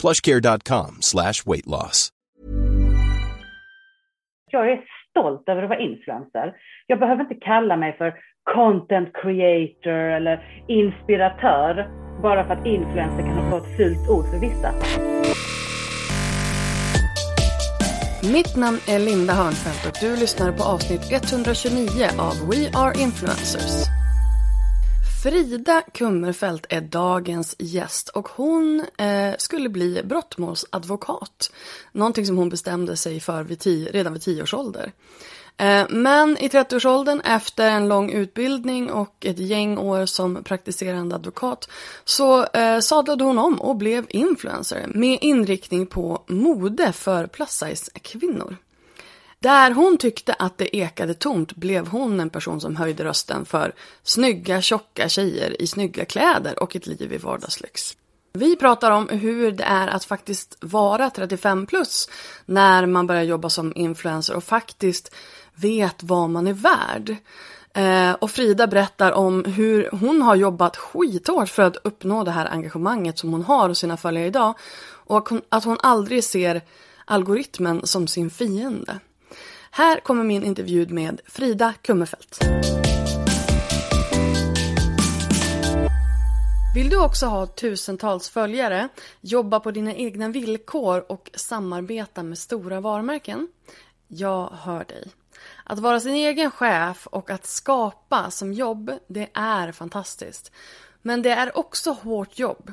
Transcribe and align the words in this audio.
plushcare.com 0.00 0.98
slash 1.00 1.44
weight 1.46 1.66
loss. 1.66 2.10
Jag 4.50 4.70
är 4.70 4.80
stolt 5.10 5.48
över 5.48 5.62
att 5.62 5.68
vara 5.68 5.80
influencer. 5.80 6.52
Jag 6.86 6.98
behöver 7.00 7.22
inte 7.22 7.34
kalla 7.34 7.76
mig 7.76 7.96
för 7.98 8.14
content 8.54 9.08
creator 9.22 10.10
eller 10.16 10.64
inspiratör 10.68 11.88
bara 12.22 12.46
för 12.46 12.54
att 12.54 12.66
influencer 12.66 13.22
kan 13.22 13.50
vara 13.50 13.62
ett 13.62 13.76
fult 13.76 14.08
ord 14.10 14.24
för 14.30 14.40
vissa. 14.40 14.72
Mitt 18.32 18.56
namn 18.56 18.78
är 18.88 18.98
Linda 18.98 19.32
Hörnfeldt 19.32 19.86
och 19.86 19.96
du 20.00 20.16
lyssnar 20.16 20.52
på 20.52 20.62
avsnitt 20.62 21.12
129 21.12 21.86
av 22.18 22.34
We 22.50 22.78
Are 22.82 23.02
Influencers. 23.02 23.96
Frida 25.22 25.82
Kummerfelt 25.94 26.66
är 26.68 26.80
dagens 26.80 27.56
gäst 27.58 28.08
och 28.08 28.28
hon 28.28 28.84
eh, 28.98 29.34
skulle 29.38 29.68
bli 29.68 30.02
brottmålsadvokat. 30.04 31.52
Någonting 31.92 32.26
som 32.26 32.36
hon 32.36 32.48
bestämde 32.48 32.96
sig 32.96 33.20
för 33.20 33.42
vid 33.42 33.58
tio, 33.58 33.92
redan 33.92 34.12
vid 34.12 34.22
tio 34.22 34.42
års 34.42 34.54
ålder. 34.54 34.92
Eh, 35.56 35.86
men 35.88 36.38
i 36.38 36.48
30-årsåldern 36.48 37.20
efter 37.20 37.70
en 37.70 37.88
lång 37.88 38.10
utbildning 38.10 38.90
och 38.90 39.26
ett 39.26 39.38
gäng 39.38 39.78
år 39.78 40.06
som 40.06 40.44
praktiserande 40.44 41.14
advokat 41.14 41.68
så 42.04 42.46
eh, 42.46 42.78
sadlade 42.78 43.24
hon 43.24 43.38
om 43.38 43.60
och 43.60 43.76
blev 43.76 44.06
influencer 44.08 44.86
med 44.94 45.18
inriktning 45.20 45.86
på 45.86 46.22
mode 46.26 46.92
för 46.92 47.26
plus 47.26 47.50
size 47.50 47.90
kvinnor. 48.02 48.56
Där 49.38 49.70
hon 49.70 49.98
tyckte 49.98 50.32
att 50.32 50.58
det 50.58 50.76
ekade 50.76 51.14
tomt 51.14 51.56
blev 51.56 51.86
hon 51.88 52.20
en 52.20 52.30
person 52.30 52.60
som 52.60 52.76
höjde 52.76 53.04
rösten 53.04 53.44
för 53.44 53.74
snygga, 54.02 54.62
tjocka 54.62 55.08
tjejer 55.08 55.62
i 55.62 55.66
snygga 55.66 56.04
kläder 56.04 56.62
och 56.62 56.76
ett 56.76 56.86
liv 56.86 57.12
i 57.12 57.16
vardagslyx. 57.16 57.96
Vi 58.32 58.56
pratar 58.56 58.90
om 58.90 59.08
hur 59.08 59.52
det 59.52 59.64
är 59.64 59.88
att 59.88 60.04
faktiskt 60.04 60.56
vara 60.60 61.10
35 61.10 61.66
plus 61.66 62.08
när 62.46 62.86
man 62.86 63.06
börjar 63.06 63.22
jobba 63.22 63.50
som 63.50 63.72
influencer 63.76 64.36
och 64.36 64.44
faktiskt 64.44 65.14
vet 65.54 66.02
vad 66.02 66.30
man 66.30 66.46
är 66.46 66.52
värd. 66.52 67.16
Eh, 67.74 68.12
och 68.12 68.30
Frida 68.30 68.66
berättar 68.66 69.12
om 69.12 69.44
hur 69.44 69.88
hon 69.92 70.22
har 70.22 70.34
jobbat 70.34 70.76
skithårt 70.76 71.48
för 71.48 71.62
att 71.62 71.76
uppnå 71.84 72.24
det 72.24 72.30
här 72.30 72.46
engagemanget 72.46 73.18
som 73.18 73.32
hon 73.32 73.42
har 73.42 73.68
hos 73.68 73.78
sina 73.78 73.96
följare 73.96 74.26
idag. 74.26 74.54
Och 74.88 75.28
att 75.48 75.64
hon 75.64 75.78
aldrig 75.80 76.24
ser 76.24 76.62
algoritmen 77.04 77.86
som 77.86 78.06
sin 78.06 78.30
fiende. 78.30 79.00
Här 79.76 80.00
kommer 80.00 80.24
min 80.24 80.44
intervju 80.44 80.86
med 80.88 81.20
Frida 81.26 81.74
Kummerfelt. 81.82 82.38
Vill 86.74 86.88
du 86.88 86.96
också 86.96 87.26
ha 87.26 87.46
tusentals 87.46 88.28
följare, 88.28 88.88
jobba 89.20 89.60
på 89.60 89.70
dina 89.70 89.94
egna 89.94 90.28
villkor 90.28 91.12
och 91.12 91.30
samarbeta 91.34 92.22
med 92.22 92.38
stora 92.38 92.80
varumärken? 92.80 93.48
Jag 94.08 94.50
hör 94.52 94.84
dig. 94.84 95.08
Att 95.64 95.78
vara 95.78 96.00
sin 96.00 96.14
egen 96.14 96.50
chef 96.50 97.06
och 97.06 97.30
att 97.30 97.46
skapa 97.46 98.30
som 98.30 98.52
jobb, 98.52 98.92
det 99.06 99.28
är 99.34 99.72
fantastiskt. 99.72 100.52
Men 101.02 101.22
det 101.22 101.30
är 101.30 101.58
också 101.58 101.92
hårt 101.92 102.38
jobb. 102.38 102.72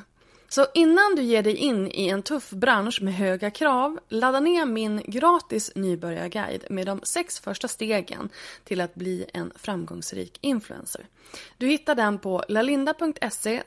Så 0.55 0.65
innan 0.73 1.15
du 1.15 1.21
ger 1.21 1.43
dig 1.43 1.55
in 1.55 1.87
i 1.87 2.09
en 2.09 2.23
tuff 2.23 2.49
bransch 2.51 3.01
med 3.01 3.13
höga 3.13 3.51
krav, 3.51 3.99
ladda 4.09 4.39
ner 4.39 4.65
min 4.65 5.01
gratis 5.05 5.71
nybörjarguide 5.75 6.65
med 6.69 6.85
de 6.85 6.99
sex 7.03 7.39
första 7.39 7.67
stegen 7.67 8.29
till 8.63 8.81
att 8.81 8.95
bli 8.95 9.25
en 9.33 9.51
framgångsrik 9.55 10.37
influencer. 10.41 11.05
Du 11.57 11.67
hittar 11.67 11.95
den 11.95 12.19
på 12.19 12.43
lalinda.se 12.47 13.63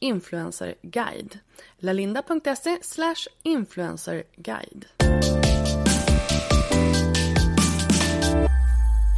influencerguide. 0.00 1.38
lalinda.se 1.78 2.78
influencerguide. 3.42 4.84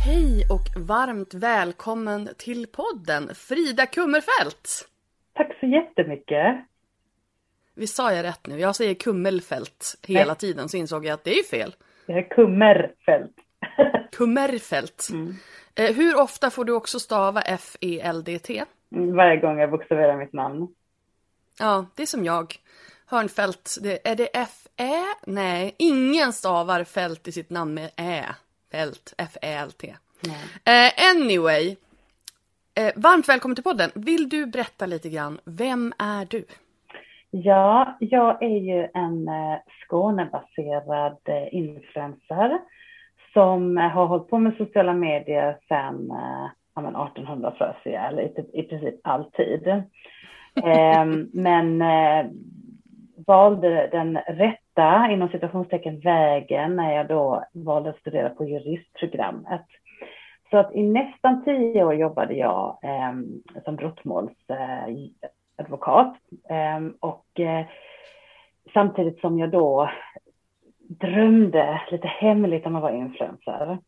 Hej 0.05 0.47
och 0.51 0.87
varmt 0.89 1.35
välkommen 1.35 2.29
till 2.39 2.67
podden 2.67 3.35
Frida 3.35 3.87
Kummerfelt! 3.87 4.89
Tack 5.35 5.61
så 5.61 5.67
jättemycket. 5.67 6.74
Vi 7.75 7.87
sa 7.87 8.13
jag 8.13 8.25
rätt 8.25 8.47
nu? 8.47 8.61
Jag 8.61 8.77
säger 8.77 8.95
Kummelfält 8.95 9.95
hela 10.03 10.33
Nej. 10.33 10.37
tiden 10.37 10.69
så 10.69 10.77
insåg 10.77 11.05
jag 11.07 11.15
att 11.15 11.25
det 11.25 11.39
är 11.39 11.43
fel. 11.43 11.75
Det 12.07 12.13
är 12.13 12.29
Kummerfält. 12.29 13.33
Kummerfält. 14.13 15.09
Mm. 15.13 15.35
Eh, 15.75 15.95
hur 15.95 16.21
ofta 16.21 16.51
får 16.51 16.65
du 16.65 16.73
också 16.73 17.01
stava 17.01 17.43
F-E-L-D-T? 17.43 18.65
Mm, 18.93 19.17
Varje 19.17 19.37
gång 19.41 19.59
jag 19.59 19.71
bokstaverar 19.71 20.17
mitt 20.17 20.33
namn. 20.33 20.69
Ja, 21.59 21.87
det 21.95 22.03
är 22.03 22.07
som 22.07 22.25
jag. 22.25 22.57
Hörnfält, 23.07 23.77
det, 23.83 24.09
är 24.09 24.17
det 24.17 24.27
F-Ä? 24.27 25.05
Nej, 25.27 25.75
ingen 25.79 26.33
stavar 26.33 26.85
fält 26.85 27.29
i 27.29 27.33
sitt 27.33 27.51
namn 27.51 27.75
med 27.75 27.91
Ä. 27.97 28.25
Fält, 28.73 29.15
F-Ä-L-T. 29.19 29.97
Eh, 30.65 31.11
anyway. 31.11 31.77
Eh, 32.75 32.93
varmt 32.97 33.29
välkommen 33.29 33.55
till 33.55 33.65
podden. 33.65 33.91
Vill 33.95 34.29
du 34.29 34.47
berätta 34.47 34.87
lite 34.87 35.09
grann, 35.09 35.41
vem 35.45 35.93
är 35.99 36.25
du? 36.31 36.45
Ja, 37.43 37.97
jag 38.01 38.43
är 38.43 38.59
ju 38.59 38.89
en 38.95 39.29
eh, 39.29 39.59
Skånebaserad 39.83 41.19
eh, 41.25 41.55
influencer 41.55 42.59
som 43.33 43.77
har 43.77 44.07
hållit 44.07 44.29
på 44.29 44.39
med 44.39 44.57
sociala 44.57 44.93
medier 44.93 45.57
sedan 45.69 46.11
eh, 46.11 46.51
ja, 46.75 47.09
1800 47.09 47.55
för 47.59 47.77
sig, 47.83 47.95
eller 47.95 48.23
i, 48.23 48.61
i 48.61 48.63
princip 48.63 48.95
alltid. 49.05 49.83
Ehm, 50.65 51.31
men 51.33 51.83
eh, 51.83 52.27
valde 53.27 53.89
den 53.93 54.17
rätta, 54.17 55.11
inom 55.11 55.29
citationstecken, 55.29 56.01
vägen 56.01 56.77
när 56.77 56.97
jag 56.97 57.09
då 57.09 57.45
valde 57.53 57.91
att 57.91 58.01
studera 58.01 58.31
på 58.31 58.45
juristprogrammet. 58.45 59.67
Så 60.51 60.59
att 60.59 60.75
i 60.75 60.83
nästan 60.83 61.45
tio 61.45 61.85
år 61.85 61.95
jobbade 61.95 62.35
jag 62.35 62.79
eh, 62.83 63.13
som 63.65 63.77
brottmåls, 63.77 64.33
Eh, 64.49 64.89
och 67.01 67.41
eh, 67.41 67.67
samtidigt 68.73 69.21
som 69.21 69.39
jag 69.39 69.51
då 69.51 69.91
drömde 70.79 71.81
lite 71.91 72.09
hemligt 72.09 72.67
om 72.67 72.77
att 72.77 72.83
vara 72.83 72.95
influencer. 72.95 73.79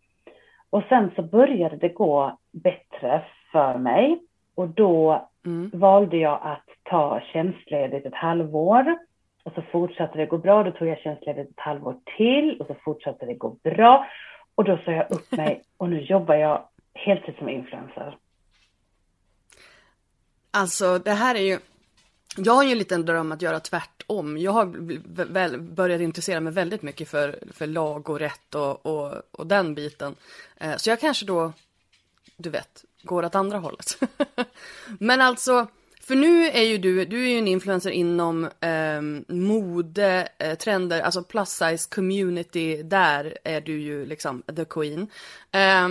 Och 0.70 0.82
sen 0.88 1.10
så 1.16 1.22
började 1.22 1.76
det 1.76 1.88
gå 1.88 2.38
bättre 2.52 3.22
för 3.52 3.78
mig. 3.78 4.20
Och 4.54 4.68
då 4.68 5.28
Mm. 5.46 5.70
valde 5.74 6.16
jag 6.16 6.38
att 6.42 6.68
ta 6.82 7.20
tjänstledigt 7.20 8.06
ett 8.06 8.14
halvår. 8.14 8.98
Och 9.44 9.52
så 9.52 9.62
fortsatte 9.62 10.18
det 10.18 10.26
gå 10.26 10.38
bra. 10.38 10.62
Då 10.62 10.70
tog 10.70 10.88
jag 10.88 10.98
tjänstledigt 10.98 11.50
ett 11.50 11.60
halvår 11.60 11.96
till 12.16 12.60
och 12.60 12.66
så 12.66 12.74
fortsatte 12.84 13.26
det 13.26 13.34
gå 13.34 13.56
bra. 13.64 14.06
Och 14.54 14.64
då 14.64 14.78
sa 14.84 14.92
jag 14.92 15.10
upp 15.10 15.32
mig 15.36 15.62
och 15.76 15.88
nu 15.90 16.00
jobbar 16.00 16.34
jag 16.34 16.62
heltid 16.94 17.34
som 17.38 17.48
influencer. 17.48 18.16
Alltså 20.56 20.98
det 20.98 21.12
här 21.12 21.34
är 21.34 21.42
ju 21.42 21.58
Jag 22.36 22.52
har 22.52 22.64
ju 22.64 22.72
en 22.72 22.78
liten 22.78 23.06
dröm 23.06 23.32
att 23.32 23.42
göra 23.42 23.60
tvärtom. 23.60 24.38
Jag 24.38 24.52
har 24.52 24.72
väl 25.24 25.60
börjat 25.60 26.00
intressera 26.00 26.40
mig 26.40 26.52
väldigt 26.52 26.82
mycket 26.82 27.08
för, 27.08 27.38
för 27.52 27.66
lag 27.66 28.10
och 28.10 28.18
rätt 28.18 28.54
och, 28.54 28.86
och, 28.86 29.22
och 29.30 29.46
den 29.46 29.74
biten. 29.74 30.14
Eh, 30.56 30.76
så 30.76 30.90
jag 30.90 31.00
kanske 31.00 31.26
då, 31.26 31.52
du 32.36 32.50
vet, 32.50 32.84
går 33.02 33.24
åt 33.24 33.34
andra 33.34 33.58
hållet. 33.58 33.98
Men 34.98 35.20
alltså, 35.20 35.66
för 36.00 36.14
nu 36.14 36.46
är 36.46 36.62
ju 36.62 36.78
du, 36.78 37.04
du 37.04 37.24
är 37.24 37.28
ju 37.28 37.38
en 37.38 37.48
influencer 37.48 37.90
inom 37.90 38.44
eh, 38.44 39.00
mode, 39.28 40.28
eh, 40.38 40.54
trender, 40.54 41.00
alltså 41.00 41.22
plus 41.22 41.50
size 41.50 41.88
community, 41.90 42.82
där 42.82 43.38
är 43.44 43.60
du 43.60 43.80
ju 43.80 44.06
liksom 44.06 44.42
the 44.42 44.64
queen. 44.64 45.08
Eh, 45.50 45.88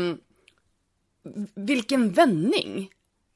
vilken 1.56 2.12
vändning! 2.12 2.91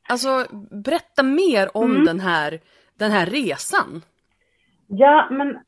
Alltså 0.10 0.46
berätta 0.72 1.24
mer 1.24 1.78
om 1.78 1.92
mm. 1.92 2.06
den, 2.06 2.20
här, 2.20 2.60
den 3.00 3.12
här 3.12 3.26
resan. 3.26 4.02
Ja, 4.88 5.28
men 5.32 5.60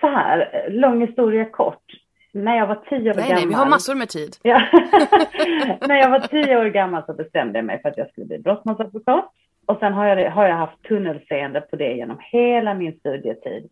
så 0.00 0.06
här, 0.06 0.66
lång 0.70 1.00
historia 1.00 1.44
kort. 1.44 1.84
När 2.32 2.56
jag 2.56 2.66
var 2.66 2.74
tio 2.74 3.10
år 3.10 3.14
nej, 3.14 3.14
gammal. 3.14 3.34
Nej, 3.34 3.46
vi 3.46 3.54
har 3.54 3.66
massor 3.66 3.94
med 3.94 4.08
tid. 4.08 4.36
Ja. 4.42 4.58
när 5.88 5.96
jag 5.96 6.10
var 6.10 6.20
tio 6.20 6.58
år 6.58 6.64
gammal 6.64 7.02
så 7.06 7.12
bestämde 7.12 7.58
jag 7.58 7.66
mig 7.66 7.82
för 7.82 7.88
att 7.88 7.98
jag 7.98 8.10
skulle 8.10 8.26
bli 8.26 8.38
brottmålsadvokat. 8.38 9.32
Och 9.66 9.78
sen 9.78 9.92
har 9.92 10.06
jag, 10.06 10.30
har 10.30 10.48
jag 10.48 10.56
haft 10.56 10.82
tunnelseende 10.82 11.60
på 11.60 11.76
det 11.76 11.92
genom 11.92 12.18
hela 12.20 12.74
min 12.74 12.98
studietid. 12.98 13.70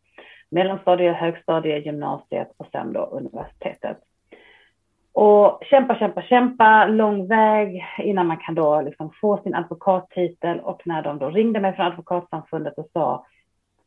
Mellanstadie, 0.50 1.12
högstadie, 1.12 1.78
gymnasiet 1.78 2.48
och 2.56 2.68
sen 2.72 2.92
då 2.92 3.00
universitetet. 3.00 3.98
Och 5.18 5.62
kämpa, 5.64 5.98
kämpa, 5.98 6.22
kämpa, 6.22 6.86
lång 6.86 7.26
väg 7.26 7.84
innan 7.98 8.26
man 8.26 8.36
kan 8.36 8.54
då 8.54 8.80
liksom 8.80 9.10
få 9.20 9.42
sin 9.42 9.54
advokattitel. 9.54 10.60
Och 10.60 10.82
när 10.86 11.02
de 11.02 11.18
då 11.18 11.30
ringde 11.30 11.60
mig 11.60 11.76
från 11.76 11.86
Advokatsamfundet 11.86 12.78
och 12.78 12.88
sa 12.92 13.26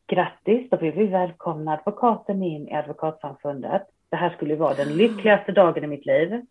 grattis, 0.07 0.69
då 0.69 0.77
vill 0.77 0.91
vi 0.91 1.05
välkomna 1.05 1.73
advokaten 1.73 2.43
in 2.43 2.67
i 2.67 2.73
Advokatsamfundet. 2.73 3.81
Det 4.09 4.15
här 4.15 4.29
skulle 4.29 4.55
vara 4.55 4.73
den 4.73 4.97
lyckligaste 4.97 5.51
dagen 5.51 5.83
i 5.83 5.87
mitt 5.87 6.05
liv. 6.05 6.41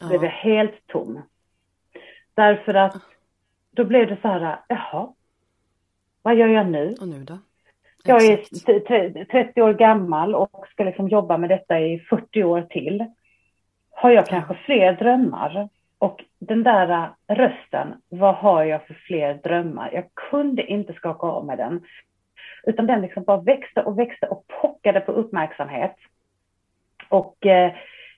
Då 0.00 0.08
blev 0.08 0.24
jag 0.24 0.30
helt 0.30 0.86
tom. 0.86 1.22
Därför 2.34 2.74
att 2.74 2.96
då 3.70 3.84
blev 3.84 4.08
det 4.08 4.18
så 4.22 4.28
här, 4.28 4.58
jaha, 4.68 5.12
vad 6.22 6.36
gör 6.36 6.48
jag 6.48 6.66
nu? 6.66 6.94
Och 7.00 7.08
nu 7.08 7.24
då? 7.24 7.38
Jag 8.04 8.24
är 8.24 9.24
30 9.24 9.62
år 9.62 9.72
gammal 9.72 10.34
och 10.34 10.66
ska 10.72 10.84
liksom 10.84 11.08
jobba 11.08 11.36
med 11.36 11.50
detta 11.50 11.80
i 11.80 11.98
40 11.98 12.44
år 12.44 12.62
till. 12.62 13.06
Har 14.00 14.10
jag 14.10 14.26
kanske 14.26 14.54
fler 14.54 14.92
drömmar? 14.92 15.68
Och 15.98 16.24
den 16.38 16.62
där 16.62 17.10
äh, 17.28 17.34
rösten, 17.34 17.94
vad 18.08 18.34
har 18.34 18.64
jag 18.64 18.86
för 18.86 18.94
fler 18.94 19.34
drömmar? 19.34 19.90
Jag 19.92 20.04
kunde 20.30 20.66
inte 20.66 20.92
skaka 20.92 21.26
av 21.26 21.46
mig 21.46 21.56
den. 21.56 21.84
Utan 22.62 22.86
den 22.86 23.00
liksom 23.00 23.22
bara 23.22 23.40
växte 23.40 23.82
och 23.82 23.98
växte 23.98 24.26
och 24.26 24.44
pockade 24.60 25.00
på 25.00 25.12
uppmärksamhet. 25.12 25.96
Och 27.08 27.46
eh, 27.46 27.72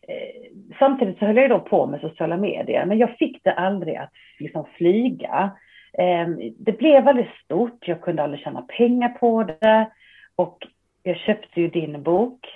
Eh, 0.08 0.50
samtidigt 0.78 1.18
så 1.18 1.26
höll 1.26 1.36
jag 1.36 1.50
då 1.50 1.60
på 1.60 1.86
med 1.86 2.00
sociala 2.00 2.36
medier, 2.36 2.86
men 2.86 2.98
jag 2.98 3.16
fick 3.16 3.44
det 3.44 3.52
aldrig 3.52 3.96
att 3.96 4.12
liksom 4.38 4.66
flyga. 4.76 5.50
Eh, 5.92 6.28
det 6.58 6.78
blev 6.78 7.04
väldigt 7.04 7.34
stort, 7.44 7.88
jag 7.88 8.00
kunde 8.00 8.22
aldrig 8.22 8.40
tjäna 8.40 8.62
pengar 8.62 9.08
på 9.08 9.42
det 9.42 9.90
och 10.36 10.66
jag 11.02 11.16
köpte 11.16 11.60
ju 11.60 11.68
din 11.68 12.02
bok 12.02 12.46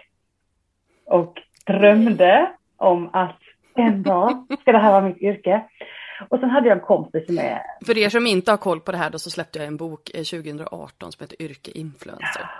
och 1.04 1.42
drömde 1.66 2.50
om 2.76 3.10
att 3.12 3.38
en 3.74 4.02
dag 4.02 4.46
ska 4.60 4.72
det 4.72 4.78
här 4.78 4.92
vara 4.92 5.04
mitt 5.04 5.22
yrke. 5.22 5.64
Och 6.28 6.40
sen 6.40 6.50
hade 6.50 6.68
jag 6.68 6.78
en 6.78 6.84
kompis 6.84 7.26
som 7.26 7.38
är... 7.38 7.62
För 7.86 7.98
er 7.98 8.08
som 8.08 8.26
inte 8.26 8.50
har 8.50 8.56
koll 8.56 8.80
på 8.80 8.92
det 8.92 8.98
här 8.98 9.10
då 9.10 9.18
så 9.18 9.30
släppte 9.30 9.58
jag 9.58 9.68
en 9.68 9.76
bok 9.76 10.04
2018 10.04 11.12
som 11.12 11.24
heter 11.24 11.42
Yrke 11.42 11.70
Influencer. 11.70 12.50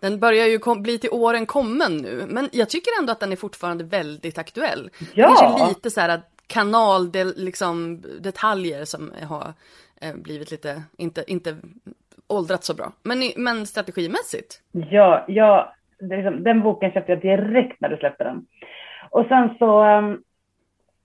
Den 0.00 0.20
börjar 0.20 0.46
ju 0.46 0.58
bli 0.82 0.98
till 0.98 1.10
åren 1.12 1.46
kommen 1.46 1.96
nu, 1.96 2.24
men 2.28 2.48
jag 2.52 2.70
tycker 2.70 2.90
ändå 3.00 3.12
att 3.12 3.20
den 3.20 3.32
är 3.32 3.36
fortfarande 3.36 3.84
väldigt 3.84 4.38
aktuell. 4.38 4.90
Ja. 5.14 5.34
Kanske 5.38 5.68
lite 5.68 5.90
så 5.90 6.00
här 6.00 6.20
kanal, 6.46 7.10
liksom, 7.36 8.02
detaljer 8.20 8.84
som 8.84 9.12
har 9.28 9.52
eh, 10.00 10.14
blivit 10.14 10.50
lite, 10.50 10.82
inte, 10.98 11.24
inte 11.26 11.56
åldrats 12.26 12.66
så 12.66 12.74
bra. 12.74 12.92
Men, 13.02 13.32
men 13.36 13.66
strategimässigt? 13.66 14.62
Ja, 14.72 15.24
ja 15.28 15.74
liksom, 16.00 16.42
den 16.42 16.62
boken 16.62 16.92
köpte 16.92 17.12
jag 17.12 17.20
direkt 17.20 17.80
när 17.80 17.88
du 17.88 17.96
släppte 17.96 18.24
den. 18.24 18.46
Och 19.10 19.26
sen 19.28 19.54
så 19.58 19.84
um, 19.84 20.22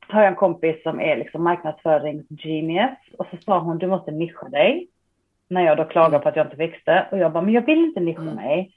har 0.07 0.21
jag 0.21 0.29
en 0.29 0.35
kompis 0.35 0.83
som 0.83 0.99
är 0.99 1.17
liksom 1.17 1.43
marknadsföringsgenius 1.43 2.97
och 3.17 3.27
så 3.31 3.37
sa 3.45 3.59
hon 3.59 3.77
du 3.77 3.87
måste 3.87 4.11
nischa 4.11 4.49
dig. 4.49 4.87
När 5.47 5.61
jag 5.61 5.77
då 5.77 5.85
klagar 5.85 6.19
på 6.19 6.29
att 6.29 6.35
jag 6.35 6.45
inte 6.45 6.57
växte 6.57 7.07
och 7.11 7.17
jag 7.17 7.31
bara 7.31 7.43
men 7.43 7.53
jag 7.53 7.65
vill 7.65 7.85
inte 7.85 7.99
nischa 7.99 8.21
mm. 8.21 8.35
mig. 8.35 8.71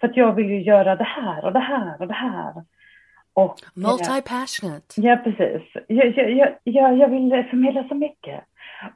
För 0.00 0.08
att 0.08 0.16
jag 0.16 0.32
vill 0.32 0.50
ju 0.50 0.62
göra 0.62 0.96
det 0.96 1.04
här 1.04 1.44
och 1.44 1.52
det 1.52 1.58
här 1.58 1.96
och 2.00 2.06
det 2.06 2.14
här. 2.14 2.64
Och, 3.32 3.54
Multi-passionate. 3.74 4.94
Ja, 4.96 5.16
precis. 5.16 5.62
Jag, 5.88 6.30
jag, 6.30 6.54
jag, 6.64 6.96
jag 6.96 7.08
vill 7.08 7.44
förmedla 7.50 7.88
så 7.88 7.94
mycket. 7.94 8.44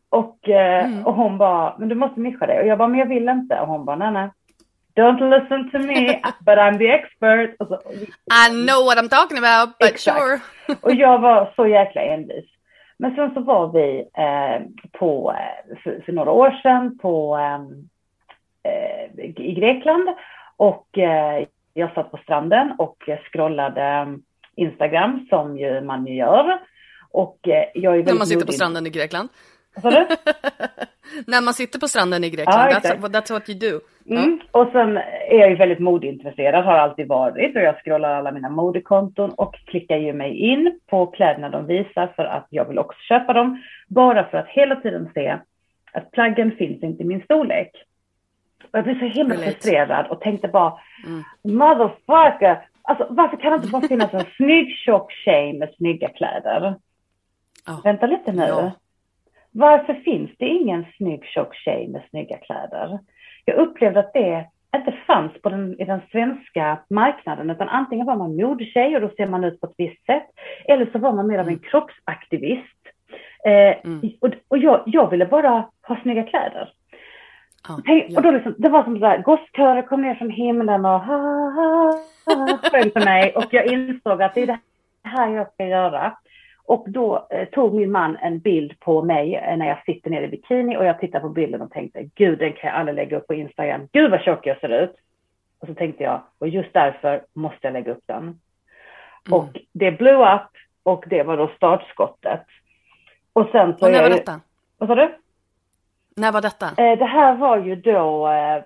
Och, 0.09 0.49
eh, 0.49 0.85
mm. 0.85 1.07
och 1.07 1.15
hon 1.15 1.39
bara, 1.39 1.79
men 1.79 1.89
du 1.89 1.95
måste 1.95 2.21
nischa 2.21 2.47
dig. 2.47 2.61
Och 2.61 2.67
jag 2.67 2.79
bara, 2.79 2.89
men 2.89 2.99
jag 2.99 3.07
vill 3.07 3.29
inte. 3.29 3.61
Och 3.61 3.67
hon 3.67 3.85
bara, 3.85 3.97
nej, 3.97 4.13
nej. 4.13 4.31
Don't 4.99 5.21
listen 5.31 5.71
to 5.71 5.79
me, 5.79 6.21
but 6.47 6.59
I'm 6.59 6.79
the 6.79 6.89
expert. 6.89 7.57
Så, 7.59 7.79
I 8.31 8.49
know 8.67 8.85
what 8.85 8.99
I'm 8.99 9.09
talking 9.09 9.39
about, 9.39 9.79
but 9.79 9.91
exakt. 9.91 10.19
sure. 10.19 10.41
och 10.81 10.95
jag 10.95 11.19
var 11.19 11.53
så 11.57 11.67
jäkla 11.67 12.03
envis. 12.03 12.45
Men 12.97 13.15
sen 13.15 13.35
så 13.35 13.41
var 13.41 13.73
vi 13.73 13.99
eh, 13.99 14.89
på, 14.99 15.33
eh, 15.33 15.77
för, 15.83 16.03
för, 16.05 16.13
några 16.13 16.31
år 16.31 16.51
sedan 16.63 16.99
på, 16.99 17.37
ehm, 17.37 17.89
eh, 18.63 19.25
i 19.27 19.55
Grekland 19.55 20.09
och 20.57 20.99
eh, 20.99 21.47
jag 21.75 21.95
satt 21.95 22.11
på 22.11 22.17
stranden 22.17 22.75
och 22.79 23.09
scrollade 23.33 24.19
Instagram 24.57 25.27
som 25.31 25.59
ju 25.59 25.81
man 25.81 26.07
ju 26.07 26.15
gör. 26.15 26.59
Och 27.11 27.49
eh, 27.49 27.65
jag 27.75 27.99
är 27.99 28.05
När 28.05 28.15
man 28.15 28.27
sitter 28.27 28.47
på 28.47 28.53
stranden 28.53 28.87
i 28.87 28.91
Grekland? 28.91 29.29
När 31.27 31.43
man 31.43 31.55
sitter 31.55 31.79
på 31.79 31.89
stranden 31.89 32.25
i 32.25 32.31
Grekland, 32.31 32.71
ja, 32.71 32.79
that's, 32.79 33.09
that's, 33.09 33.33
what 33.33 33.49
you 33.49 33.59
do. 33.59 33.81
Mm. 34.11 34.41
Ja. 34.53 34.61
Och 34.61 34.69
sen 34.73 34.97
är 35.31 35.39
jag 35.39 35.51
ju 35.51 35.57
väldigt 35.57 35.79
modeintresserad, 35.79 36.65
har 36.65 36.73
alltid 36.73 37.09
varit 37.09 37.57
och 37.57 37.63
jag 37.63 37.75
scrollar 37.85 38.15
alla 38.15 38.33
mina 38.33 38.49
modekonton 38.49 39.31
och 39.31 39.55
klickar 39.55 39.97
ju 39.97 40.13
mig 40.13 40.37
in 40.37 40.81
på 40.87 41.07
kläderna 41.07 41.49
de 41.49 41.67
visar 41.67 42.13
för 42.17 42.25
att 42.25 42.47
jag 42.51 42.65
vill 42.65 42.79
också 42.79 42.99
köpa 43.09 43.33
dem. 43.33 43.63
Bara 43.89 44.25
för 44.31 44.39
att 44.39 44.49
hela 44.49 44.77
tiden 44.77 45.11
se 45.15 45.39
att 45.93 46.11
plaggen 46.11 46.53
finns 46.59 46.83
inte 46.83 47.03
i 47.03 47.07
min 47.07 47.23
storlek. 47.23 47.71
Och 48.63 48.79
jag 48.79 48.85
blev 48.85 48.99
så 48.99 49.05
himla 49.05 49.35
Relate. 49.35 49.51
frustrerad 49.51 50.07
och 50.07 50.21
tänkte 50.21 50.49
bara, 50.49 50.79
mm. 51.07 51.23
motherfucker, 51.59 52.69
alltså 52.83 53.07
varför 53.11 53.37
kan 53.37 53.53
det 53.53 53.57
inte 53.57 53.69
bara 53.69 53.89
finnas 53.89 54.15
en 54.15 54.25
snygg 54.37 54.77
tjock 54.77 55.13
tjej 55.13 55.59
med 55.59 55.75
snygga 55.77 56.09
kläder? 56.09 56.75
Oh. 57.69 57.83
Vänta 57.85 58.07
lite 58.07 58.33
nu. 58.33 58.43
Ja. 58.43 58.73
Varför 59.51 59.95
finns 59.95 60.31
det 60.39 60.47
ingen 60.47 60.87
snygg 60.97 61.25
tjock 61.25 61.55
tjej 61.55 61.89
med 61.89 62.03
snygga 62.11 62.37
kläder? 62.37 62.99
Jag 63.45 63.57
upplevde 63.57 64.01
att 64.01 64.13
det 64.13 64.47
inte 64.77 64.93
fanns 65.07 65.33
på 65.43 65.49
den, 65.49 65.81
i 65.81 65.85
den 65.85 66.01
svenska 66.13 66.79
marknaden, 66.91 67.51
utan 67.51 67.69
antingen 67.69 68.07
var 68.07 68.17
man 68.17 68.37
modetjej 68.37 68.95
och 68.95 69.01
då 69.01 69.11
ser 69.17 69.27
man 69.27 69.45
ut 69.45 69.61
på 69.61 69.67
ett 69.67 69.75
visst 69.77 70.07
sätt, 70.07 70.27
eller 70.65 70.89
så 70.93 70.99
var 70.99 71.13
man 71.13 71.27
mer 71.27 71.39
av 71.39 71.47
en 71.47 71.49
mm. 71.49 71.61
kroppsaktivist. 71.61 72.79
Eh, 73.45 73.77
mm. 73.85 74.01
Och, 74.21 74.31
och 74.49 74.59
jag, 74.59 74.83
jag, 74.87 75.11
ville 75.11 75.27
bara 75.27 75.65
ha 75.83 75.97
snygga 76.03 76.23
kläder. 76.23 76.73
Ah, 77.69 77.79
ja. 77.85 78.17
Och 78.17 78.23
då 78.23 78.31
liksom, 78.31 78.55
det 78.59 78.69
var 78.69 78.85
som 78.85 79.01
så 79.01 79.23
gosskörer 79.25 79.83
kom 79.83 80.03
ner 80.03 80.15
från 80.15 80.31
himlen 80.31 80.85
och 80.85 81.01
ha, 81.01 81.17
ha, 81.51 82.01
ha, 82.27 82.59
sjöng 82.63 82.91
för 82.91 83.05
mig 83.05 83.33
och 83.37 83.47
jag 83.51 83.67
insåg 83.67 84.23
att 84.23 84.35
det 84.35 84.43
är 84.43 84.47
det 84.47 84.59
här 85.03 85.29
jag 85.29 85.53
ska 85.53 85.67
göra. 85.67 86.17
Och 86.69 86.85
då 86.89 87.27
eh, 87.31 87.49
tog 87.49 87.75
min 87.75 87.91
man 87.91 88.17
en 88.17 88.39
bild 88.39 88.81
på 88.81 89.03
mig 89.03 89.35
eh, 89.35 89.57
när 89.57 89.69
jag 89.69 89.85
sitter 89.85 90.11
nere 90.11 90.25
i 90.25 90.29
bikini 90.29 90.77
och 90.77 90.85
jag 90.85 91.01
tittade 91.01 91.23
på 91.23 91.29
bilden 91.29 91.63
och 91.63 91.71
tänkte, 91.71 92.03
gud 92.15 92.39
den 92.39 92.53
kan 92.53 92.71
jag 92.71 92.79
aldrig 92.79 92.97
lägga 92.97 93.17
upp 93.17 93.27
på 93.27 93.35
Instagram. 93.35 93.89
Gud 93.93 94.11
vad 94.11 94.21
tjock 94.21 94.47
jag 94.47 94.61
ser 94.61 94.83
ut. 94.83 94.95
Och 95.61 95.69
så 95.69 95.75
tänkte 95.75 96.03
jag, 96.05 96.23
och 96.39 96.49
just 96.49 96.73
därför 96.73 97.25
måste 97.33 97.59
jag 97.61 97.73
lägga 97.73 97.93
upp 97.93 98.05
den. 98.07 98.23
Mm. 98.23 98.39
Och 99.31 99.49
det 99.73 99.91
blew 99.91 100.35
up 100.35 100.51
och 100.83 101.05
det 101.07 101.23
var 101.23 101.37
då 101.37 101.51
startskottet. 101.57 102.45
Och 103.33 103.49
sen 103.53 103.77
så... 103.77 103.87
Och 103.87 103.93
när 103.93 104.03
var 104.03 104.11
detta? 104.11 104.41
Vad 104.79 104.89
sa 104.89 104.95
du? 104.95 105.15
När 106.17 106.33
var 106.33 106.43
detta? 106.43 106.67
Eh, 106.67 106.99
det 106.99 107.05
här 107.05 107.35
var 107.35 107.59
ju 107.59 107.77
då, 107.77 108.29
eh, 108.29 108.63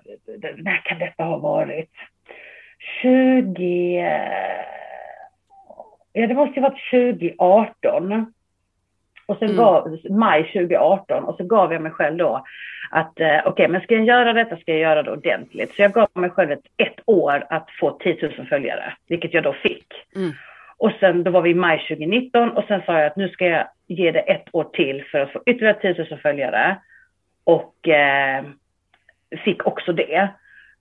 när 0.57 0.81
kan 0.85 0.99
detta 0.99 1.23
ha 1.23 1.37
varit? 1.37 1.91
20 3.01 3.99
ja 6.13 6.27
det 6.27 6.33
måste 6.33 6.55
ju 6.55 6.61
varit 6.61 6.91
2018. 6.91 8.33
Och 9.25 9.37
sen 9.37 9.47
mm. 9.47 9.57
gav, 9.57 9.97
maj 10.09 10.43
2018 10.43 11.23
och 11.23 11.35
så 11.35 11.43
gav 11.43 11.73
jag 11.73 11.81
mig 11.81 11.91
själv 11.91 12.17
då 12.17 12.43
att 12.89 13.19
eh, 13.19 13.27
okej, 13.27 13.41
okay, 13.45 13.67
men 13.67 13.81
ska 13.81 13.93
jag 13.95 14.05
göra 14.05 14.33
detta 14.33 14.57
ska 14.57 14.71
jag 14.71 14.81
göra 14.81 15.03
det 15.03 15.11
ordentligt. 15.11 15.75
Så 15.75 15.81
jag 15.81 15.91
gav 15.91 16.09
mig 16.13 16.29
själv 16.29 16.51
ett, 16.51 16.65
ett 16.77 16.99
år 17.05 17.45
att 17.49 17.67
få 17.79 17.91
10 17.91 18.31
000 18.37 18.47
följare, 18.47 18.93
vilket 19.07 19.33
jag 19.33 19.43
då 19.43 19.53
fick. 19.53 19.87
Mm. 20.15 20.31
Och 20.77 20.91
sen 20.99 21.23
då 21.23 21.31
var 21.31 21.41
vi 21.41 21.49
i 21.49 21.53
maj 21.53 21.77
2019 21.77 22.51
och 22.51 22.63
sen 22.67 22.81
sa 22.85 22.99
jag 22.99 23.05
att 23.05 23.15
nu 23.15 23.29
ska 23.29 23.45
jag 23.45 23.67
ge 23.87 24.11
det 24.11 24.19
ett 24.19 24.47
år 24.51 24.63
till 24.63 25.03
för 25.11 25.19
att 25.19 25.31
få 25.31 25.41
ytterligare 25.45 25.93
10 25.93 26.05
000 26.09 26.19
följare. 26.19 26.77
Och 27.43 27.87
eh, 27.87 28.43
fick 29.43 29.67
också 29.67 29.93
det 29.93 30.29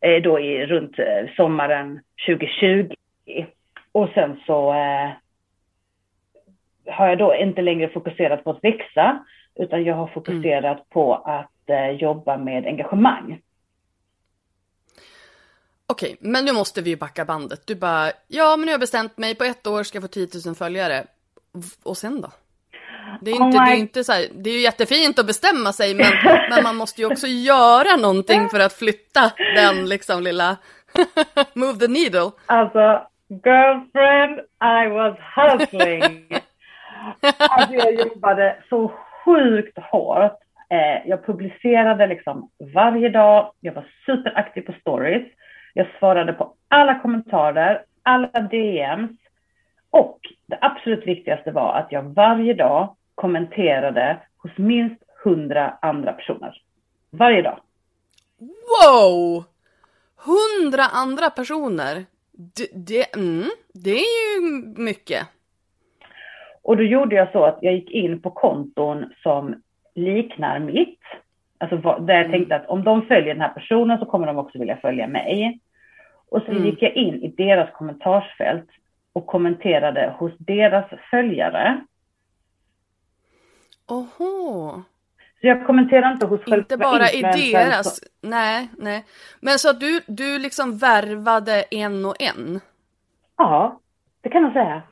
eh, 0.01 0.23
då 0.23 0.41
i 0.41 0.67
runt 0.67 0.99
eh, 0.99 1.35
sommaren 1.37 2.01
2020. 2.27 2.95
Och 3.93 4.09
sen 4.15 4.41
så 4.47 4.73
eh, 4.73 5.11
har 6.87 7.09
jag 7.09 7.19
då 7.19 7.35
inte 7.35 7.63
längre 7.63 7.89
fokuserat 7.89 8.45
på 8.45 8.51
att 8.51 8.65
växa, 8.65 9.25
utan 9.55 9.85
jag 9.85 9.95
har 9.95 10.07
fokuserat 10.07 10.77
mm. 10.77 10.85
på 10.91 11.15
att 11.15 11.71
eh, 11.71 11.91
jobba 11.91 12.37
med 12.37 12.67
engagemang. 12.67 13.41
Okej, 15.87 16.17
men 16.21 16.45
nu 16.45 16.53
måste 16.53 16.83
vi 16.83 16.91
ju 16.91 16.97
backa 16.97 17.25
bandet. 17.25 17.67
Du 17.67 17.75
bara, 17.75 18.11
ja 18.29 18.57
men 18.57 18.61
nu 18.61 18.67
har 18.67 18.73
jag 18.73 18.81
bestämt 18.81 19.19
mig, 19.19 19.35
på 19.35 19.45
ett 19.45 19.67
år 19.67 19.83
ska 19.83 19.97
jag 19.97 20.03
få 20.03 20.09
10 20.09 20.29
000 20.47 20.55
följare. 20.55 21.05
Och 21.83 21.97
sen 21.97 22.21
då? 22.21 22.31
Det 23.21 23.31
är, 23.31 23.35
oh 23.35 23.47
inte, 23.47 23.59
det 23.59 23.71
är 23.71 23.77
inte 23.77 24.05
så 24.05 24.13
här, 24.13 24.27
det 24.35 24.51
är 24.51 24.55
ju 24.55 24.61
jättefint 24.61 25.19
att 25.19 25.27
bestämma 25.27 25.73
sig 25.73 25.95
men, 25.95 26.07
men 26.51 26.63
man 26.63 26.77
måste 26.77 27.01
ju 27.01 27.07
också 27.07 27.27
göra 27.27 27.97
någonting 27.97 28.49
för 28.49 28.61
att 28.61 28.73
flytta 28.73 29.33
den 29.57 29.89
liksom 29.89 30.23
lilla 30.23 30.57
move 31.55 31.79
the 31.79 31.89
needle. 31.89 32.31
Alltså, 32.47 33.07
girlfriend, 33.45 34.41
I 34.61 34.89
was 34.89 35.17
hustling. 35.37 36.27
alltså 37.39 37.75
jag 37.75 37.95
jobbade 37.95 38.57
så 38.69 38.93
sjukt 39.25 39.79
hårt. 39.79 40.39
Eh, 40.71 41.09
jag 41.09 41.27
publicerade 41.27 42.07
liksom 42.07 42.51
varje 42.75 43.09
dag, 43.09 43.53
jag 43.61 43.73
var 43.73 43.87
superaktiv 44.07 44.63
på 44.63 44.73
stories. 44.81 45.27
Jag 45.75 45.87
svarade 45.99 46.33
på 46.33 46.55
alla 46.69 46.99
kommentarer, 46.99 47.85
alla 48.03 48.41
DMs. 48.41 49.11
Och 49.91 50.19
det 50.47 50.59
absolut 50.61 51.07
viktigaste 51.07 51.51
var 51.51 51.75
att 51.75 51.93
jag 51.93 52.03
varje 52.03 52.55
dag 52.55 52.97
kommenterade 53.15 54.19
hos 54.39 54.59
minst 54.59 55.03
hundra 55.25 55.79
andra 55.83 56.13
personer. 56.13 56.63
Varje 57.11 57.43
dag. 57.43 57.61
Wow! 58.39 59.45
Hundra 60.17 60.83
andra 60.83 61.31
personer? 61.31 62.05
Det, 62.33 62.69
det, 62.73 63.17
mm, 63.17 63.51
det 63.75 63.91
är 63.91 64.41
ju 64.41 64.41
mycket. 64.77 65.29
Och 66.63 66.77
då 66.77 66.83
gjorde 66.83 67.17
jag 67.17 67.33
så 67.33 67.45
att 67.45 67.59
jag 67.61 67.75
gick 67.75 67.91
in 67.91 68.23
på 68.23 68.31
konton 68.31 69.13
som 69.23 69.63
liknar 69.95 70.59
mitt. 70.59 71.01
Alltså 71.59 71.77
där 71.77 72.15
jag 72.15 72.25
mm. 72.25 72.31
tänkte 72.33 72.57
att 72.57 72.67
om 72.67 72.85
de 72.85 73.07
följer 73.07 73.35
den 73.35 73.41
här 73.41 73.55
personen 73.55 73.99
så 73.99 74.07
kommer 74.07 74.27
de 74.27 74.39
också 74.39 74.59
vilja 74.59 74.77
följa 74.77 75.07
mig. 75.07 75.61
Och 76.29 76.43
så 76.43 76.51
mm. 76.51 76.65
gick 76.65 76.83
jag 76.83 76.97
in 76.97 77.23
i 77.23 77.29
deras 77.29 77.71
kommentarsfält 77.73 78.69
och 79.13 79.27
kommenterade 79.27 80.15
hos 80.19 80.33
deras 80.39 80.87
följare. 81.11 81.81
Oho. 83.89 84.83
Jag 85.45 85.67
kommenterar 85.67 86.13
inte 86.13 86.27
hos 86.27 86.41
själva 86.41 86.57
Inte 86.57 86.77
bara 86.77 87.11
i 87.11 87.23
deras, 87.53 87.97
så... 87.97 88.07
nej, 88.21 88.69
nej. 88.79 89.05
Men 89.41 89.59
så 89.59 89.71
att 89.71 89.81
du, 89.81 90.01
du 90.07 90.39
liksom 90.39 90.79
värvade 90.79 91.65
en 91.71 92.05
och 92.05 92.23
en? 92.23 92.61
Ja, 93.37 93.81
det 94.21 94.29
kan 94.29 94.43
man 94.43 94.53
säga. 94.53 94.83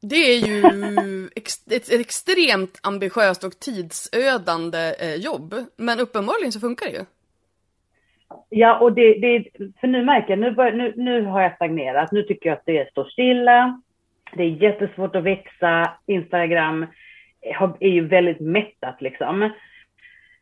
Det 0.00 0.16
är 0.16 0.46
ju 0.46 0.62
ett 1.76 1.92
extremt 1.92 2.80
ambitiöst 2.82 3.44
och 3.44 3.60
tidsödande 3.60 4.94
eh, 5.00 5.14
jobb. 5.14 5.54
Men 5.76 6.00
uppenbarligen 6.00 6.52
så 6.52 6.60
funkar 6.60 6.86
det 6.86 6.92
ju. 6.92 7.04
Ja, 8.48 8.78
och 8.78 8.92
det, 8.92 9.14
det 9.14 9.44
för 9.80 9.86
nu 9.86 10.04
märker 10.04 10.30
jag, 10.30 10.38
nu, 10.38 10.50
bör, 10.50 10.72
nu, 10.72 10.92
nu 10.96 11.24
har 11.24 11.42
jag 11.42 11.54
stagnerat. 11.54 12.12
Nu 12.12 12.22
tycker 12.22 12.48
jag 12.48 12.58
att 12.58 12.66
det 12.66 12.90
står 12.90 13.04
stilla. 13.04 13.82
Det 14.32 14.42
är 14.42 14.62
jättesvårt 14.62 15.16
att 15.16 15.24
växa. 15.24 15.92
Instagram 16.06 16.86
är 17.80 17.88
ju 17.88 18.06
väldigt 18.06 18.40
mättat 18.40 19.02
liksom. 19.02 19.50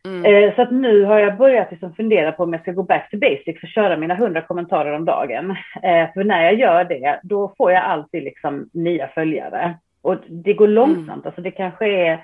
Mm. 0.07 0.25
Eh, 0.25 0.55
så 0.55 0.62
att 0.62 0.71
nu 0.71 1.05
har 1.05 1.19
jag 1.19 1.37
börjat 1.37 1.71
liksom 1.71 1.95
fundera 1.95 2.33
på 2.33 2.43
om 2.43 2.53
jag 2.53 2.62
ska 2.62 2.73
gå 2.73 2.83
back 2.83 3.11
to 3.11 3.17
basics 3.19 3.62
och 3.62 3.69
köra 3.69 3.97
mina 3.97 4.15
hundra 4.15 4.43
kommentarer 4.43 4.93
om 4.93 5.05
dagen. 5.05 5.50
Eh, 5.83 6.12
för 6.15 6.25
när 6.25 6.45
jag 6.45 6.55
gör 6.55 6.85
det, 6.85 7.21
då 7.23 7.55
får 7.59 7.73
jag 7.73 7.85
alltid 7.85 8.25
liksom 8.25 8.71
nya 8.73 9.09
följare. 9.09 9.79
Och 10.03 10.17
det 10.29 10.55
går 10.55 10.69
långsamt, 10.69 11.09
mm. 11.09 11.23
alltså 11.25 11.41
det 11.41 11.50
kanske 11.50 11.87
är 11.87 12.12
eh, 12.12 12.19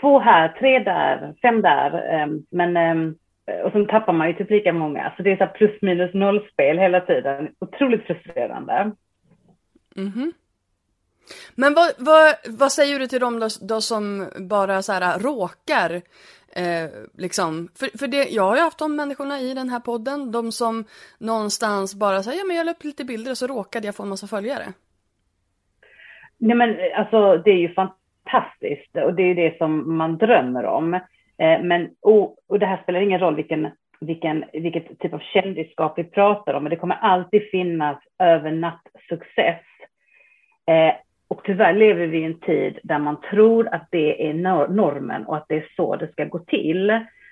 två 0.00 0.18
här, 0.18 0.48
tre 0.48 0.78
där, 0.78 1.34
fem 1.42 1.62
där. 1.62 2.28
Men, 2.50 3.14
och 3.64 3.72
sen 3.72 3.86
tappar 3.86 4.12
man 4.12 4.28
ju 4.28 4.34
typ 4.34 4.50
lika 4.50 4.72
många. 4.72 5.12
Så 5.16 5.22
det 5.22 5.32
är 5.32 5.36
så 5.36 5.46
plus 5.46 5.82
minus 5.82 6.14
noll-spel 6.14 6.78
hela 6.78 7.00
tiden. 7.00 7.48
Otroligt 7.58 8.06
frustrerande. 8.06 8.90
Mm. 9.96 10.32
Men 11.54 11.74
vad, 11.74 11.92
vad, 11.98 12.34
vad 12.48 12.72
säger 12.72 12.98
du 12.98 13.06
till 13.06 13.20
dem 13.20 13.40
då, 13.40 13.48
då 13.60 13.80
som 13.80 14.28
bara 14.48 14.82
så 14.82 14.92
här 14.92 15.16
äh, 15.16 15.22
råkar 15.22 16.02
Eh, 16.56 16.90
liksom, 17.18 17.68
för, 17.78 17.98
för 17.98 18.06
det, 18.06 18.30
jag 18.30 18.42
har 18.42 18.56
ju 18.56 18.62
haft 18.62 18.78
de 18.78 18.96
människorna 18.96 19.40
i 19.40 19.54
den 19.54 19.68
här 19.68 19.80
podden, 19.80 20.32
de 20.32 20.52
som 20.52 20.84
någonstans 21.20 21.94
bara 21.94 22.22
säger 22.22 22.38
ja 22.38 22.44
men 22.44 22.56
jag 22.56 22.66
la 22.66 22.72
upp 22.72 22.84
lite 22.84 23.04
bilder 23.04 23.30
och 23.30 23.38
så 23.38 23.46
råkade 23.46 23.86
jag 23.86 23.96
få 23.96 24.02
en 24.02 24.08
massa 24.08 24.26
följare. 24.26 24.64
Nej 26.38 26.56
men 26.56 26.70
eh, 26.70 26.98
alltså 26.98 27.36
det 27.44 27.50
är 27.50 27.58
ju 27.58 27.74
fantastiskt 27.74 28.96
och 28.96 29.14
det 29.14 29.22
är 29.22 29.26
ju 29.26 29.34
det 29.34 29.58
som 29.58 29.96
man 29.96 30.18
drömmer 30.18 30.64
om. 30.64 30.94
Eh, 31.38 31.62
men, 31.62 31.90
och, 32.00 32.36
och 32.46 32.58
det 32.58 32.66
här 32.66 32.82
spelar 32.82 33.00
ingen 33.00 33.20
roll 33.20 33.36
vilken, 33.36 33.68
vilken, 34.00 34.44
vilket 34.52 34.98
typ 34.98 35.14
av 35.14 35.22
kändisskap 35.32 35.94
vi 35.96 36.04
pratar 36.04 36.54
om, 36.54 36.62
men 36.62 36.70
det 36.70 36.76
kommer 36.76 36.96
alltid 36.96 37.42
finnas 37.50 37.98
övernattsuccess. 38.18 39.64
Eh, 40.66 40.94
och 41.32 41.40
tyvärr 41.44 41.72
lever 41.74 42.06
vi 42.06 42.18
i 42.18 42.24
en 42.24 42.40
tid 42.40 42.78
där 42.82 42.98
man 42.98 43.20
tror 43.30 43.68
att 43.74 43.88
det 43.90 44.28
är 44.28 44.34
normen 44.68 45.26
och 45.26 45.36
att 45.36 45.44
det 45.48 45.56
är 45.56 45.66
så 45.76 45.96
det 45.96 46.12
ska 46.12 46.24
gå 46.24 46.38
till. 46.38 46.86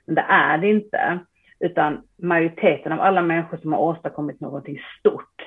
Men 0.06 0.14
det 0.14 0.24
är 0.28 0.58
det 0.58 0.70
inte. 0.70 1.18
Utan 1.60 2.02
majoriteten 2.22 2.92
av 2.92 3.00
alla 3.00 3.22
människor 3.22 3.56
som 3.56 3.72
har 3.72 3.80
åstadkommit 3.80 4.40
någonting 4.40 4.80
stort, 4.98 5.42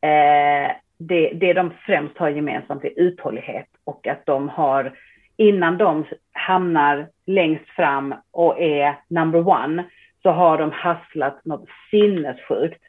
eh, 0.00 0.72
det, 0.98 1.32
det 1.34 1.52
de 1.52 1.70
främst 1.86 2.18
har 2.18 2.28
gemensamt 2.28 2.84
är 2.84 2.92
uthållighet 3.00 3.68
och 3.84 4.06
att 4.06 4.26
de 4.26 4.48
har, 4.48 4.92
innan 5.36 5.78
de 5.78 6.04
hamnar 6.32 7.08
längst 7.26 7.68
fram 7.68 8.14
och 8.30 8.60
är 8.60 8.94
number 9.08 9.48
one, 9.48 9.84
så 10.22 10.30
har 10.30 10.58
de 10.58 10.70
hasslat 10.70 11.44
något 11.44 11.68
sinnessjukt. 11.90 12.82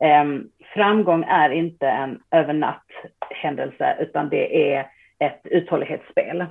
Um, 0.00 0.50
framgång 0.74 1.24
är 1.24 1.50
inte 1.50 1.86
en 1.86 2.20
övernatthändelse 2.30 3.96
utan 4.00 4.28
det 4.28 4.72
är 4.72 4.80
ett 5.18 5.40
uthållighetsspel. 5.44 6.46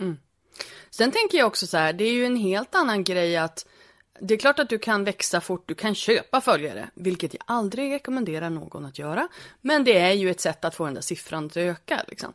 Mm. 0.00 0.16
Sen 0.90 1.10
tänker 1.10 1.38
jag 1.38 1.46
också 1.46 1.66
så 1.66 1.76
här, 1.76 1.92
det 1.92 2.04
är 2.04 2.12
ju 2.12 2.24
en 2.26 2.36
helt 2.36 2.74
annan 2.74 3.04
grej 3.04 3.36
att 3.36 3.66
det 4.20 4.34
är 4.34 4.38
klart 4.38 4.58
att 4.58 4.68
du 4.68 4.78
kan 4.78 5.04
växa 5.04 5.40
fort, 5.40 5.62
du 5.66 5.74
kan 5.74 5.94
köpa 5.94 6.40
följare, 6.40 6.88
vilket 6.94 7.34
jag 7.34 7.42
aldrig 7.46 7.92
rekommenderar 7.92 8.50
någon 8.50 8.84
att 8.84 8.98
göra. 8.98 9.28
Men 9.60 9.84
det 9.84 9.98
är 9.98 10.12
ju 10.12 10.30
ett 10.30 10.40
sätt 10.40 10.64
att 10.64 10.74
få 10.74 10.84
den 10.84 10.94
där 10.94 11.00
siffran 11.00 11.46
att 11.46 11.56
öka. 11.56 12.00
Liksom. 12.08 12.32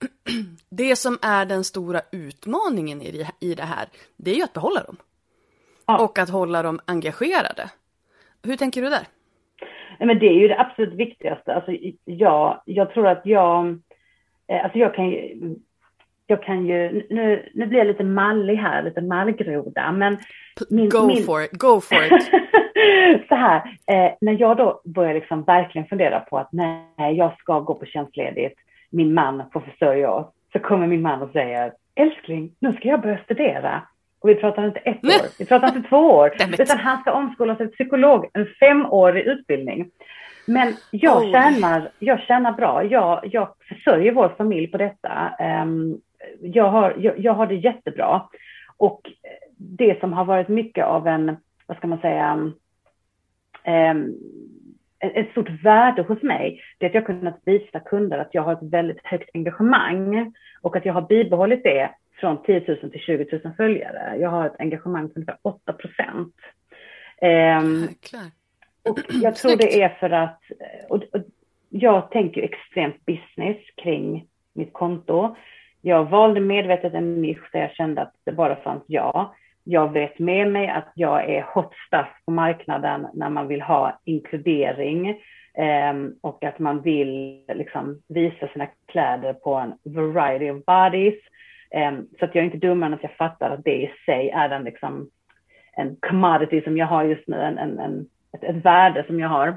Det 0.68 0.96
som 0.96 1.18
är 1.22 1.44
den 1.44 1.64
stora 1.64 2.02
utmaningen 2.12 3.02
i 3.40 3.54
det 3.54 3.62
här, 3.62 3.88
det 4.16 4.30
är 4.30 4.34
ju 4.34 4.42
att 4.42 4.52
behålla 4.52 4.82
dem. 4.82 4.96
Ja. 5.86 5.98
Och 5.98 6.18
att 6.18 6.28
hålla 6.28 6.62
dem 6.62 6.80
engagerade. 6.84 7.70
Hur 8.42 8.56
tänker 8.56 8.82
du 8.82 8.90
där? 8.90 9.08
Nej, 9.98 10.06
men 10.06 10.18
det 10.18 10.26
är 10.26 10.34
ju 10.34 10.48
det 10.48 10.60
absolut 10.60 10.94
viktigaste. 10.94 11.54
Alltså, 11.54 11.72
jag, 12.04 12.60
jag 12.64 12.92
tror 12.94 13.06
att 13.06 13.20
jag, 13.24 13.78
eh, 14.48 14.64
alltså 14.64 14.78
jag 14.78 14.94
kan 14.94 15.10
ju, 15.10 15.36
jag 16.26 16.42
kan 16.42 16.66
ju, 16.66 17.06
nu, 17.10 17.48
nu 17.54 17.66
blir 17.66 17.78
jag 17.78 17.86
lite 17.86 18.04
mallig 18.04 18.56
här, 18.56 18.82
lite 18.82 19.00
mallgroda, 19.00 19.92
men... 19.92 20.18
Min, 20.70 20.88
go 20.88 21.06
min... 21.06 21.24
for 21.24 21.42
it, 21.42 21.52
go 21.52 21.80
for 21.80 22.04
it! 22.04 22.30
så 23.28 23.34
här, 23.34 23.56
eh, 23.86 24.12
när 24.20 24.40
jag 24.40 24.56
då 24.56 24.80
börjar 24.84 25.14
liksom 25.14 25.42
verkligen 25.42 25.86
fundera 25.86 26.20
på 26.20 26.38
att 26.38 26.52
nej, 26.52 27.14
jag 27.16 27.38
ska 27.38 27.60
gå 27.60 27.74
på 27.74 27.86
tjänstledigt, 27.86 28.60
min 28.90 29.14
man 29.14 29.42
får 29.52 29.60
försörja 29.60 30.10
oss, 30.10 30.26
så 30.52 30.58
kommer 30.58 30.86
min 30.86 31.02
man 31.02 31.22
och 31.22 31.30
säger, 31.32 31.72
älskling, 31.94 32.52
nu 32.58 32.72
ska 32.72 32.88
jag 32.88 33.00
börja 33.00 33.18
studera. 33.24 33.82
Och 34.20 34.28
vi 34.28 34.34
pratar 34.34 34.66
inte 34.66 34.80
ett 34.80 35.04
år, 35.04 35.38
vi 35.38 35.46
pratar 35.46 35.76
inte 35.76 35.88
två 35.88 35.96
år, 35.96 36.32
utan 36.58 36.78
han 36.78 37.00
ska 37.00 37.12
omskolas 37.12 37.58
till 37.58 37.70
psykolog, 37.70 38.30
en 38.32 38.46
femårig 38.46 39.24
utbildning. 39.24 39.90
Men 40.46 40.74
jag, 40.90 41.16
oh. 41.16 41.32
tjänar, 41.32 41.88
jag 41.98 42.20
tjänar 42.20 42.52
bra, 42.52 42.84
jag, 42.84 43.20
jag 43.32 43.48
försörjer 43.68 44.12
vår 44.12 44.28
familj 44.28 44.66
på 44.66 44.78
detta. 44.78 45.36
Um, 45.62 46.00
jag, 46.40 46.68
har, 46.68 46.94
jag, 46.98 47.18
jag, 47.18 47.32
har 47.32 47.46
det 47.46 47.54
jättebra. 47.54 48.22
Och 48.76 49.00
det 49.56 50.00
som 50.00 50.12
har 50.12 50.24
varit 50.24 50.48
mycket 50.48 50.84
av 50.84 51.06
en, 51.06 51.36
vad 51.66 51.76
ska 51.76 51.86
man 51.86 52.00
säga, 52.00 52.32
um, 52.32 54.14
ett 55.00 55.30
stort 55.30 55.50
värde 55.64 56.02
hos 56.02 56.22
mig, 56.22 56.60
det 56.78 56.86
är 56.86 56.90
att 56.90 56.94
jag 56.94 57.06
kunnat 57.06 57.40
visa 57.44 57.80
kunder 57.80 58.18
att 58.18 58.34
jag 58.34 58.42
har 58.42 58.52
ett 58.52 58.72
väldigt 58.72 59.00
högt 59.04 59.30
engagemang 59.34 60.32
och 60.62 60.76
att 60.76 60.84
jag 60.84 60.94
har 60.94 61.02
bibehållit 61.02 61.64
det 61.64 61.90
från 62.20 62.42
10 62.42 62.64
000 62.82 62.90
till 62.90 63.00
20 63.00 63.40
000 63.44 63.54
följare. 63.56 64.16
Jag 64.20 64.30
har 64.30 64.46
ett 64.46 64.56
engagemang 64.58 65.08
på 65.08 65.14
ungefär 65.14 65.38
8 65.42 65.72
procent. 65.72 66.34
Um, 67.22 67.88
och 68.88 68.98
jag 69.08 69.36
tror 69.36 69.56
det 69.56 69.82
är 69.82 69.88
för 69.88 70.10
att, 70.10 70.40
och, 70.88 71.02
och 71.12 71.22
jag 71.68 72.10
tänker 72.10 72.42
extremt 72.42 73.06
business 73.06 73.56
kring 73.82 74.26
mitt 74.52 74.72
konto. 74.72 75.36
Jag 75.80 76.04
valde 76.04 76.40
medvetet 76.40 76.94
en 76.94 77.22
nisch 77.22 77.52
där 77.52 77.60
jag 77.60 77.74
kände 77.74 78.02
att 78.02 78.14
det 78.24 78.32
bara 78.32 78.56
fanns 78.56 78.82
jag. 78.86 79.34
jag 79.64 79.92
vet 79.92 80.18
med 80.18 80.52
mig 80.52 80.68
att 80.68 80.92
jag 80.94 81.30
är 81.30 81.42
hot 81.42 81.72
stuff 81.86 82.08
på 82.24 82.30
marknaden 82.30 83.06
när 83.14 83.30
man 83.30 83.48
vill 83.48 83.62
ha 83.62 84.00
inkludering 84.04 85.08
eh, 85.54 85.94
och 86.20 86.44
att 86.44 86.58
man 86.58 86.82
vill 86.82 87.44
liksom 87.54 88.02
visa 88.08 88.48
sina 88.48 88.66
kläder 88.86 89.32
på 89.32 89.54
en 89.54 89.72
variety 89.84 90.50
of 90.50 90.64
bodies. 90.64 91.14
Ehm, 91.70 92.06
så 92.18 92.24
att 92.24 92.34
jag 92.34 92.42
är 92.42 92.46
inte 92.46 92.66
dummare 92.66 92.86
än 92.86 92.94
att 92.94 93.02
jag 93.02 93.16
fattar 93.16 93.50
att 93.50 93.64
det 93.64 93.82
i 93.82 93.92
sig 94.06 94.30
är 94.30 94.50
en, 94.50 94.64
liksom, 94.64 95.10
en 95.76 95.96
commodity 95.96 96.62
som 96.62 96.76
jag 96.76 96.86
har 96.86 97.04
just 97.04 97.28
nu, 97.28 97.36
en, 97.36 97.58
en, 97.58 97.78
en 97.78 98.06
ett, 98.32 98.44
ett, 98.44 98.64
värde 98.64 99.04
som 99.06 99.20
jag 99.20 99.28
har. 99.28 99.56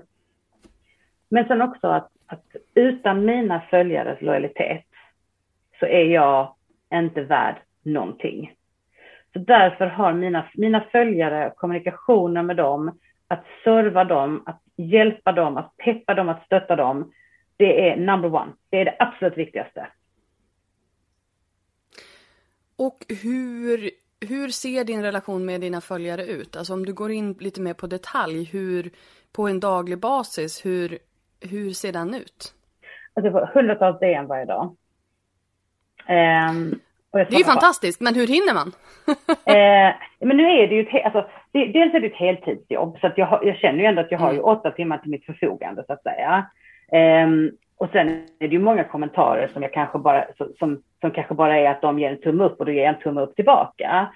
Men 1.30 1.48
sen 1.48 1.62
också 1.62 1.88
att, 1.88 2.10
att 2.27 2.46
utan 2.75 3.25
mina 3.25 3.62
följares 3.70 4.22
lojalitet 4.22 4.86
så 5.80 5.86
är 5.86 6.03
jag 6.06 6.56
inte 6.94 7.22
värd 7.22 7.56
någonting. 7.84 8.53
Så 9.34 9.39
därför 9.39 9.86
har 9.88 10.13
mina, 10.13 10.46
mina 10.53 10.82
följare 10.91 11.53
kommunikationer 11.56 12.44
med 12.44 12.58
dem, 12.58 13.00
att 13.27 13.46
serva 13.63 14.03
dem, 14.03 14.44
att 14.46 14.62
hjälpa 14.77 15.32
dem, 15.32 15.58
att 15.58 15.77
peppa 15.77 16.13
dem, 16.13 16.30
att 16.30 16.46
stötta 16.46 16.75
dem. 16.75 17.12
Det 17.58 17.89
är 17.89 17.98
number 17.98 18.36
one. 18.36 18.51
Det 18.70 18.77
är 18.77 18.86
det 18.86 18.96
absolut 19.00 19.38
viktigaste. 19.38 19.88
Och 22.86 23.06
hur, 23.24 23.90
hur 24.30 24.48
ser 24.48 24.84
din 24.84 25.02
relation 25.02 25.46
med 25.46 25.62
dina 25.62 25.82
följare 25.82 26.26
ut? 26.26 26.56
Alltså 26.56 26.74
om 26.74 26.86
du 26.86 26.94
går 26.94 27.12
in 27.12 27.34
lite 27.34 27.62
mer 27.62 27.74
på 27.74 27.88
detalj, 27.88 28.44
hur, 28.44 28.90
på 29.36 29.48
en 29.48 29.60
daglig 29.60 30.00
basis, 30.00 30.66
hur, 30.66 30.98
hur 31.52 31.70
ser 31.70 31.92
den 31.92 32.14
ut? 32.14 32.54
Alltså 33.14 33.50
hundratals 33.54 34.00
DM 34.00 34.28
varje 34.28 34.46
dag. 34.46 34.64
Um, 36.10 36.80
det 37.12 37.36
är 37.36 37.38
ju 37.38 37.44
fantastiskt, 37.44 38.02
men 38.02 38.16
hur 38.16 38.28
hinner 38.28 38.54
man? 38.54 38.68
eh, 39.56 39.96
men 40.20 40.38
nu 40.38 40.44
är 40.44 40.68
det 40.68 40.76
ju 40.76 40.82
ett, 40.82 41.06
alltså, 41.06 41.30
det, 41.52 41.66
dels 41.66 41.94
är 41.94 42.00
det 42.00 42.08
ett 42.08 42.16
heltidsjobb, 42.16 42.98
så 43.02 43.08
att 43.08 43.18
jag, 43.18 43.40
jag 43.44 43.58
känner 43.58 43.80
ju 43.80 43.86
ändå 43.86 44.02
att 44.02 44.12
jag 44.12 44.20
har 44.20 44.32
ju 44.32 44.40
mm. 44.40 44.46
åtta 44.46 44.72
timmar 44.72 44.98
till 44.98 45.12
mitt 45.12 45.26
förfogande, 45.26 45.84
så 45.88 45.94
att 45.94 46.04
säga. 46.04 46.46
Eh, 46.92 47.28
och 47.82 47.90
sen 47.92 48.10
är 48.40 48.48
det 48.48 48.56
ju 48.56 48.60
många 48.60 48.84
kommentarer 48.84 49.48
som 49.48 49.62
jag 49.62 49.74
kanske 49.74 49.98
bara, 49.98 50.26
som, 50.60 50.82
som 51.02 51.12
kanske 51.12 51.34
bara 51.34 51.58
är 51.58 51.70
att 51.70 51.82
de 51.82 52.00
ger 52.00 52.12
en 52.12 52.22
tumme 52.22 52.44
upp 52.44 52.60
och 52.60 52.66
då 52.66 52.72
ger 52.72 52.84
jag 52.84 52.96
en 52.96 53.02
tumme 53.02 53.22
upp 53.22 53.36
tillbaka. 53.36 54.08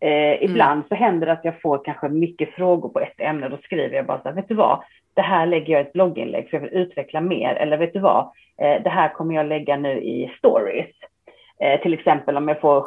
Eh, 0.00 0.42
ibland 0.42 0.72
mm. 0.72 0.84
så 0.88 0.94
händer 0.94 1.26
det 1.26 1.32
att 1.32 1.44
jag 1.44 1.60
får 1.60 1.84
kanske 1.84 2.08
mycket 2.08 2.54
frågor 2.54 2.88
på 2.88 3.00
ett 3.00 3.20
ämne, 3.20 3.48
då 3.48 3.56
skriver 3.56 3.96
jag 3.96 4.06
bara 4.06 4.22
så 4.22 4.28
här, 4.28 4.34
vet 4.34 4.48
du 4.48 4.54
vad, 4.54 4.82
det 5.14 5.22
här 5.22 5.46
lägger 5.46 5.72
jag 5.72 5.80
ett 5.80 5.92
blogginlägg 5.92 6.50
för 6.50 6.56
jag 6.56 6.62
vill 6.62 6.74
utveckla 6.74 7.20
mer, 7.20 7.54
eller 7.54 7.76
vet 7.76 7.92
du 7.92 7.98
vad, 7.98 8.30
eh, 8.62 8.82
det 8.82 8.90
här 8.90 9.08
kommer 9.08 9.34
jag 9.34 9.46
lägga 9.46 9.76
nu 9.76 10.00
i 10.02 10.32
stories. 10.38 10.90
Eh, 11.60 11.80
till 11.80 11.94
exempel 11.94 12.36
om 12.36 12.48
jag 12.48 12.60
får 12.60 12.80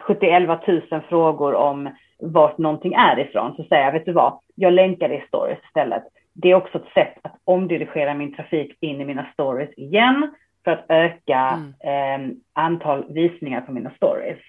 70, 0.00 0.90
000 0.90 1.00
frågor 1.08 1.54
om 1.54 1.88
vart 2.18 2.58
någonting 2.58 2.92
är 2.92 3.18
ifrån, 3.18 3.56
så 3.56 3.64
säger 3.64 3.84
jag, 3.84 3.92
vet 3.92 4.06
du 4.06 4.12
vad, 4.12 4.38
jag 4.54 4.72
länkar 4.72 5.08
det 5.08 5.16
i 5.16 5.24
stories 5.28 5.58
istället. 5.64 6.02
Det 6.34 6.50
är 6.50 6.54
också 6.54 6.78
ett 6.78 6.92
sätt 6.94 7.18
att 7.22 7.36
omdirigera 7.44 8.14
min 8.14 8.34
trafik 8.34 8.76
in 8.80 9.00
i 9.00 9.04
mina 9.04 9.26
stories 9.32 9.70
igen 9.76 10.34
för 10.64 10.70
att 10.70 10.84
öka 10.88 11.60
mm. 11.80 12.30
eh, 12.30 12.36
antal 12.52 13.12
visningar 13.12 13.60
på 13.60 13.72
mina 13.72 13.90
stories. 13.90 14.40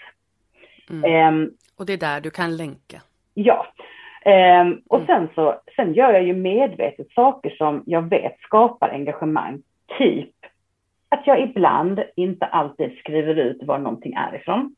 Mm. 0.89 1.03
Eh, 1.43 1.49
och 1.77 1.85
det 1.85 1.93
är 1.93 1.97
där 1.97 2.21
du 2.21 2.29
kan 2.29 2.57
länka? 2.57 3.01
Ja. 3.33 3.67
Eh, 4.21 4.67
och 4.87 4.99
mm. 4.99 5.07
sen 5.07 5.29
så 5.35 5.61
sen 5.75 5.93
gör 5.93 6.13
jag 6.13 6.23
ju 6.23 6.33
medvetet 6.33 7.11
saker 7.11 7.49
som 7.49 7.83
jag 7.85 8.09
vet 8.09 8.39
skapar 8.39 8.89
engagemang. 8.89 9.61
Typ 9.97 10.35
att 11.09 11.27
jag 11.27 11.41
ibland 11.41 12.03
inte 12.15 12.45
alltid 12.45 12.97
skriver 12.97 13.35
ut 13.35 13.63
var 13.63 13.77
någonting 13.79 14.13
är 14.13 14.35
ifrån. 14.35 14.75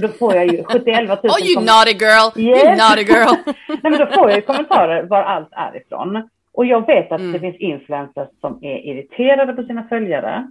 För 0.00 0.08
då 0.08 0.14
får 0.14 0.34
jag 0.34 0.46
ju 0.46 0.64
71 0.64 1.08
000 1.08 1.18
Oh 1.18 1.46
you 1.46 1.64
naughty 1.64 1.92
girl! 1.92 2.28
Yes. 2.36 2.64
You 2.64 2.76
naughty 2.76 3.04
girl! 3.12 3.34
Nej 3.68 3.90
men 3.92 3.98
då 3.98 4.06
får 4.06 4.30
jag 4.30 4.36
ju 4.36 4.42
kommentarer 4.42 5.02
var 5.02 5.22
allt 5.22 5.48
är 5.52 5.76
ifrån. 5.76 6.28
Och 6.52 6.66
jag 6.66 6.86
vet 6.86 7.12
att 7.12 7.20
mm. 7.20 7.32
det 7.32 7.40
finns 7.40 7.56
influencers 7.56 8.28
som 8.40 8.58
är 8.62 8.78
irriterade 8.78 9.52
på 9.52 9.62
sina 9.62 9.88
följare. 9.88 10.50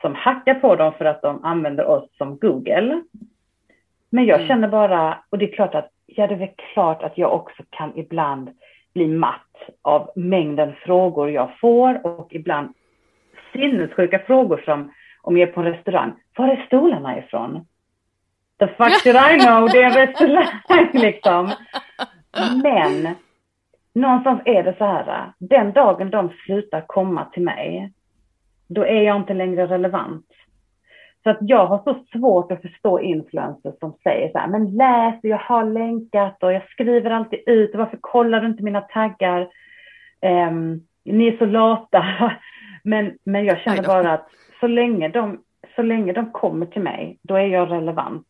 Som 0.00 0.14
hackar 0.14 0.54
på 0.54 0.76
dem 0.76 0.92
för 0.98 1.04
att 1.04 1.22
de 1.22 1.44
använder 1.44 1.86
oss 1.86 2.04
som 2.18 2.38
Google. 2.38 3.02
Men 4.10 4.24
jag 4.24 4.36
mm. 4.36 4.48
känner 4.48 4.68
bara, 4.68 5.18
och 5.30 5.38
det 5.38 5.44
är 5.50 5.54
klart 5.54 5.74
att, 5.74 5.90
ja 6.06 6.26
det 6.26 6.34
är 6.34 6.38
väl 6.38 6.48
klart 6.72 7.02
att 7.02 7.18
jag 7.18 7.34
också 7.34 7.62
kan 7.70 7.98
ibland 7.98 8.50
bli 8.94 9.06
matt 9.06 9.56
av 9.82 10.10
mängden 10.16 10.72
frågor 10.84 11.30
jag 11.30 11.58
får 11.60 12.06
och 12.06 12.28
ibland 12.30 12.74
sinnessjuka 13.52 14.18
frågor 14.18 14.62
som 14.64 14.92
om 15.22 15.36
jag 15.36 15.48
är 15.48 15.52
på 15.52 15.60
en 15.60 15.72
restaurang. 15.72 16.12
Var 16.36 16.48
är 16.48 16.66
stolarna 16.66 17.18
ifrån? 17.18 17.66
The 18.62 18.68
fuck 18.68 19.04
did 19.04 19.16
I 19.16 19.38
know? 19.38 19.68
Det 19.68 19.82
är 19.82 19.86
en 19.86 20.06
restaurang 20.06 20.90
liksom. 20.92 21.52
Men 22.62 23.14
någonstans 23.94 24.42
är 24.44 24.62
det 24.62 24.74
så 24.78 24.84
här, 24.84 25.32
den 25.38 25.72
dagen 25.72 26.10
de 26.10 26.30
slutar 26.46 26.84
komma 26.86 27.24
till 27.24 27.42
mig, 27.42 27.92
då 28.68 28.86
är 28.86 29.02
jag 29.02 29.16
inte 29.16 29.34
längre 29.34 29.66
relevant. 29.66 30.26
Så 31.22 31.30
att 31.30 31.38
jag 31.40 31.66
har 31.66 31.78
så 31.78 32.04
svårt 32.12 32.52
att 32.52 32.62
förstå 32.62 33.00
influencers 33.00 33.78
som 33.78 33.92
säger 34.02 34.32
så 34.32 34.38
här, 34.38 34.46
men 34.46 34.76
läs, 34.76 35.14
jag 35.22 35.38
har 35.38 35.64
länkat 35.64 36.42
och 36.42 36.52
jag 36.52 36.70
skriver 36.70 37.10
alltid 37.10 37.40
ut, 37.46 37.70
varför 37.74 37.98
kollar 38.00 38.40
du 38.40 38.46
inte 38.46 38.62
mina 38.62 38.80
taggar? 38.80 39.48
Um, 40.22 40.86
ni 41.04 41.28
är 41.28 41.38
så 41.38 41.46
lata. 41.46 42.04
Men, 42.84 43.18
men 43.24 43.44
jag 43.44 43.58
känner 43.58 43.82
bara 43.82 44.12
att 44.12 44.28
så 44.60 44.66
länge, 44.66 45.08
de, 45.08 45.42
så 45.76 45.82
länge 45.82 46.12
de 46.12 46.32
kommer 46.32 46.66
till 46.66 46.82
mig, 46.82 47.18
då 47.22 47.34
är 47.34 47.46
jag 47.46 47.70
relevant. 47.70 48.26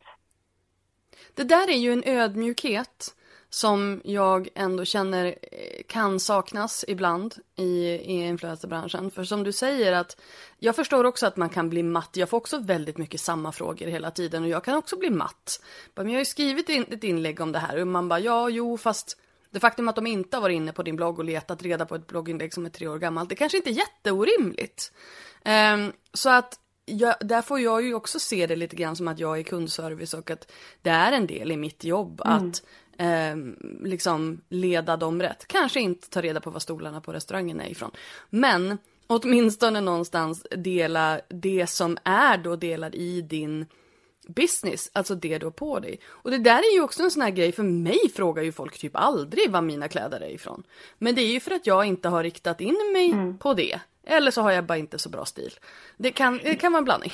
Det 1.34 1.44
där 1.44 1.70
är 1.70 1.78
ju 1.78 1.92
en 1.92 2.04
ödmjukhet 2.04 3.14
som 3.50 4.00
jag 4.04 4.48
ändå 4.54 4.84
känner 4.84 5.26
eh, 5.26 5.82
kan 5.88 6.20
saknas 6.20 6.84
ibland 6.88 7.34
i, 7.56 7.88
i 7.88 8.26
influencerbranschen. 8.26 9.10
För 9.10 9.24
som 9.24 9.44
du 9.44 9.52
säger 9.52 9.92
att 9.92 10.16
jag 10.58 10.76
förstår 10.76 11.04
också 11.04 11.26
att 11.26 11.36
man 11.36 11.48
kan 11.48 11.68
bli 11.68 11.82
matt. 11.82 12.10
Jag 12.12 12.28
får 12.28 12.36
också 12.36 12.58
väldigt 12.58 12.98
mycket 12.98 13.20
samma 13.20 13.52
frågor 13.52 13.86
hela 13.86 14.10
tiden 14.10 14.42
och 14.42 14.48
jag 14.48 14.64
kan 14.64 14.76
också 14.76 14.98
bli 14.98 15.10
matt. 15.10 15.62
Men 15.94 16.06
jag 16.06 16.14
har 16.14 16.18
ju 16.18 16.24
skrivit 16.24 16.70
ett 16.70 17.04
inlägg 17.04 17.40
om 17.40 17.52
det 17.52 17.58
här 17.58 17.80
och 17.80 17.86
man 17.86 18.08
bara 18.08 18.20
ja, 18.20 18.48
jo, 18.48 18.78
fast 18.78 19.16
det 19.50 19.60
faktum 19.60 19.88
att 19.88 19.96
de 19.96 20.06
inte 20.06 20.36
har 20.36 20.42
varit 20.42 20.56
inne 20.56 20.72
på 20.72 20.82
din 20.82 20.96
blogg 20.96 21.18
och 21.18 21.24
letat 21.24 21.62
reda 21.62 21.86
på 21.86 21.94
ett 21.94 22.06
blogginlägg 22.06 22.54
som 22.54 22.66
är 22.66 22.70
tre 22.70 22.88
år 22.88 22.98
gammalt, 22.98 23.28
det 23.28 23.34
kanske 23.34 23.58
inte 23.58 23.70
är 23.70 23.72
jätteorimligt. 23.72 24.92
Um, 25.74 25.92
så 26.12 26.30
att 26.30 26.58
jag, 26.84 27.14
där 27.20 27.42
får 27.42 27.60
jag 27.60 27.82
ju 27.82 27.94
också 27.94 28.18
se 28.18 28.46
det 28.46 28.56
lite 28.56 28.76
grann 28.76 28.96
som 28.96 29.08
att 29.08 29.18
jag 29.18 29.38
är 29.38 29.42
kundservice 29.42 30.14
och 30.14 30.30
att 30.30 30.52
det 30.82 30.90
är 30.90 31.12
en 31.12 31.26
del 31.26 31.52
i 31.52 31.56
mitt 31.56 31.84
jobb 31.84 32.22
mm. 32.24 32.36
att 32.36 32.62
um, 33.32 33.56
liksom 33.84 34.40
leda 34.48 34.96
dem 34.96 35.22
rätt. 35.22 35.46
Kanske 35.46 35.80
inte 35.80 36.10
ta 36.10 36.20
reda 36.20 36.40
på 36.40 36.50
vad 36.50 36.62
stolarna 36.62 37.00
på 37.00 37.12
restaurangen 37.12 37.60
är 37.60 37.68
ifrån. 37.68 37.90
Men 38.30 38.78
åtminstone 39.06 39.80
någonstans 39.80 40.46
dela 40.56 41.20
det 41.28 41.66
som 41.66 41.98
är 42.04 42.38
då 42.38 42.56
delad 42.56 42.94
i 42.94 43.22
din 43.22 43.66
business, 44.26 44.90
alltså 44.92 45.14
det 45.14 45.38
du 45.38 45.46
har 45.46 45.50
på 45.50 45.80
dig. 45.80 46.00
Och 46.06 46.30
det 46.30 46.38
där 46.38 46.58
är 46.58 46.74
ju 46.74 46.82
också 46.82 47.02
en 47.02 47.10
sån 47.10 47.22
här 47.22 47.30
grej, 47.30 47.52
för 47.52 47.62
mig 47.62 47.98
frågar 48.16 48.42
ju 48.42 48.52
folk 48.52 48.78
typ 48.78 48.96
aldrig 48.96 49.50
var 49.50 49.62
mina 49.62 49.88
kläder 49.88 50.20
är 50.20 50.30
ifrån. 50.30 50.62
Men 50.98 51.14
det 51.14 51.22
är 51.22 51.32
ju 51.32 51.40
för 51.40 51.50
att 51.50 51.66
jag 51.66 51.84
inte 51.84 52.08
har 52.08 52.22
riktat 52.22 52.60
in 52.60 52.90
mig 52.92 53.10
mm. 53.10 53.38
på 53.38 53.54
det. 53.54 53.80
Eller 54.06 54.30
så 54.30 54.42
har 54.42 54.50
jag 54.50 54.64
bara 54.64 54.78
inte 54.78 54.98
så 54.98 55.08
bra 55.08 55.24
stil. 55.24 55.54
Det 55.96 56.10
kan, 56.10 56.40
det 56.42 56.54
kan 56.54 56.72
vara 56.72 56.78
en 56.78 56.84
blandning. 56.84 57.12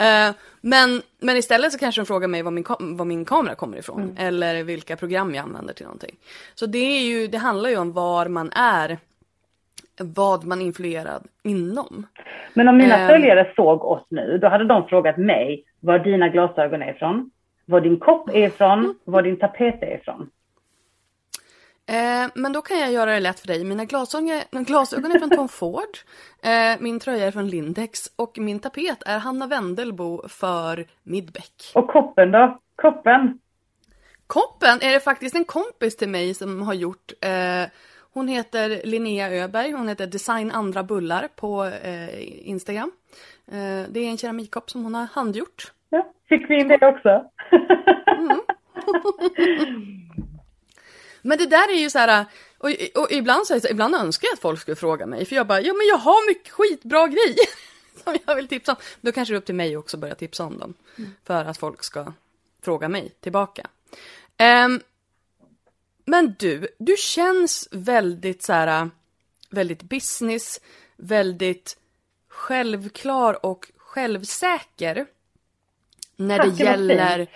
uh, 0.00 0.34
men, 0.60 1.02
men 1.18 1.36
istället 1.36 1.72
så 1.72 1.78
kanske 1.78 2.00
de 2.00 2.06
frågar 2.06 2.28
mig 2.28 2.42
var 2.42 2.50
min, 2.50 2.64
var 2.96 3.04
min 3.04 3.24
kamera 3.24 3.54
kommer 3.54 3.78
ifrån. 3.78 4.02
Mm. 4.02 4.16
Eller 4.18 4.62
vilka 4.62 4.96
program 4.96 5.34
jag 5.34 5.42
använder 5.42 5.74
till 5.74 5.84
någonting. 5.86 6.16
Så 6.54 6.66
det, 6.66 6.78
är 6.78 7.02
ju, 7.02 7.26
det 7.26 7.38
handlar 7.38 7.70
ju 7.70 7.76
om 7.76 7.92
var 7.92 8.28
man 8.28 8.52
är 8.52 8.98
vad 10.00 10.44
man 10.44 10.60
influerad 10.60 11.26
inom. 11.44 12.06
Men 12.54 12.68
om 12.68 12.76
mina 12.76 13.02
um, 13.02 13.08
följare 13.08 13.52
såg 13.56 13.84
oss 13.84 14.06
nu, 14.08 14.38
då 14.38 14.48
hade 14.48 14.64
de 14.64 14.88
frågat 14.88 15.16
mig 15.16 15.64
var 15.80 15.98
dina 15.98 16.28
glasögon 16.28 16.82
är 16.82 16.94
ifrån, 16.94 17.30
var 17.66 17.80
din 17.80 17.98
kopp 17.98 18.28
är 18.28 18.46
ifrån, 18.46 18.94
var 19.04 19.22
din 19.22 19.36
tapet 19.36 19.82
är 19.82 19.94
ifrån. 19.94 20.30
Eh, 21.90 22.30
men 22.34 22.52
då 22.52 22.62
kan 22.62 22.78
jag 22.78 22.92
göra 22.92 23.10
det 23.12 23.20
lätt 23.20 23.40
för 23.40 23.46
dig. 23.46 23.64
Mina 23.64 23.84
glasögon, 23.84 24.40
glasögon 24.50 25.12
är 25.12 25.18
från 25.18 25.30
Tom 25.30 25.48
Ford. 25.60 25.98
Eh, 26.42 26.80
min 26.80 27.00
tröja 27.00 27.26
är 27.26 27.30
från 27.30 27.48
Lindex 27.48 28.00
och 28.16 28.38
min 28.38 28.58
tapet 28.58 29.02
är 29.06 29.18
Hanna 29.18 29.46
Wendelbo 29.46 30.28
för 30.28 30.86
Midbeck. 31.02 31.72
Och 31.74 31.88
koppen 31.88 32.32
då? 32.32 32.58
Koppen? 32.76 33.38
Koppen 34.26 34.78
är 34.82 34.92
det 34.92 35.00
faktiskt 35.00 35.34
en 35.34 35.44
kompis 35.44 35.96
till 35.96 36.08
mig 36.08 36.34
som 36.34 36.62
har 36.62 36.74
gjort. 36.74 37.12
Eh, 37.20 37.70
hon 38.12 38.28
heter 38.28 38.80
Linnea 38.84 39.30
Öberg, 39.30 39.72
hon 39.72 39.88
heter 39.88 40.06
Design 40.06 40.50
andra 40.50 40.82
bullar 40.82 41.28
på 41.36 41.64
eh, 41.64 42.48
Instagram. 42.48 42.92
Eh, 43.46 43.82
det 43.88 44.00
är 44.00 44.08
en 44.08 44.18
keramikkopp 44.18 44.70
som 44.70 44.84
hon 44.84 44.94
har 44.94 45.06
handgjort. 45.12 45.72
Ja, 45.90 46.12
fick 46.28 46.50
vi 46.50 46.60
in 46.60 46.68
det 46.68 46.86
också? 46.86 47.24
mm. 48.06 48.40
men 51.22 51.38
det 51.38 51.46
där 51.46 51.72
är 51.72 51.80
ju 51.80 51.90
så 51.90 51.98
här, 51.98 52.24
och, 52.58 52.70
och 52.94 53.10
ibland, 53.10 53.46
så, 53.46 53.58
ibland 53.70 53.94
önskar 53.94 54.26
jag 54.26 54.32
att 54.32 54.40
folk 54.40 54.60
skulle 54.60 54.76
fråga 54.76 55.06
mig, 55.06 55.24
för 55.24 55.36
jag 55.36 55.46
bara, 55.46 55.60
ja 55.60 55.72
men 55.72 55.86
jag 55.86 55.96
har 55.96 56.28
mycket 56.28 56.52
skitbra 56.52 57.06
grejer 57.06 57.48
som 58.04 58.16
jag 58.26 58.34
vill 58.34 58.48
tipsa 58.48 58.72
om. 58.72 58.78
Då 59.00 59.12
kanske 59.12 59.34
det 59.34 59.36
är 59.36 59.38
upp 59.38 59.46
till 59.46 59.54
mig 59.54 59.76
också 59.76 59.96
att 59.96 60.00
börja 60.00 60.14
tipsa 60.14 60.44
om 60.44 60.58
dem. 60.58 60.74
Mm. 60.98 61.10
För 61.24 61.44
att 61.44 61.58
folk 61.58 61.84
ska 61.84 62.12
fråga 62.62 62.88
mig 62.88 63.12
tillbaka. 63.20 63.66
Um, 64.66 64.80
men 66.10 66.34
du, 66.38 66.68
du 66.78 66.96
känns 66.96 67.68
väldigt 67.70 68.42
så 68.42 68.52
här, 68.52 68.90
väldigt 69.50 69.82
business, 69.82 70.60
väldigt 70.96 71.76
självklar 72.28 73.46
och 73.46 73.70
självsäker. 73.76 75.06
När 76.16 76.38
Tack, 76.38 76.58
det 76.58 76.64
gäller 76.64 77.16
fint. 77.18 77.30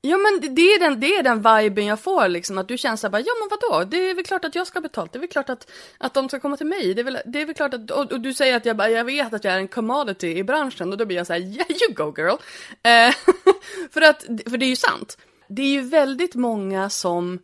Ja 0.00 0.16
men 0.18 0.54
det- 0.54 0.62
är, 0.62 0.78
den, 0.80 1.00
det 1.00 1.16
är 1.16 1.22
den 1.22 1.36
viben 1.36 1.86
jag 1.86 2.00
får 2.00 2.28
liksom, 2.28 2.58
att 2.58 2.68
du 2.68 2.78
känner 2.78 2.96
såhär 2.96 3.18
ja 3.26 3.32
men 3.40 3.48
vadå, 3.50 3.84
det 3.84 4.10
är 4.10 4.14
väl 4.14 4.24
klart 4.24 4.44
att 4.44 4.54
jag 4.54 4.66
ska 4.66 4.76
ha 4.76 4.82
betalt, 4.82 5.12
det 5.12 5.18
är 5.18 5.20
väl 5.20 5.28
klart 5.28 5.50
att, 5.50 5.70
att 5.98 6.14
de 6.14 6.28
ska 6.28 6.40
komma 6.40 6.56
till 6.56 6.66
mig, 6.66 6.94
det 6.94 7.02
är 7.02 7.04
väl, 7.04 7.18
det 7.26 7.40
är 7.40 7.46
väl 7.46 7.54
klart 7.54 7.74
att, 7.74 7.90
och, 7.90 8.12
och 8.12 8.20
du 8.20 8.34
säger 8.34 8.56
att 8.56 8.66
jag 8.66 8.76
bara, 8.76 8.90
jag 8.90 9.04
vet 9.04 9.32
att 9.32 9.44
jag 9.44 9.54
är 9.54 9.58
en 9.58 9.68
commodity 9.68 10.28
i 10.38 10.44
branschen 10.44 10.92
och 10.92 10.98
då 10.98 11.06
blir 11.06 11.16
jag 11.16 11.26
såhär, 11.26 11.40
yeah 11.40 11.70
you 11.70 11.92
go 11.94 12.14
girl. 12.16 12.36
Eh, 12.82 13.14
för 13.90 14.00
att, 14.00 14.22
för 14.22 14.56
det 14.56 14.66
är 14.66 14.70
ju 14.70 14.76
sant. 14.76 15.18
Det 15.48 15.62
är 15.62 15.72
ju 15.72 15.90
väldigt 15.90 16.34
många 16.34 16.88
som 16.88 17.38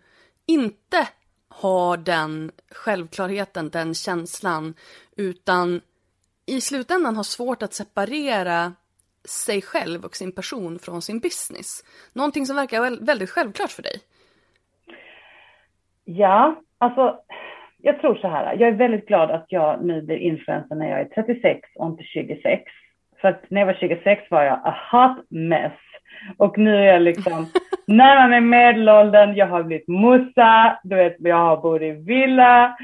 inte 0.46 1.08
har 1.48 1.96
den 1.96 2.50
självklarheten, 2.70 3.70
den 3.70 3.94
känslan, 3.94 4.74
utan 5.16 5.80
i 6.46 6.60
slutändan 6.60 7.16
har 7.16 7.22
svårt 7.22 7.62
att 7.62 7.72
separera 7.72 8.72
sig 9.24 9.62
själv 9.62 10.04
och 10.04 10.16
sin 10.16 10.32
person 10.32 10.78
från 10.78 11.02
sin 11.02 11.18
business. 11.18 11.84
Någonting 12.12 12.46
som 12.46 12.56
verkar 12.56 13.04
väldigt 13.06 13.30
självklart 13.30 13.70
för 13.70 13.82
dig. 13.82 13.96
Ja, 16.04 16.60
alltså 16.78 17.20
jag 17.78 18.00
tror 18.00 18.14
så 18.14 18.28
här. 18.28 18.56
Jag 18.58 18.68
är 18.68 18.72
väldigt 18.72 19.06
glad 19.06 19.30
att 19.30 19.46
jag 19.48 19.84
nu 19.84 20.02
blir 20.02 20.16
influencer 20.16 20.74
när 20.74 20.90
jag 20.90 21.00
är 21.00 21.04
36 21.04 21.68
och 21.74 21.86
inte 21.86 22.02
26. 22.04 22.62
För 23.20 23.28
att 23.28 23.50
när 23.50 23.60
jag 23.60 23.66
var 23.66 23.74
26 23.74 24.30
var 24.30 24.42
jag 24.42 24.60
a 24.64 24.76
hot 24.90 25.26
mess. 25.30 25.72
Och 26.36 26.58
nu 26.58 26.76
är 26.76 26.92
jag 26.92 27.02
liksom 27.02 27.46
närmare 27.86 28.28
mig 28.28 28.40
medelåldern, 28.40 29.34
jag 29.34 29.46
har 29.46 29.62
blivit 29.62 29.88
mussa, 29.88 30.78
du 30.82 30.96
vet, 30.96 31.16
jag 31.18 31.36
har 31.36 31.56
bott 31.56 31.82
i 31.82 31.90
villa. 31.90 32.76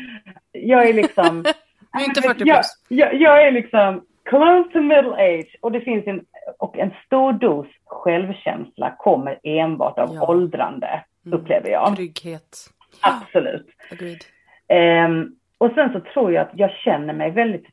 Jag 0.53 0.89
är 0.89 0.95
liksom... 0.95 1.45
Du 1.93 2.01
är 2.01 2.05
inte 2.05 2.23
40 2.23 2.43
jag, 2.45 2.57
plus. 2.57 2.67
jag, 2.89 3.15
jag 3.15 3.47
är 3.47 3.51
liksom 3.51 4.05
close 4.25 4.71
to 4.73 4.81
middle 4.81 5.13
age 5.15 5.57
och 5.61 5.73
det 5.73 5.81
finns 5.81 6.07
en, 6.07 6.25
och 6.59 6.79
en 6.79 6.91
stor 7.07 7.33
dos 7.33 7.67
självkänsla 7.87 8.95
kommer 8.99 9.39
enbart 9.43 9.99
av 9.99 10.15
Ja. 10.15 10.27
åldrande, 10.29 11.05
upplever 11.33 11.71
jag. 11.71 11.97
Trygghet. 11.97 12.57
Absolut. 13.01 13.67
Agreed. 13.93 14.19
Ehm, 14.69 15.37
och 15.59 15.71
sen 15.75 15.93
så 15.93 16.01
tror 16.01 16.33
jag 16.33 16.43
att 16.43 16.53
jag 16.55 16.71
känner 16.71 17.15
mig 17.15 17.31
väldigt, 17.31 17.67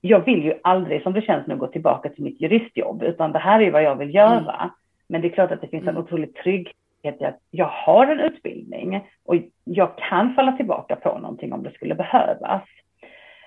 jag 0.00 0.24
vill 0.24 0.44
ju 0.44 0.54
aldrig 0.62 1.02
som 1.02 1.12
det 1.12 1.22
känns 1.22 1.46
nu 1.46 1.56
gå 1.56 1.66
tillbaka 1.66 2.08
till 2.08 2.24
mitt 2.24 2.40
juristjobb, 2.40 3.02
utan 3.02 3.32
det 3.32 3.38
här 3.38 3.60
är 3.60 3.70
vad 3.70 3.82
jag 3.82 3.96
vill 3.96 4.14
göra. 4.14 4.70
Men 5.08 5.20
det 5.20 5.28
är 5.28 5.32
klart 5.32 5.50
att 5.50 5.60
det 5.60 5.68
finns 5.68 5.88
en 5.88 5.98
otrolig 5.98 6.34
trygghet 6.34 6.74
i 7.20 7.24
att 7.24 7.40
jag 7.50 7.66
har 7.66 8.06
en 8.06 8.20
utbildning 8.20 9.08
och 9.24 9.36
jag 9.64 9.98
kan 9.98 10.34
falla 10.34 10.52
tillbaka 10.52 10.96
på 10.96 11.18
någonting 11.18 11.52
om 11.52 11.62
det 11.62 11.72
skulle 11.72 11.94
behövas. 11.94 12.62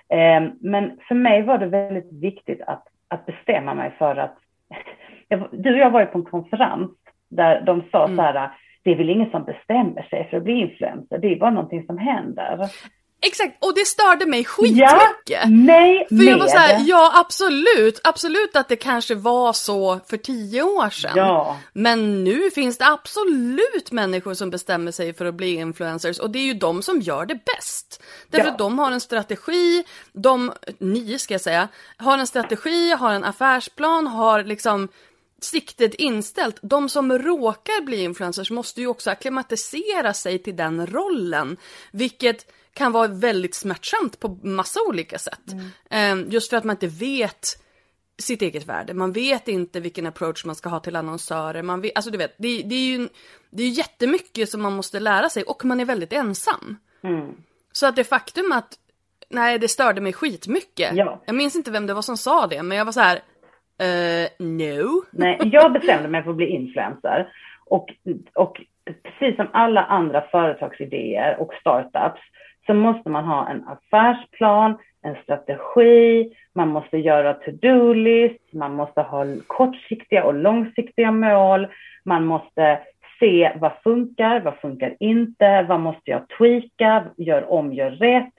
Ehm, 0.08 0.52
men 0.60 0.98
för 1.08 1.14
mig 1.14 1.42
var 1.42 1.58
det 1.58 1.66
väldigt 1.66 2.12
viktigt 2.12 2.60
att, 2.66 2.84
att 3.08 3.26
bestämma 3.26 3.74
mig 3.74 3.90
för 3.98 4.16
att, 4.16 4.36
du 5.52 5.72
och 5.72 5.78
jag 5.78 5.90
var 5.90 6.00
ju 6.00 6.06
på 6.06 6.18
en 6.18 6.24
konferens 6.24 6.90
där 7.28 7.60
de 7.60 7.82
sa 7.92 8.08
så 8.08 8.22
här, 8.22 8.50
det 8.82 8.90
är 8.90 8.96
väl 8.96 9.10
ingen 9.10 9.30
som 9.30 9.44
bestämmer 9.44 10.02
sig 10.02 10.28
för 10.30 10.36
att 10.36 10.42
bli 10.42 10.60
influencer, 10.60 11.18
det 11.18 11.32
är 11.32 11.38
bara 11.38 11.50
någonting 11.50 11.86
som 11.86 11.98
händer. 11.98 12.58
Exakt, 13.20 13.64
och 13.64 13.74
det 13.74 13.84
störde 13.84 14.26
mig 14.26 14.40
Ja, 14.40 14.48
skitmycket. 14.48 15.50
mig 15.50 16.06
För 16.08 16.24
jag 16.24 16.38
var 16.38 16.46
såhär, 16.46 16.82
ja 16.86 17.12
absolut, 17.14 18.00
absolut 18.04 18.56
att 18.56 18.68
det 18.68 18.76
kanske 18.76 19.14
var 19.14 19.52
så 19.52 20.00
för 20.06 20.16
tio 20.16 20.62
år 20.62 20.90
sedan. 20.90 21.12
Ja. 21.14 21.56
Men 21.72 22.24
nu 22.24 22.50
finns 22.50 22.78
det 22.78 22.86
absolut 22.86 23.90
människor 23.92 24.34
som 24.34 24.50
bestämmer 24.50 24.92
sig 24.92 25.14
för 25.14 25.24
att 25.24 25.34
bli 25.34 25.54
influencers 25.54 26.18
och 26.18 26.30
det 26.30 26.38
är 26.38 26.42
ju 26.44 26.54
de 26.54 26.82
som 26.82 27.00
gör 27.00 27.26
det 27.26 27.38
bäst. 27.44 28.02
Därför 28.30 28.46
Ja. 28.46 28.52
att 28.52 28.58
de 28.58 28.78
har 28.78 28.92
en 28.92 29.00
strategi, 29.00 29.84
de, 30.12 30.52
ni 30.78 31.18
ska 31.18 31.34
jag 31.34 31.40
säga, 31.40 31.68
har 31.96 32.18
en 32.18 32.26
strategi, 32.26 32.90
har 32.98 33.12
en 33.12 33.24
affärsplan, 33.24 34.06
har 34.06 34.44
liksom 34.44 34.88
siktet 35.40 35.94
inställt. 35.94 36.58
De 36.62 36.88
som 36.88 37.18
råkar 37.18 37.84
bli 37.84 38.02
influencers 38.02 38.50
måste 38.50 38.80
ju 38.80 38.86
också 38.86 39.10
akklimatisera 39.10 40.14
sig 40.14 40.38
till 40.38 40.56
den 40.56 40.86
rollen. 40.86 41.56
Vilket 41.92 42.52
kan 42.72 42.92
vara 42.92 43.08
väldigt 43.08 43.54
smärtsamt 43.54 44.20
på 44.20 44.38
massa 44.42 44.80
olika 44.88 45.18
sätt. 45.18 45.40
Eh, 45.90 46.16
Just 46.28 46.50
för 46.50 46.56
att 46.56 46.64
man 46.64 46.76
inte 46.76 46.86
vet 46.86 47.62
sitt 48.18 48.42
eget 48.42 48.66
värde. 48.66 48.94
Man 48.94 49.12
vet 49.12 49.48
inte 49.48 49.80
vilken 49.80 50.06
approach 50.06 50.44
man 50.44 50.54
ska 50.54 50.68
ha 50.68 50.80
till 50.80 50.96
annonsörer. 50.96 51.62
Man 51.62 51.80
vet, 51.80 51.96
alltså 51.96 52.10
du 52.10 52.18
vet, 52.18 52.34
det, 52.38 52.62
det 52.62 52.74
är 52.74 52.86
ju 52.86 53.08
det 53.50 53.62
är 53.62 53.68
jättemycket 53.68 54.50
som 54.50 54.62
man 54.62 54.72
måste 54.72 55.00
lära 55.00 55.30
sig 55.30 55.42
och 55.42 55.64
man 55.64 55.80
är 55.80 55.84
väldigt 55.84 56.12
ensam. 56.12 56.76
Mm. 57.02 57.34
Så 57.72 57.86
att 57.86 57.96
det 57.96 58.04
faktum 58.04 58.52
att, 58.52 58.78
nej 59.28 59.58
det 59.58 59.68
störde 59.68 60.00
mig 60.00 60.12
skitmycket. 60.12 60.90
Ja. 60.94 61.22
Jag 61.26 61.34
minns 61.34 61.56
inte 61.56 61.70
vem 61.70 61.86
det 61.86 61.94
var 61.94 62.02
som 62.02 62.16
sa 62.16 62.46
det, 62.46 62.62
men 62.62 62.78
jag 62.78 62.84
var 62.84 62.92
så 62.92 63.00
här. 63.00 63.22
Uh, 63.82 64.46
no. 64.46 65.02
Nej, 65.10 65.38
jag 65.44 65.72
bestämde 65.72 66.08
mig 66.08 66.22
för 66.22 66.30
att 66.30 66.36
bli 66.36 66.46
influencer. 66.46 67.28
Och, 67.66 67.94
och 68.34 68.60
precis 69.02 69.36
som 69.36 69.46
alla 69.52 69.84
andra 69.84 70.20
företagsidéer 70.20 71.40
och 71.40 71.54
startups 71.60 72.20
så 72.66 72.74
måste 72.74 73.10
man 73.10 73.24
ha 73.24 73.48
en 73.48 73.68
affärsplan, 73.68 74.78
en 75.02 75.16
strategi, 75.22 76.32
man 76.52 76.68
måste 76.68 76.98
göra 76.98 77.34
to-do-list, 77.34 78.52
man 78.52 78.74
måste 78.74 79.00
ha 79.02 79.24
kortsiktiga 79.46 80.24
och 80.24 80.34
långsiktiga 80.34 81.10
mål, 81.10 81.66
man 82.04 82.24
måste 82.24 82.80
se 83.20 83.52
vad 83.56 83.72
funkar, 83.84 84.40
vad 84.40 84.54
funkar 84.54 84.96
inte, 85.00 85.62
vad 85.62 85.80
måste 85.80 86.10
jag 86.10 86.28
tweaka, 86.28 87.04
gör 87.16 87.52
om, 87.52 87.72
gör 87.72 87.90
rätt. 87.90 88.32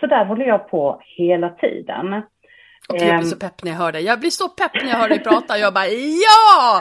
Så 0.00 0.06
där 0.06 0.24
håller 0.24 0.46
jag 0.46 0.70
på 0.70 1.00
hela 1.16 1.48
tiden. 1.48 2.22
Och 2.88 2.96
jag 2.96 3.02
blir 3.02 3.12
Ehm. 3.12 3.22
så 3.22 3.36
pepp 3.36 3.64
när 3.64 3.70
jag 3.70 3.78
hör 3.78 3.92
det. 3.92 4.00
Jag 4.00 4.20
blir 4.20 4.30
så 4.30 4.48
pepp 4.48 4.74
när 4.74 4.90
jag 4.90 4.96
hör 4.96 5.08
dig 5.08 5.18
prata. 5.22 5.58
Jag 5.58 5.74
bara 5.74 5.86
ja! 5.86 6.80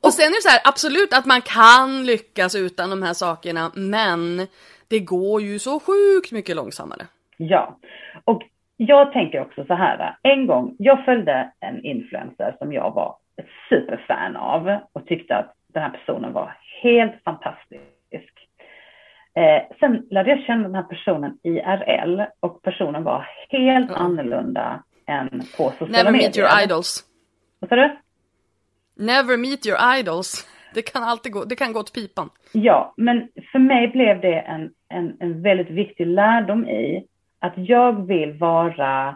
Och 0.00 0.12
sen 0.12 0.26
är 0.26 0.30
det 0.36 0.42
så 0.42 0.48
här, 0.48 0.60
absolut 0.64 1.12
att 1.14 1.26
man 1.26 1.40
kan 1.42 2.06
lyckas 2.06 2.54
utan 2.54 2.90
de 2.90 3.02
här 3.02 3.14
sakerna, 3.14 3.70
men 3.74 4.46
det 4.88 5.00
går 5.00 5.42
ju 5.42 5.58
så 5.58 5.80
sjukt 5.80 6.32
mycket 6.32 6.56
långsammare. 6.56 7.02
Ja, 7.36 7.78
och 8.24 8.42
jag 8.76 9.12
tänker 9.12 9.40
också 9.40 9.64
så 9.64 9.74
här. 9.74 10.16
En 10.22 10.46
gång, 10.46 10.74
jag 10.78 11.04
följde 11.04 11.52
en 11.60 11.84
influencer 11.84 12.54
som 12.58 12.72
jag 12.72 12.90
var 12.94 13.16
ett 13.36 13.48
superfan 13.68 14.36
av 14.36 14.78
och 14.92 15.06
tyckte 15.06 15.36
att 15.36 15.54
den 15.74 15.82
här 15.82 15.90
personen 15.90 16.32
var 16.32 16.56
helt 16.82 17.22
fantastisk. 17.24 17.82
Eh, 19.34 19.62
sen 19.80 20.06
lärde 20.10 20.30
jag 20.30 20.40
känna 20.44 20.62
den 20.62 20.74
här 20.74 20.82
personen 20.82 21.38
IRL 21.42 22.20
och 22.40 22.62
personen 22.62 23.04
var 23.04 23.28
helt 23.50 23.90
annorlunda 23.92 24.82
än 25.08 25.28
på 25.56 25.72
sociala 25.78 25.88
Never 25.98 26.12
medier. 26.12 26.28
meet 26.28 26.36
your 26.36 26.62
idols. 26.64 27.04
Vad 27.60 27.68
sa 27.68 27.76
du? 27.76 27.96
Never 28.96 29.36
meet 29.36 29.66
your 29.66 29.78
idols. 29.98 30.46
Det 30.74 30.82
kan 30.82 31.04
alltid 31.04 31.32
gå, 31.32 31.44
det 31.44 31.56
kan 31.56 31.72
gå 31.72 31.80
åt 31.80 31.92
pipan. 31.92 32.30
Ja, 32.52 32.94
men 32.96 33.28
för 33.52 33.58
mig 33.58 33.88
blev 33.88 34.20
det 34.20 34.40
en, 34.40 34.70
en, 34.88 35.16
en 35.20 35.42
väldigt 35.42 35.70
viktig 35.70 36.06
lärdom 36.06 36.68
i 36.68 37.06
att 37.40 37.52
jag 37.56 38.06
vill 38.06 38.32
vara 38.32 39.08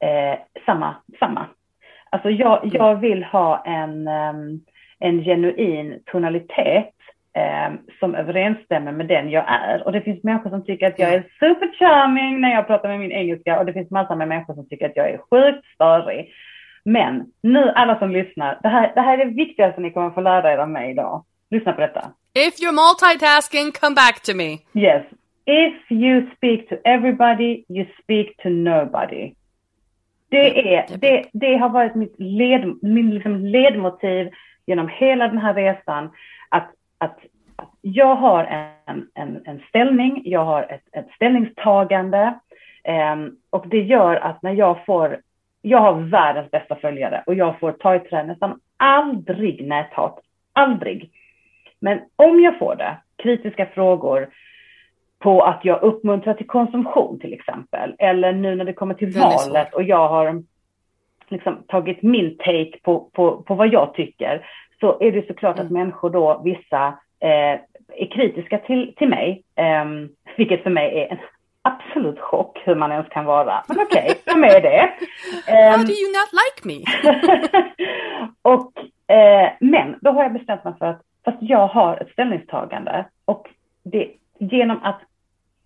eh, 0.00 0.38
samma, 0.66 0.96
samma. 1.18 1.46
Alltså 2.10 2.30
jag, 2.30 2.70
jag 2.72 2.94
vill 2.96 3.24
ha 3.24 3.64
en, 3.64 4.08
em, 4.08 4.60
en 4.98 5.24
genuin 5.24 6.02
tonalitet 6.06 6.94
em, 7.38 7.78
som 8.00 8.14
överensstämmer 8.14 8.92
med 8.92 9.06
den 9.06 9.30
jag 9.30 9.44
är. 9.48 9.82
Och 9.86 9.92
det 9.92 10.00
finns 10.00 10.22
människor 10.22 10.50
som 10.50 10.64
tycker 10.64 10.86
att 10.86 10.98
jag 10.98 11.14
är 11.14 11.24
super 11.38 11.78
charming 11.78 12.40
när 12.40 12.50
jag 12.50 12.66
pratar 12.66 12.88
med 12.88 13.00
min 13.00 13.12
engelska 13.12 13.58
och 13.58 13.66
det 13.66 13.72
finns 13.72 13.90
massor 13.90 14.16
med 14.16 14.28
människor 14.28 14.54
som 14.54 14.68
tycker 14.68 14.86
att 14.86 14.96
jag 14.96 15.10
är 15.10 15.18
sjukt 15.30 15.66
störig. 15.74 16.32
Men 16.84 17.26
nu 17.42 17.72
alla 17.74 17.98
som 17.98 18.10
lyssnar, 18.10 18.58
det 18.62 18.68
här, 18.68 18.92
det 18.94 19.00
här 19.00 19.18
är 19.18 19.24
det 19.24 19.30
viktigaste 19.30 19.80
ni 19.80 19.90
kommer 19.90 20.10
få 20.10 20.20
lära 20.20 20.52
er 20.52 20.58
av 20.58 20.70
mig 20.70 20.90
idag. 20.90 21.24
Lyssna 21.50 21.72
på 21.72 21.80
detta. 21.80 22.10
If 22.34 22.54
you're 22.60 22.72
multitasking, 22.72 23.72
come 23.72 23.94
back 23.94 24.22
to 24.22 24.34
me. 24.34 24.50
Yes. 24.74 25.04
If 25.46 25.90
you 25.90 26.26
speak 26.36 26.68
to 26.68 26.76
everybody, 26.84 27.64
you 27.68 27.86
speak 28.02 28.36
to 28.42 28.48
nobody. 28.48 29.32
Det, 30.30 30.74
är, 30.74 30.86
det, 30.98 31.24
det 31.32 31.56
har 31.56 31.68
varit 31.68 31.94
mitt, 31.94 32.14
led, 32.18 32.78
min 32.82 33.10
liksom 33.10 33.46
ledmotiv 33.46 34.30
genom 34.66 34.88
hela 34.88 35.28
den 35.28 35.38
här 35.38 35.54
resan. 35.54 36.10
Att, 36.48 36.70
att 36.98 37.18
jag 37.92 38.14
har 38.14 38.44
en, 38.86 39.08
en, 39.14 39.42
en 39.44 39.62
ställning, 39.68 40.22
jag 40.24 40.44
har 40.44 40.62
ett, 40.62 40.84
ett 40.92 41.10
ställningstagande. 41.14 42.34
ehm, 42.84 43.36
och 43.50 43.68
det 43.68 43.80
gör 43.80 44.16
att 44.16 44.42
när 44.42 44.52
jag 44.52 44.84
får, 44.86 45.20
jag 45.62 45.78
har 45.78 45.92
världens 45.92 46.50
bästa 46.50 46.76
följare 46.76 47.22
och 47.26 47.34
jag 47.34 47.60
får 47.60 47.72
ta 47.72 47.94
i 47.94 48.00
trä 48.00 48.24
nästan 48.24 48.60
aldrig 48.76 49.66
näthat. 49.66 50.20
Aldrig. 50.52 51.10
Men 51.80 52.00
om 52.16 52.40
jag 52.40 52.58
får 52.58 52.76
det, 52.76 52.96
kritiska 53.16 53.66
frågor 53.66 54.28
på 55.18 55.42
att 55.42 55.64
jag 55.64 55.82
uppmuntrar 55.82 56.34
till 56.34 56.46
konsumtion 56.46 57.18
till 57.20 57.32
exempel, 57.32 57.94
eller 57.98 58.32
nu 58.32 58.54
när 58.54 58.64
det 58.64 58.72
kommer 58.72 58.94
till 58.94 59.12
Den 59.12 59.22
valet 59.22 59.74
och 59.74 59.82
jag 59.82 60.08
har 60.08 60.42
liksom 61.28 61.62
tagit 61.68 62.02
min 62.02 62.36
take 62.38 62.78
på, 62.82 63.10
på, 63.12 63.42
på 63.42 63.54
vad 63.54 63.72
jag 63.72 63.94
tycker, 63.94 64.46
så 64.80 65.00
är 65.00 65.12
det 65.12 65.26
såklart 65.26 65.56
mm. 65.56 65.66
att 65.66 65.72
människor 65.72 66.10
då, 66.10 66.40
vissa, 66.44 66.98
eh, 67.20 67.60
är 68.00 68.10
kritiska 68.10 68.58
till, 68.58 68.94
till 68.96 69.08
mig, 69.08 69.42
eh, 69.56 69.84
vilket 70.36 70.62
för 70.62 70.70
mig 70.70 70.98
är 70.98 71.12
en 71.12 71.18
absolut 71.62 72.20
chock 72.20 72.58
hur 72.64 72.74
man 72.74 72.92
ens 72.92 73.08
kan 73.08 73.24
vara. 73.24 73.64
Men 73.68 73.80
okej, 73.80 74.04
okay, 74.10 74.34
de 74.34 74.44
är 74.44 74.60
det. 74.60 74.90
How 75.46 75.76
do 75.76 75.92
you 75.92 76.12
not 76.18 76.30
like 76.42 76.58
me? 76.68 76.78
och, 78.42 78.72
eh, 79.14 79.52
men 79.60 79.98
då 80.00 80.10
har 80.10 80.22
jag 80.22 80.32
bestämt 80.32 80.64
mig 80.64 80.74
för 80.78 80.86
att, 80.86 81.02
fast 81.24 81.38
jag 81.40 81.66
har 81.66 81.96
ett 81.96 82.12
ställningstagande 82.12 83.04
och 83.24 83.48
det, 83.82 84.10
genom 84.38 84.82
att, 84.82 85.00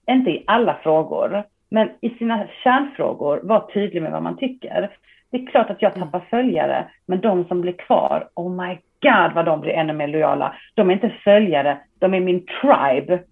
inte 0.07 0.31
i 0.31 0.45
alla 0.47 0.75
frågor, 0.83 1.45
men 1.69 1.91
i 2.01 2.11
sina 2.11 2.47
kärnfrågor 2.65 3.41
vara 3.43 3.67
tydlig 3.75 4.03
med 4.03 4.13
vad 4.13 4.23
man 4.23 4.37
tycker. 4.37 4.97
Det 5.31 5.37
är 5.37 5.47
klart 5.47 5.71
att 5.71 5.83
jag 5.83 5.95
tappar 5.95 6.19
mm. 6.19 6.31
följare, 6.31 6.91
men 7.07 7.21
de 7.21 7.45
som 7.45 7.61
blir 7.61 7.73
kvar, 7.73 8.29
oh 8.35 8.51
my 8.51 8.79
god 9.03 9.33
vad 9.35 9.45
de 9.45 9.61
blir 9.61 9.73
ännu 9.73 9.93
mer 9.93 10.09
lojala. 10.09 10.55
De 10.75 10.91
är 10.91 10.95
inte 10.95 11.15
följare, 11.25 11.79
de 12.01 12.15
är 12.15 12.21
min 12.21 12.47
tribe. 12.47 13.23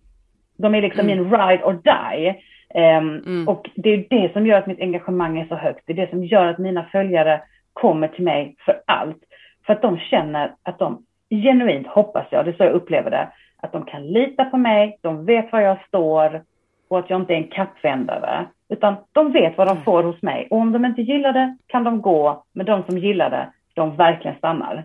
De 0.58 0.74
är 0.74 0.82
liksom 0.82 1.08
mm. 1.08 1.18
min 1.18 1.30
ride 1.30 1.64
or 1.64 1.72
die. 1.72 2.34
Um, 2.74 3.22
mm. 3.26 3.48
Och 3.48 3.70
det 3.74 3.90
är 3.90 4.06
det 4.10 4.32
som 4.32 4.46
gör 4.46 4.58
att 4.58 4.66
mitt 4.66 4.80
engagemang 4.80 5.38
är 5.38 5.46
så 5.46 5.54
högt. 5.54 5.82
Det 5.86 5.92
är 5.92 5.96
det 5.96 6.10
som 6.10 6.24
gör 6.24 6.46
att 6.46 6.58
mina 6.58 6.84
följare 6.84 7.40
kommer 7.72 8.08
till 8.08 8.24
mig 8.24 8.56
för 8.64 8.80
allt. 8.86 9.18
För 9.66 9.72
att 9.72 9.82
de 9.82 9.98
känner 9.98 10.54
att 10.62 10.78
de 10.78 11.04
genuint, 11.30 11.86
hoppas 11.86 12.26
jag, 12.30 12.44
det 12.44 12.50
är 12.50 12.56
så 12.56 12.64
jag 12.64 12.72
upplever 12.72 13.10
det, 13.10 13.28
att 13.62 13.72
de 13.72 13.84
kan 13.84 14.06
lita 14.06 14.44
på 14.44 14.56
mig, 14.56 14.98
de 15.00 15.24
vet 15.24 15.52
var 15.52 15.60
jag 15.60 15.78
står 15.88 16.42
och 16.88 16.98
att 16.98 17.10
jag 17.10 17.20
inte 17.20 17.32
är 17.32 17.36
en 17.36 17.48
kappvändare. 17.48 18.46
Utan 18.68 18.94
de 19.12 19.32
vet 19.32 19.58
vad 19.58 19.66
de 19.66 19.70
mm. 19.70 19.84
får 19.84 20.02
hos 20.02 20.22
mig 20.22 20.48
och 20.50 20.58
om 20.58 20.72
de 20.72 20.84
inte 20.84 21.02
gillar 21.02 21.32
det 21.32 21.56
kan 21.66 21.84
de 21.84 22.00
gå, 22.00 22.44
men 22.52 22.66
de 22.66 22.82
som 22.82 22.98
gillar 22.98 23.30
det, 23.30 23.52
de 23.74 23.96
verkligen 23.96 24.36
stannar. 24.36 24.84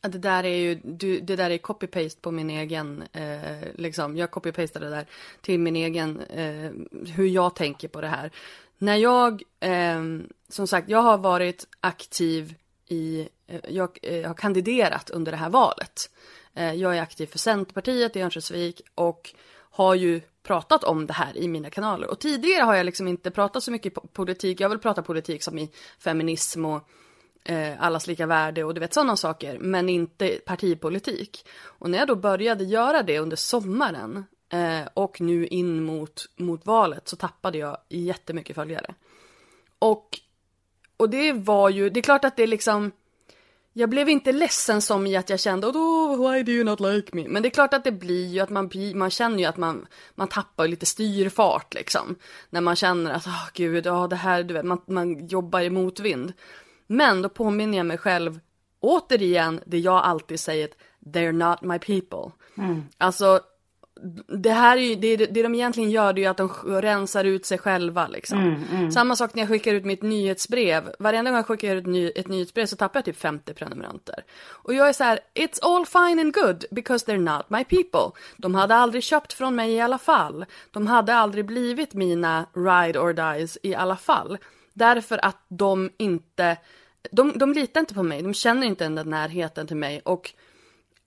Det 0.00 0.18
där 0.18 0.44
är 0.44 0.56
ju, 0.56 0.80
du, 0.84 1.20
det 1.20 1.36
där 1.36 1.50
är 1.50 1.58
copy-paste 1.58 2.20
på 2.20 2.30
min 2.30 2.50
egen, 2.50 3.02
eh, 3.12 3.68
liksom, 3.74 4.16
jag 4.16 4.30
copy-pastade 4.30 4.84
det 4.84 4.90
där 4.90 5.06
till 5.40 5.60
min 5.60 5.76
egen, 5.76 6.20
eh, 6.20 6.70
hur 7.14 7.26
jag 7.26 7.54
tänker 7.54 7.88
på 7.88 8.00
det 8.00 8.08
här. 8.08 8.30
När 8.78 8.96
jag, 8.96 9.42
eh, 9.60 10.02
som 10.48 10.66
sagt, 10.66 10.88
jag 10.88 11.02
har 11.02 11.18
varit 11.18 11.66
aktiv 11.80 12.54
i, 12.86 13.28
eh, 13.46 13.60
jag 13.68 13.98
eh, 14.02 14.26
har 14.26 14.34
kandiderat 14.34 15.10
under 15.10 15.32
det 15.32 15.38
här 15.38 15.50
valet. 15.50 16.10
Eh, 16.54 16.74
jag 16.74 16.96
är 16.96 17.02
aktiv 17.02 17.26
för 17.26 17.38
Centerpartiet 17.38 18.16
i 18.16 18.20
Örnsköldsvik 18.20 18.80
och 18.94 19.34
har 19.70 19.94
ju 19.94 20.20
pratat 20.42 20.84
om 20.84 21.06
det 21.06 21.12
här 21.12 21.36
i 21.36 21.48
mina 21.48 21.70
kanaler. 21.70 22.10
Och 22.10 22.18
tidigare 22.18 22.62
har 22.62 22.74
jag 22.74 22.86
liksom 22.86 23.08
inte 23.08 23.30
pratat 23.30 23.62
så 23.62 23.70
mycket 23.70 24.12
politik, 24.12 24.60
jag 24.60 24.68
vill 24.68 24.78
prata 24.78 25.02
politik 25.02 25.42
som 25.42 25.58
i 25.58 25.70
feminism 25.98 26.64
och 26.64 26.88
eh, 27.44 27.82
allas 27.82 28.06
lika 28.06 28.26
värde 28.26 28.64
och 28.64 28.74
du 28.74 28.80
vet 28.80 28.94
sådana 28.94 29.16
saker, 29.16 29.58
men 29.58 29.88
inte 29.88 30.28
partipolitik. 30.28 31.46
Och 31.60 31.90
när 31.90 31.98
jag 31.98 32.08
då 32.08 32.16
började 32.16 32.64
göra 32.64 33.02
det 33.02 33.18
under 33.18 33.36
sommaren 33.36 34.24
eh, 34.52 34.88
och 34.94 35.20
nu 35.20 35.46
in 35.46 35.84
mot, 35.84 36.26
mot 36.36 36.66
valet 36.66 37.08
så 37.08 37.16
tappade 37.16 37.58
jag 37.58 37.78
jättemycket 37.88 38.54
följare. 38.54 38.94
Och, 39.78 40.18
och 40.96 41.10
det 41.10 41.32
var 41.32 41.70
ju, 41.70 41.90
det 41.90 42.00
är 42.00 42.02
klart 42.02 42.24
att 42.24 42.36
det 42.36 42.46
liksom 42.46 42.92
jag 43.78 43.90
blev 43.90 44.08
inte 44.08 44.32
ledsen 44.32 44.82
som 44.82 45.06
i 45.06 45.16
att 45.16 45.30
jag 45.30 45.40
kände 45.40 45.66
oh, 45.66 46.32
why 46.32 46.42
do 46.42 46.52
you 46.52 46.64
not 46.64 46.80
like 46.80 47.16
me? 47.16 47.28
Men 47.28 47.42
det 47.42 47.48
är 47.48 47.50
klart 47.50 47.74
att 47.74 47.84
det 47.84 47.92
blir 47.92 48.26
ju 48.26 48.40
att 48.40 48.50
man, 48.50 48.70
man 48.94 49.10
känner 49.10 49.38
ju 49.38 49.44
att 49.44 49.56
man, 49.56 49.86
man 50.14 50.28
tappar 50.28 50.68
lite 50.68 50.86
styrfart 50.86 51.74
liksom. 51.74 52.16
När 52.50 52.60
man 52.60 52.76
känner 52.76 53.10
att, 53.10 53.26
oh, 53.26 53.48
gud, 53.54 53.86
oh, 53.86 54.08
det 54.08 54.16
här, 54.16 54.42
du 54.42 54.54
vet, 54.54 54.64
man, 54.64 54.80
man 54.86 55.26
jobbar 55.26 55.60
i 55.60 55.70
motvind. 55.70 56.32
Men 56.90 57.22
då 57.22 57.28
påminner 57.28 57.78
jag 57.78 57.86
mig 57.86 57.98
själv 57.98 58.40
återigen 58.80 59.60
det 59.66 59.78
jag 59.78 60.04
alltid 60.04 60.40
säger, 60.40 60.68
they're 61.06 61.32
not 61.32 61.62
my 61.62 61.78
people. 61.78 62.32
Mm. 62.56 62.84
Alltså 62.98 63.40
det 64.28 64.50
här 64.50 64.76
är 64.76 64.80
ju, 64.80 64.94
det, 64.94 65.16
det 65.16 65.42
de 65.42 65.54
egentligen 65.54 65.90
gör 65.90 66.12
det 66.12 66.20
är 66.20 66.22
ju 66.22 66.28
att 66.28 66.36
de 66.36 66.48
rensar 66.64 67.24
ut 67.24 67.46
sig 67.46 67.58
själva 67.58 68.08
liksom. 68.08 68.38
Mm, 68.38 68.62
mm. 68.72 68.92
Samma 68.92 69.16
sak 69.16 69.34
när 69.34 69.42
jag 69.42 69.48
skickar 69.48 69.74
ut 69.74 69.84
mitt 69.84 70.02
nyhetsbrev. 70.02 70.92
Varenda 70.98 71.30
gång 71.30 71.36
jag 71.36 71.46
skickar 71.46 71.76
ut 71.76 71.84
ett, 71.84 71.90
ny, 71.90 72.10
ett 72.10 72.28
nyhetsbrev 72.28 72.66
så 72.66 72.76
tappar 72.76 72.98
jag 72.98 73.04
typ 73.04 73.16
50 73.16 73.54
prenumeranter. 73.54 74.24
Och 74.48 74.74
jag 74.74 74.88
är 74.88 74.92
så 74.92 75.04
här, 75.04 75.20
it's 75.34 75.58
all 75.62 75.86
fine 75.86 76.20
and 76.20 76.34
good 76.34 76.64
because 76.70 77.06
they're 77.06 77.36
not 77.36 77.50
my 77.50 77.64
people. 77.64 78.20
De 78.36 78.54
hade 78.54 78.74
aldrig 78.74 79.02
köpt 79.02 79.32
från 79.32 79.54
mig 79.54 79.72
i 79.72 79.80
alla 79.80 79.98
fall. 79.98 80.44
De 80.70 80.86
hade 80.86 81.14
aldrig 81.14 81.46
blivit 81.46 81.94
mina 81.94 82.46
ride 82.54 82.98
or 82.98 83.12
dies 83.12 83.58
i 83.62 83.74
alla 83.74 83.96
fall. 83.96 84.38
Därför 84.78 85.24
att 85.24 85.44
de 85.48 85.90
inte, 85.96 86.56
de, 87.10 87.38
de 87.38 87.52
litar 87.52 87.80
inte 87.80 87.94
på 87.94 88.02
mig, 88.02 88.22
de 88.22 88.34
känner 88.34 88.66
inte 88.66 88.84
den 88.84 88.94
där 88.94 89.04
närheten 89.04 89.66
till 89.66 89.76
mig 89.76 90.00
och 90.04 90.32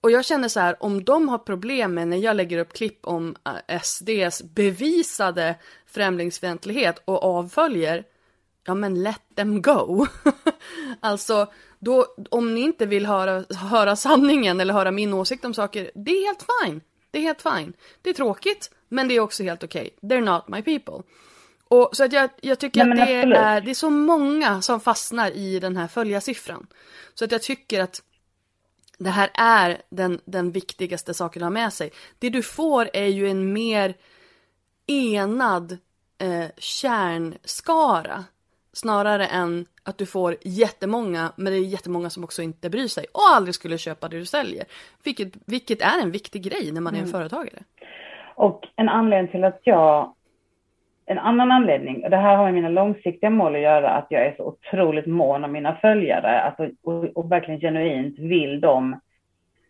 och 0.00 0.10
jag 0.10 0.24
känner 0.24 0.48
så 0.48 0.60
här, 0.60 0.82
om 0.82 1.04
de 1.04 1.28
har 1.28 1.38
problem 1.38 1.94
med 1.94 2.08
när 2.08 2.16
jag 2.16 2.36
lägger 2.36 2.58
upp 2.58 2.72
klipp 2.72 3.06
om 3.06 3.36
eh, 3.68 3.80
SDs 3.80 4.42
bevisade 4.42 5.54
främlingsfientlighet 5.86 7.02
och 7.04 7.24
avföljer, 7.24 8.04
ja 8.64 8.74
men 8.74 9.02
let 9.02 9.22
them 9.34 9.62
go. 9.62 10.06
alltså, 11.00 11.52
då, 11.78 12.06
om 12.30 12.54
ni 12.54 12.60
inte 12.60 12.86
vill 12.86 13.06
höra, 13.06 13.44
höra 13.56 13.96
sanningen 13.96 14.60
eller 14.60 14.74
höra 14.74 14.90
min 14.90 15.12
åsikt 15.12 15.44
om 15.44 15.54
saker, 15.54 15.90
det 15.94 16.10
är 16.10 16.26
helt 16.26 16.44
fine. 16.60 16.80
Det 17.10 17.18
är 17.18 17.22
helt 17.22 17.42
fine. 17.42 17.72
Det 18.02 18.10
är 18.10 18.14
tråkigt, 18.14 18.70
men 18.88 19.08
det 19.08 19.14
är 19.14 19.20
också 19.20 19.42
helt 19.42 19.64
okej. 19.64 19.90
Okay. 20.02 20.10
They're 20.10 20.34
not 20.34 20.48
my 20.48 20.62
people. 20.62 21.04
Och, 21.72 21.88
så 21.92 22.04
att 22.04 22.12
jag, 22.12 22.30
jag 22.40 22.58
tycker 22.58 22.84
Nej, 22.84 23.00
att 23.00 23.30
det 23.30 23.36
är, 23.36 23.60
det 23.60 23.70
är 23.70 23.74
så 23.74 23.90
många 23.90 24.62
som 24.62 24.80
fastnar 24.80 25.30
i 25.30 25.58
den 25.60 25.76
här 25.76 25.86
följarsiffran. 25.86 26.66
Så 27.14 27.24
att 27.24 27.32
jag 27.32 27.42
tycker 27.42 27.82
att 27.82 28.02
det 28.98 29.10
här 29.10 29.30
är 29.34 29.82
den, 29.88 30.20
den 30.24 30.52
viktigaste 30.52 31.14
saken 31.14 31.42
att 31.42 31.46
ha 31.46 31.50
med 31.50 31.72
sig. 31.72 31.90
Det 32.18 32.30
du 32.30 32.42
får 32.42 32.88
är 32.92 33.06
ju 33.06 33.28
en 33.28 33.52
mer 33.52 33.94
enad 34.86 35.78
eh, 36.18 36.50
kärnskara. 36.58 38.24
Snarare 38.72 39.26
än 39.26 39.66
att 39.82 39.98
du 39.98 40.06
får 40.06 40.36
jättemånga, 40.42 41.32
men 41.36 41.52
det 41.52 41.58
är 41.58 41.62
jättemånga 41.62 42.10
som 42.10 42.24
också 42.24 42.42
inte 42.42 42.70
bryr 42.70 42.88
sig 42.88 43.06
och 43.12 43.22
aldrig 43.34 43.54
skulle 43.54 43.78
köpa 43.78 44.08
det 44.08 44.18
du 44.18 44.26
säljer. 44.26 44.64
Vilket, 45.04 45.32
vilket 45.46 45.82
är 45.82 46.00
en 46.02 46.10
viktig 46.10 46.42
grej 46.42 46.72
när 46.72 46.80
man 46.80 46.94
är 46.94 46.98
en 46.98 47.04
mm. 47.04 47.12
företagare. 47.12 47.62
Och 48.34 48.68
en 48.76 48.88
anledning 48.88 49.32
till 49.32 49.44
att 49.44 49.60
jag 49.64 50.14
en 51.06 51.18
annan 51.18 51.52
anledning, 51.52 52.04
och 52.04 52.10
det 52.10 52.16
här 52.16 52.36
har 52.36 52.44
med 52.44 52.54
mina 52.54 52.68
långsiktiga 52.68 53.30
mål 53.30 53.54
att 53.54 53.60
göra, 53.60 53.90
att 53.90 54.06
jag 54.08 54.26
är 54.26 54.34
så 54.36 54.44
otroligt 54.44 55.06
mån 55.06 55.44
om 55.44 55.52
mina 55.52 55.74
följare 55.74 56.40
alltså, 56.40 56.68
och, 56.84 57.04
och 57.04 57.32
verkligen 57.32 57.60
genuint 57.60 58.18
vill 58.18 58.60
dem 58.60 59.00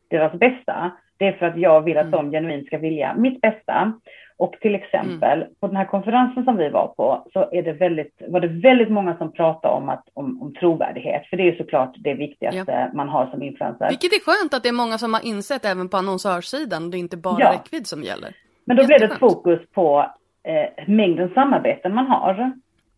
deras 0.08 0.32
bästa. 0.32 0.92
Det 1.16 1.26
är 1.26 1.32
för 1.32 1.46
att 1.46 1.56
jag 1.56 1.80
vill 1.80 1.98
att 1.98 2.06
mm. 2.06 2.10
de 2.10 2.30
genuint 2.30 2.66
ska 2.66 2.78
vilja 2.78 3.14
mitt 3.14 3.40
bästa. 3.40 3.92
Och 4.36 4.56
till 4.60 4.74
exempel 4.74 5.42
mm. 5.42 5.54
på 5.60 5.66
den 5.66 5.76
här 5.76 5.84
konferensen 5.84 6.44
som 6.44 6.56
vi 6.56 6.68
var 6.68 6.86
på 6.86 7.26
så 7.32 7.48
är 7.52 7.62
det 7.62 7.72
väldigt, 7.72 8.22
var 8.28 8.40
det 8.40 8.48
väldigt 8.48 8.90
många 8.90 9.16
som 9.16 9.32
pratade 9.32 9.74
om, 9.74 9.88
att, 9.88 10.04
om, 10.14 10.42
om 10.42 10.54
trovärdighet. 10.54 11.26
För 11.26 11.36
det 11.36 11.48
är 11.48 11.56
såklart 11.56 11.94
det 11.98 12.14
viktigaste 12.14 12.72
ja. 12.72 12.90
man 12.94 13.08
har 13.08 13.26
som 13.26 13.42
influencer. 13.42 13.88
Vilket 13.88 14.12
är 14.12 14.20
skönt 14.20 14.54
att 14.54 14.62
det 14.62 14.68
är 14.68 14.72
många 14.72 14.98
som 14.98 15.14
har 15.14 15.26
insett 15.26 15.64
även 15.64 15.88
på 15.88 15.96
annonsörssidan. 15.96 16.90
Det 16.90 16.96
är 16.96 16.98
inte 16.98 17.16
bara 17.16 17.40
ja. 17.40 17.52
räckvidd 17.52 17.86
som 17.86 18.02
gäller. 18.02 18.34
Men 18.64 18.76
då 18.76 18.86
blev 18.86 19.00
det 19.00 19.06
ett 19.06 19.18
fokus 19.18 19.60
på 19.74 20.06
eh, 20.42 20.86
mängden 20.86 21.30
samarbeten 21.34 21.94
man 21.94 22.06
har. 22.06 22.52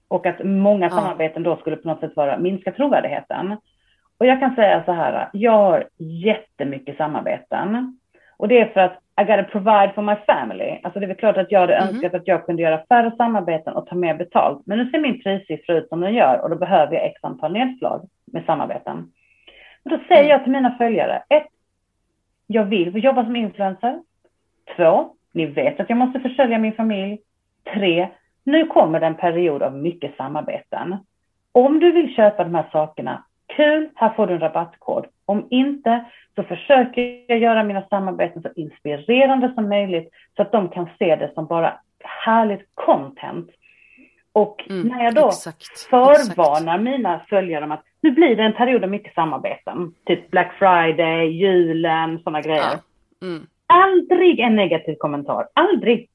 Och 0.08 0.26
att 0.26 0.44
många 0.44 0.86
ja. 0.86 0.90
samarbeten 0.90 1.42
då 1.42 1.56
skulle 1.56 1.76
på 1.76 1.88
något 1.88 2.00
sätt 2.00 2.16
vara 2.16 2.38
minska 2.38 2.72
trovärdigheten. 2.72 3.56
Och 4.18 4.26
jag 4.26 4.40
kan 4.40 4.54
säga 4.54 4.82
så 4.84 4.92
här, 4.92 5.28
jag 5.32 5.52
har 5.52 5.88
jättemycket 5.98 6.96
samarbeten. 6.96 7.98
Och 8.36 8.48
det 8.48 8.60
är 8.60 8.66
för 8.66 8.80
att 8.80 8.98
I 9.20 9.24
gotta 9.24 9.42
provide 9.42 9.92
for 9.94 10.02
my 10.02 10.16
family. 10.26 10.80
Alltså 10.82 11.00
det 11.00 11.06
är 11.06 11.08
väl 11.08 11.16
klart 11.16 11.36
att 11.36 11.52
jag 11.52 11.60
hade 11.60 11.74
mm. 11.74 11.88
önskat 11.88 12.14
att 12.14 12.28
jag 12.28 12.46
kunde 12.46 12.62
göra 12.62 12.84
färre 12.88 13.12
samarbeten 13.16 13.74
och 13.74 13.86
ta 13.86 13.94
mer 13.94 14.14
betalt. 14.14 14.66
Men 14.66 14.78
nu 14.78 14.90
ser 14.90 14.98
min 14.98 15.22
prissiffra 15.22 15.74
ut 15.74 15.88
som 15.88 16.00
den 16.00 16.14
gör 16.14 16.40
och 16.42 16.50
då 16.50 16.56
behöver 16.56 16.94
jag 16.94 17.04
x 17.04 17.20
antal 17.22 17.52
nedslag 17.52 18.08
med 18.32 18.44
samarbeten. 18.44 19.12
Och 19.84 19.90
då 19.90 19.98
säger 20.08 20.20
mm. 20.20 20.30
jag 20.30 20.42
till 20.42 20.52
mina 20.52 20.74
följare, 20.78 21.22
ett, 21.28 21.46
jag 22.46 22.64
vill 22.64 23.04
jobba 23.04 23.24
som 23.24 23.36
influencer. 23.36 24.00
Två, 24.76 25.14
ni 25.32 25.46
vet 25.46 25.80
att 25.80 25.90
jag 25.90 25.98
måste 25.98 26.20
försörja 26.20 26.58
min 26.58 26.72
familj. 26.72 27.18
Tre, 27.72 28.08
nu 28.44 28.66
kommer 28.66 29.00
det 29.00 29.06
en 29.06 29.14
period 29.14 29.62
av 29.62 29.76
mycket 29.76 30.16
samarbeten. 30.16 30.96
Om 31.52 31.80
du 31.80 31.92
vill 31.92 32.14
köpa 32.14 32.44
de 32.44 32.54
här 32.54 32.68
sakerna, 32.72 33.24
kul, 33.56 33.88
här 33.94 34.10
får 34.10 34.26
du 34.26 34.34
en 34.34 34.40
rabattkod. 34.40 35.06
Om 35.26 35.46
inte 35.50 36.04
så 36.34 36.42
försöker 36.42 37.24
jag 37.28 37.38
göra 37.38 37.64
mina 37.64 37.82
samarbeten 37.82 38.42
så 38.42 38.48
inspirerande 38.56 39.52
som 39.54 39.68
möjligt 39.68 40.10
så 40.36 40.42
att 40.42 40.52
de 40.52 40.68
kan 40.68 40.88
se 40.98 41.16
det 41.16 41.30
som 41.34 41.46
bara 41.46 41.80
härligt 42.04 42.68
content. 42.74 43.50
Och 44.32 44.66
mm, 44.70 44.88
när 44.88 45.04
jag 45.04 45.14
då 45.14 45.28
exakt, 45.28 45.78
förvarnar 45.90 46.74
exakt. 46.74 46.82
mina 46.82 47.20
följare 47.28 47.64
om 47.64 47.72
att 47.72 47.84
nu 48.00 48.10
blir 48.10 48.36
det 48.36 48.42
en 48.42 48.52
period 48.52 48.84
av 48.84 48.90
mycket 48.90 49.14
samarbeten, 49.14 49.94
typ 50.04 50.30
Black 50.30 50.52
Friday, 50.58 51.26
julen, 51.26 52.18
sådana 52.18 52.40
grejer. 52.40 52.80
Ja. 53.20 53.26
Mm. 53.26 53.46
Aldrig 53.66 54.40
en 54.40 54.56
negativ 54.56 54.94
kommentar, 54.98 55.46
aldrig. 55.52 56.08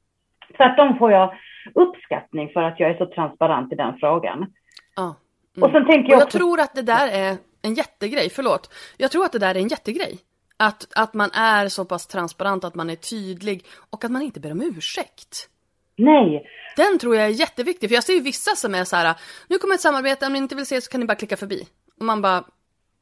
Tvärtom 0.59 0.97
får 0.97 1.11
jag 1.11 1.33
uppskattning 1.75 2.49
för 2.53 2.63
att 2.63 2.79
jag 2.79 2.89
är 2.89 2.97
så 2.97 3.05
transparent 3.05 3.73
i 3.73 3.75
den 3.75 3.97
frågan. 3.99 4.53
Ja. 4.95 5.15
Mm. 5.57 5.63
Och 5.63 5.71
sen 5.71 5.85
tänker 5.85 6.09
jag, 6.09 6.17
och 6.17 6.21
jag 6.21 6.27
också... 6.27 6.37
tror 6.37 6.59
att 6.59 6.75
det 6.75 6.81
där 6.81 7.07
är 7.07 7.37
en 7.61 7.73
jättegrej, 7.73 8.29
förlåt. 8.29 8.73
Jag 8.97 9.11
tror 9.11 9.25
att 9.25 9.31
det 9.31 9.39
där 9.39 9.55
är 9.55 9.59
en 9.59 9.67
jättegrej. 9.67 10.19
Att, 10.57 10.87
att 10.95 11.13
man 11.13 11.31
är 11.31 11.67
så 11.67 11.85
pass 11.85 12.07
transparent, 12.07 12.63
att 12.63 12.75
man 12.75 12.89
är 12.89 12.95
tydlig 12.95 13.65
och 13.89 14.05
att 14.05 14.11
man 14.11 14.21
inte 14.21 14.39
ber 14.39 14.51
om 14.51 14.61
ursäkt. 14.61 15.49
Nej. 15.95 16.45
Den 16.75 16.99
tror 16.99 17.15
jag 17.15 17.25
är 17.25 17.29
jätteviktig, 17.29 17.89
för 17.89 17.95
jag 17.95 18.03
ser 18.03 18.13
ju 18.13 18.21
vissa 18.21 18.55
som 18.55 18.75
är 18.75 18.83
så 18.83 18.95
här, 18.95 19.15
nu 19.47 19.57
kommer 19.57 19.75
ett 19.75 19.81
samarbete, 19.81 20.25
om 20.25 20.33
ni 20.33 20.39
inte 20.39 20.55
vill 20.55 20.65
se 20.65 20.81
så 20.81 20.91
kan 20.91 20.99
ni 20.99 21.07
bara 21.07 21.15
klicka 21.15 21.37
förbi. 21.37 21.67
Och 21.99 22.05
man 22.05 22.21
bara, 22.21 22.43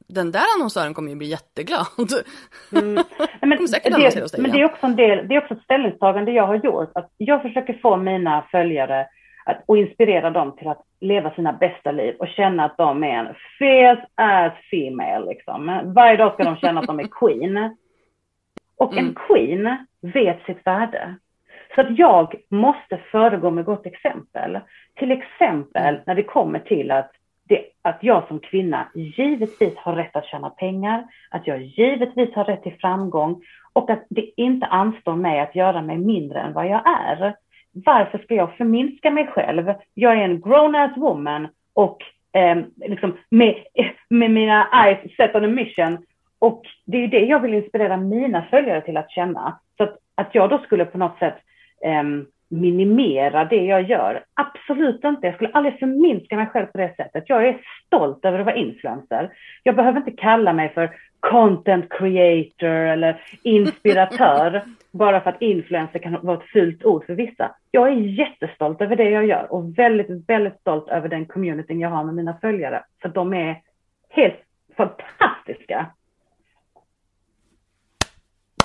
den 0.08 0.32
där 0.32 0.44
annonsören 0.56 0.94
kommer 0.94 1.10
ju 1.10 1.16
bli 1.16 1.26
jätteglad. 1.26 1.86
Mm. 2.72 2.94
Men, 3.40 3.50
det, 3.50 4.38
men 4.38 4.50
det 4.50 4.60
är 4.60 4.64
också 4.64 4.86
en 4.86 4.96
del, 4.96 5.28
det 5.28 5.34
är 5.34 5.42
också 5.42 5.54
ett 5.54 5.62
ställningstagande 5.62 6.32
jag 6.32 6.46
har 6.46 6.54
gjort. 6.54 6.90
Att 6.94 7.10
jag 7.16 7.42
försöker 7.42 7.78
få 7.82 7.96
mina 7.96 8.44
följare 8.50 9.06
att, 9.44 9.62
och 9.66 9.78
inspirera 9.78 10.30
dem 10.30 10.56
till 10.56 10.68
att 10.68 10.84
leva 11.00 11.34
sina 11.34 11.52
bästa 11.52 11.92
liv 11.92 12.14
och 12.18 12.28
känna 12.28 12.64
att 12.64 12.76
de 12.76 13.04
är 13.04 13.18
en 13.18 13.34
fierce 13.58 14.06
ass 14.14 14.52
female. 14.70 15.26
Liksom. 15.26 15.80
Varje 15.84 16.16
dag 16.16 16.34
ska 16.34 16.44
de 16.44 16.56
känna 16.56 16.80
att 16.80 16.86
de 16.86 17.00
är 17.00 17.08
queen. 17.10 17.76
Och 18.76 18.92
en 18.92 18.98
mm. 18.98 19.14
queen 19.14 19.86
vet 20.00 20.44
sitt 20.46 20.66
värde. 20.66 21.14
Så 21.74 21.80
att 21.80 21.98
jag 21.98 22.34
måste 22.48 23.00
föregå 23.10 23.50
med 23.50 23.64
gott 23.64 23.86
exempel. 23.86 24.60
Till 24.94 25.12
exempel 25.12 25.94
mm. 25.94 26.00
när 26.06 26.14
det 26.14 26.22
kommer 26.22 26.58
till 26.58 26.90
att, 26.90 27.10
det, 27.48 27.64
att 27.82 27.98
jag 28.00 28.28
som 28.28 28.40
kvinna 28.40 28.88
givetvis 28.94 29.76
har 29.76 29.94
rätt 29.94 30.16
att 30.16 30.26
tjäna 30.26 30.50
pengar, 30.50 31.04
att 31.30 31.46
jag 31.46 31.62
givetvis 31.62 32.34
har 32.34 32.44
rätt 32.44 32.62
till 32.62 32.78
framgång 32.80 33.42
och 33.72 33.90
att 33.90 34.06
det 34.08 34.30
inte 34.36 34.66
anstår 34.66 35.16
mig 35.16 35.40
att 35.40 35.54
göra 35.54 35.82
mig 35.82 35.98
mindre 35.98 36.40
än 36.40 36.52
vad 36.52 36.66
jag 36.66 36.82
är. 36.86 37.34
Varför 37.72 38.18
ska 38.18 38.34
jag 38.34 38.56
förminska 38.56 39.10
mig 39.10 39.26
själv? 39.26 39.74
Jag 39.94 40.12
är 40.12 40.24
en 40.24 40.40
grown-ass 40.40 40.96
woman 40.96 41.48
och 41.72 42.02
eh, 42.32 42.58
liksom 42.76 43.16
med, 43.30 43.54
med 44.08 44.30
mina 44.30 44.68
eyes 44.84 45.16
set 45.16 45.34
on 45.34 45.44
a 45.44 45.48
mission. 45.48 45.98
Och 46.38 46.62
det 46.84 47.04
är 47.04 47.08
det 47.08 47.24
jag 47.24 47.40
vill 47.40 47.54
inspirera 47.54 47.96
mina 47.96 48.42
följare 48.50 48.80
till 48.80 48.96
att 48.96 49.10
känna. 49.10 49.58
Så 49.76 49.82
att, 49.82 49.98
att 50.14 50.34
jag 50.34 50.50
då 50.50 50.58
skulle 50.58 50.84
på 50.84 50.98
något 50.98 51.18
sätt 51.18 51.36
eh, 51.84 52.02
minimera 52.48 53.44
det 53.44 53.64
jag 53.64 53.82
gör. 53.82 54.24
Absolut 54.34 55.04
inte. 55.04 55.26
Jag 55.26 55.34
skulle 55.34 55.50
aldrig 55.50 55.78
förminska 55.78 56.36
mig 56.36 56.46
själv 56.46 56.66
på 56.66 56.78
det 56.78 56.94
sättet. 56.96 57.24
Jag 57.26 57.48
är 57.48 57.60
stolt 57.86 58.24
över 58.24 58.38
att 58.38 58.46
vara 58.46 58.56
influencer. 58.56 59.30
Jag 59.62 59.76
behöver 59.76 59.98
inte 59.98 60.10
kalla 60.10 60.52
mig 60.52 60.68
för 60.74 60.90
content 61.20 61.92
creator 61.92 62.68
eller 62.68 63.22
inspiratör 63.42 64.62
bara 64.90 65.20
för 65.20 65.30
att 65.30 65.42
influencer 65.42 65.98
kan 65.98 66.18
vara 66.22 66.38
ett 66.38 66.50
fult 66.50 66.84
ord 66.84 67.06
för 67.06 67.14
vissa. 67.14 67.54
Jag 67.70 67.88
är 67.88 67.96
jättestolt 67.96 68.80
över 68.80 68.96
det 68.96 69.10
jag 69.10 69.26
gör 69.26 69.52
och 69.52 69.78
väldigt, 69.78 70.28
väldigt 70.28 70.60
stolt 70.60 70.88
över 70.88 71.08
den 71.08 71.26
communityn 71.26 71.80
jag 71.80 71.90
har 71.90 72.04
med 72.04 72.14
mina 72.14 72.38
följare. 72.40 72.84
För 73.02 73.08
de 73.08 73.34
är 73.34 73.62
helt 74.08 74.40
fantastiska. 74.76 75.86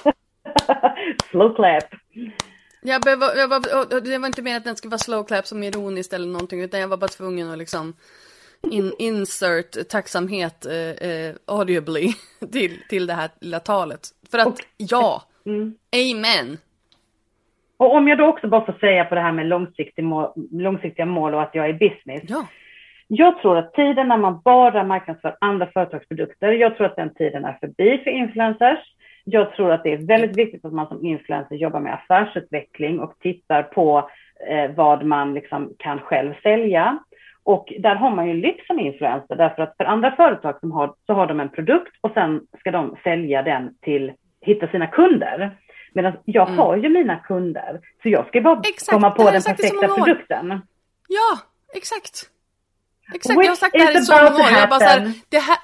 Slow 1.32 1.56
clap. 1.56 1.84
Jag 2.86 3.02
behöver, 3.02 3.36
jag 3.36 3.48
var, 3.48 4.02
det 4.02 4.18
var 4.18 4.28
inte 4.28 4.42
meningen 4.42 4.58
att 4.58 4.64
den 4.64 4.76
skulle 4.76 4.92
vara 4.92 4.98
slow 4.98 5.24
clap 5.24 5.46
som 5.48 5.64
ironiskt 5.64 6.14
eller 6.14 6.28
någonting, 6.28 6.62
utan 6.62 6.80
jag 6.80 6.88
var 6.88 6.98
bara 6.98 7.08
tvungen 7.08 7.52
att 7.52 7.58
liksom 7.58 7.94
in, 8.72 8.94
insert 9.00 9.90
tacksamhet 9.90 10.66
eh, 10.66 11.10
eh, 11.10 11.36
audibly 11.46 12.08
till, 12.52 12.72
till 12.90 13.08
det 13.08 13.14
här 13.14 13.30
lilla 13.42 13.60
talet. 13.60 14.00
För 14.32 14.38
att 14.38 14.48
och, 14.48 14.60
ja, 14.78 15.24
mm. 15.46 15.76
amen. 15.96 16.58
Och 17.78 17.96
om 17.96 18.08
jag 18.08 18.18
då 18.18 18.26
också 18.26 18.48
bara 18.48 18.66
får 18.66 18.74
säga 18.80 19.06
på 19.06 19.16
det 19.16 19.22
här 19.22 19.32
med 19.32 19.46
långsiktig 19.46 20.04
mål, 20.04 20.32
långsiktiga 20.52 21.06
mål 21.06 21.34
och 21.34 21.42
att 21.42 21.56
jag 21.56 21.70
är 21.70 21.74
business. 21.74 22.24
Ja. 22.28 22.48
Jag 23.08 23.42
tror 23.42 23.58
att 23.58 23.74
tiden 23.74 24.08
när 24.08 24.18
man 24.18 24.42
bara 24.42 24.84
marknadsför 24.84 25.38
andra 25.42 25.68
företagsprodukter, 25.74 26.52
jag 26.52 26.78
tror 26.78 26.88
att 26.88 26.96
den 26.96 27.14
tiden 27.14 27.46
är 27.46 27.58
förbi 27.60 28.02
för 28.04 28.12
influencers. 28.12 28.80
Jag 29.24 29.56
tror 29.56 29.72
att 29.72 29.84
det 29.84 29.94
är 29.94 30.08
väldigt 30.08 30.38
viktigt 30.38 30.66
att 30.66 30.74
man 30.74 30.88
som 30.88 31.06
influencer 31.06 31.56
jobbar 31.56 31.80
med 31.80 31.94
affärsutveckling 31.94 33.00
och 33.00 33.20
tittar 33.20 33.64
på 33.64 34.10
eh, 34.50 34.72
vad 34.76 35.06
man 35.06 35.34
liksom 35.34 35.74
kan 35.80 36.00
själv 36.00 36.34
sälja. 36.44 37.00
Och 37.44 37.74
där 37.80 37.96
har 37.96 38.16
man 38.16 38.28
ju 38.28 38.34
lyft 38.34 38.68
som 38.68 38.80
influencer 38.80 39.36
därför 39.36 39.64
att 39.64 39.78
för 39.78 39.86
andra 39.86 40.16
företag 40.16 40.60
som 40.60 40.72
har, 40.72 40.94
så 41.06 41.14
har 41.14 41.28
de 41.28 41.40
en 41.40 41.50
produkt 41.50 41.92
och 42.02 42.12
sen 42.14 42.42
ska 42.60 42.72
de 42.72 42.96
sälja 43.04 43.42
den 43.42 43.76
till, 43.82 44.12
hitta 44.42 44.68
sina 44.68 44.88
kunder. 44.88 45.58
Medan 45.94 46.14
jag 46.26 46.48
mm. 46.48 46.60
har 46.60 46.76
ju 46.76 46.90
mina 46.90 47.16
kunder, 47.16 47.80
så 48.04 48.10
jag 48.10 48.28
ska 48.28 48.42
bara 48.42 48.60
exakt. 48.60 48.92
komma 48.92 49.12
på 49.12 49.24
den 49.24 49.42
perfekta 49.42 49.88
produkten. 49.88 50.62
Ja, 51.08 51.40
exakt. 51.74 52.30
Exakt, 53.14 53.40
Which 53.40 53.46
jag 53.46 53.52
har 53.52 53.56
sagt 53.56 53.74
det 53.74 53.80
här 53.80 53.98
i 53.98 54.02
så 54.02 54.14
många 54.14 54.36
år. 54.36 54.52
Jag 54.60 54.70
bara 54.70 54.80
så 54.80 54.86
här, 54.86 55.14
det 55.30 55.40
här, 55.40 55.58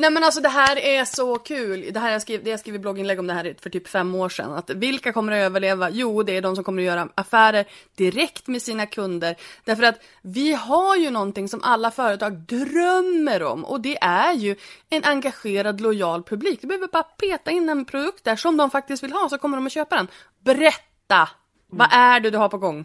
Nej 0.00 0.10
men 0.10 0.24
alltså 0.24 0.40
det 0.40 0.48
här 0.48 0.78
är 0.78 1.04
så 1.04 1.38
kul. 1.38 1.92
Det 1.92 2.00
här 2.00 2.12
jag 2.12 2.22
skrev, 2.22 2.44
det 2.44 2.50
jag 2.50 2.60
skrev 2.60 2.80
blogginlägg 2.80 3.18
om 3.18 3.26
det 3.26 3.32
här 3.32 3.54
för 3.62 3.70
typ 3.70 3.88
fem 3.88 4.14
år 4.14 4.28
sedan. 4.28 4.52
Att 4.52 4.70
vilka 4.70 5.12
kommer 5.12 5.32
att 5.32 5.46
överleva? 5.46 5.90
Jo, 5.90 6.22
det 6.22 6.36
är 6.36 6.42
de 6.42 6.54
som 6.54 6.64
kommer 6.64 6.82
att 6.82 6.86
göra 6.86 7.08
affärer 7.14 7.64
direkt 7.96 8.48
med 8.48 8.62
sina 8.62 8.86
kunder. 8.86 9.34
Därför 9.64 9.82
att 9.82 9.98
vi 10.22 10.54
har 10.54 10.96
ju 10.96 11.10
någonting 11.10 11.48
som 11.48 11.60
alla 11.64 11.90
företag 11.90 12.32
drömmer 12.32 13.42
om 13.42 13.64
och 13.64 13.80
det 13.80 13.96
är 14.00 14.32
ju 14.32 14.56
en 14.90 15.02
engagerad, 15.04 15.80
lojal 15.80 16.22
publik. 16.22 16.60
Du 16.60 16.66
behöver 16.66 16.88
bara 16.88 17.02
peta 17.02 17.50
in 17.50 17.68
en 17.68 17.84
produkt 17.84 18.24
där 18.24 18.36
som 18.36 18.56
de 18.56 18.70
faktiskt 18.70 19.02
vill 19.02 19.12
ha 19.12 19.28
så 19.28 19.38
kommer 19.38 19.56
de 19.56 19.66
att 19.66 19.72
köpa 19.72 19.96
den. 19.96 20.08
Berätta! 20.44 21.22
Mm. 21.72 21.78
Vad 21.78 21.88
är 21.92 22.20
det 22.20 22.30
du 22.30 22.38
har 22.38 22.48
på 22.48 22.58
gång? 22.58 22.84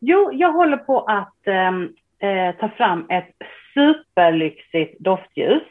Jo, 0.00 0.30
jag 0.32 0.52
håller 0.52 0.76
på 0.76 1.00
att 1.00 1.46
äh, 1.46 2.60
ta 2.60 2.68
fram 2.68 3.06
ett 3.10 3.36
superlyxigt 3.74 5.00
doftljus 5.00 5.62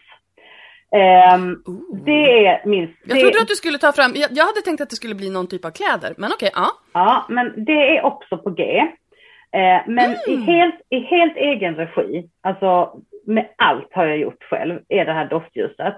Um, 0.92 1.64
det 2.06 2.46
är 2.48 2.62
min... 2.66 2.96
Jag 3.04 3.20
trodde 3.20 3.42
att 3.42 3.48
du 3.48 3.56
skulle 3.56 3.78
ta 3.78 3.92
fram, 3.92 4.12
jag, 4.16 4.30
jag, 4.32 4.46
hade 4.46 4.62
tänkt 4.62 4.82
att 4.82 4.90
det 4.90 4.96
skulle 4.96 5.16
bli 5.16 5.30
någon 5.30 5.48
typ 5.48 5.66
av 5.66 5.72
kläder, 5.72 6.14
men 6.18 6.32
okej, 6.32 6.52
okay, 6.54 6.64
ja. 6.64 6.70
Ja, 6.94 7.26
men 7.30 7.66
det 7.66 7.98
är 7.98 8.06
också 8.06 8.38
på 8.38 8.50
G. 8.50 8.64
Uh, 9.56 9.82
men 9.88 10.06
mm. 10.06 10.18
i, 10.28 10.36
helt, 10.36 10.82
i 10.90 11.00
helt 11.00 11.38
egen 11.38 11.76
regi, 11.76 12.30
alltså 12.42 13.00
med 13.28 13.48
allt 13.56 13.94
har 13.94 14.06
jag 14.06 14.18
gjort 14.18 14.44
själv, 14.44 14.80
är 14.90 15.06
det 15.06 15.14
här 15.14 15.30
doftljuset. 15.30 15.96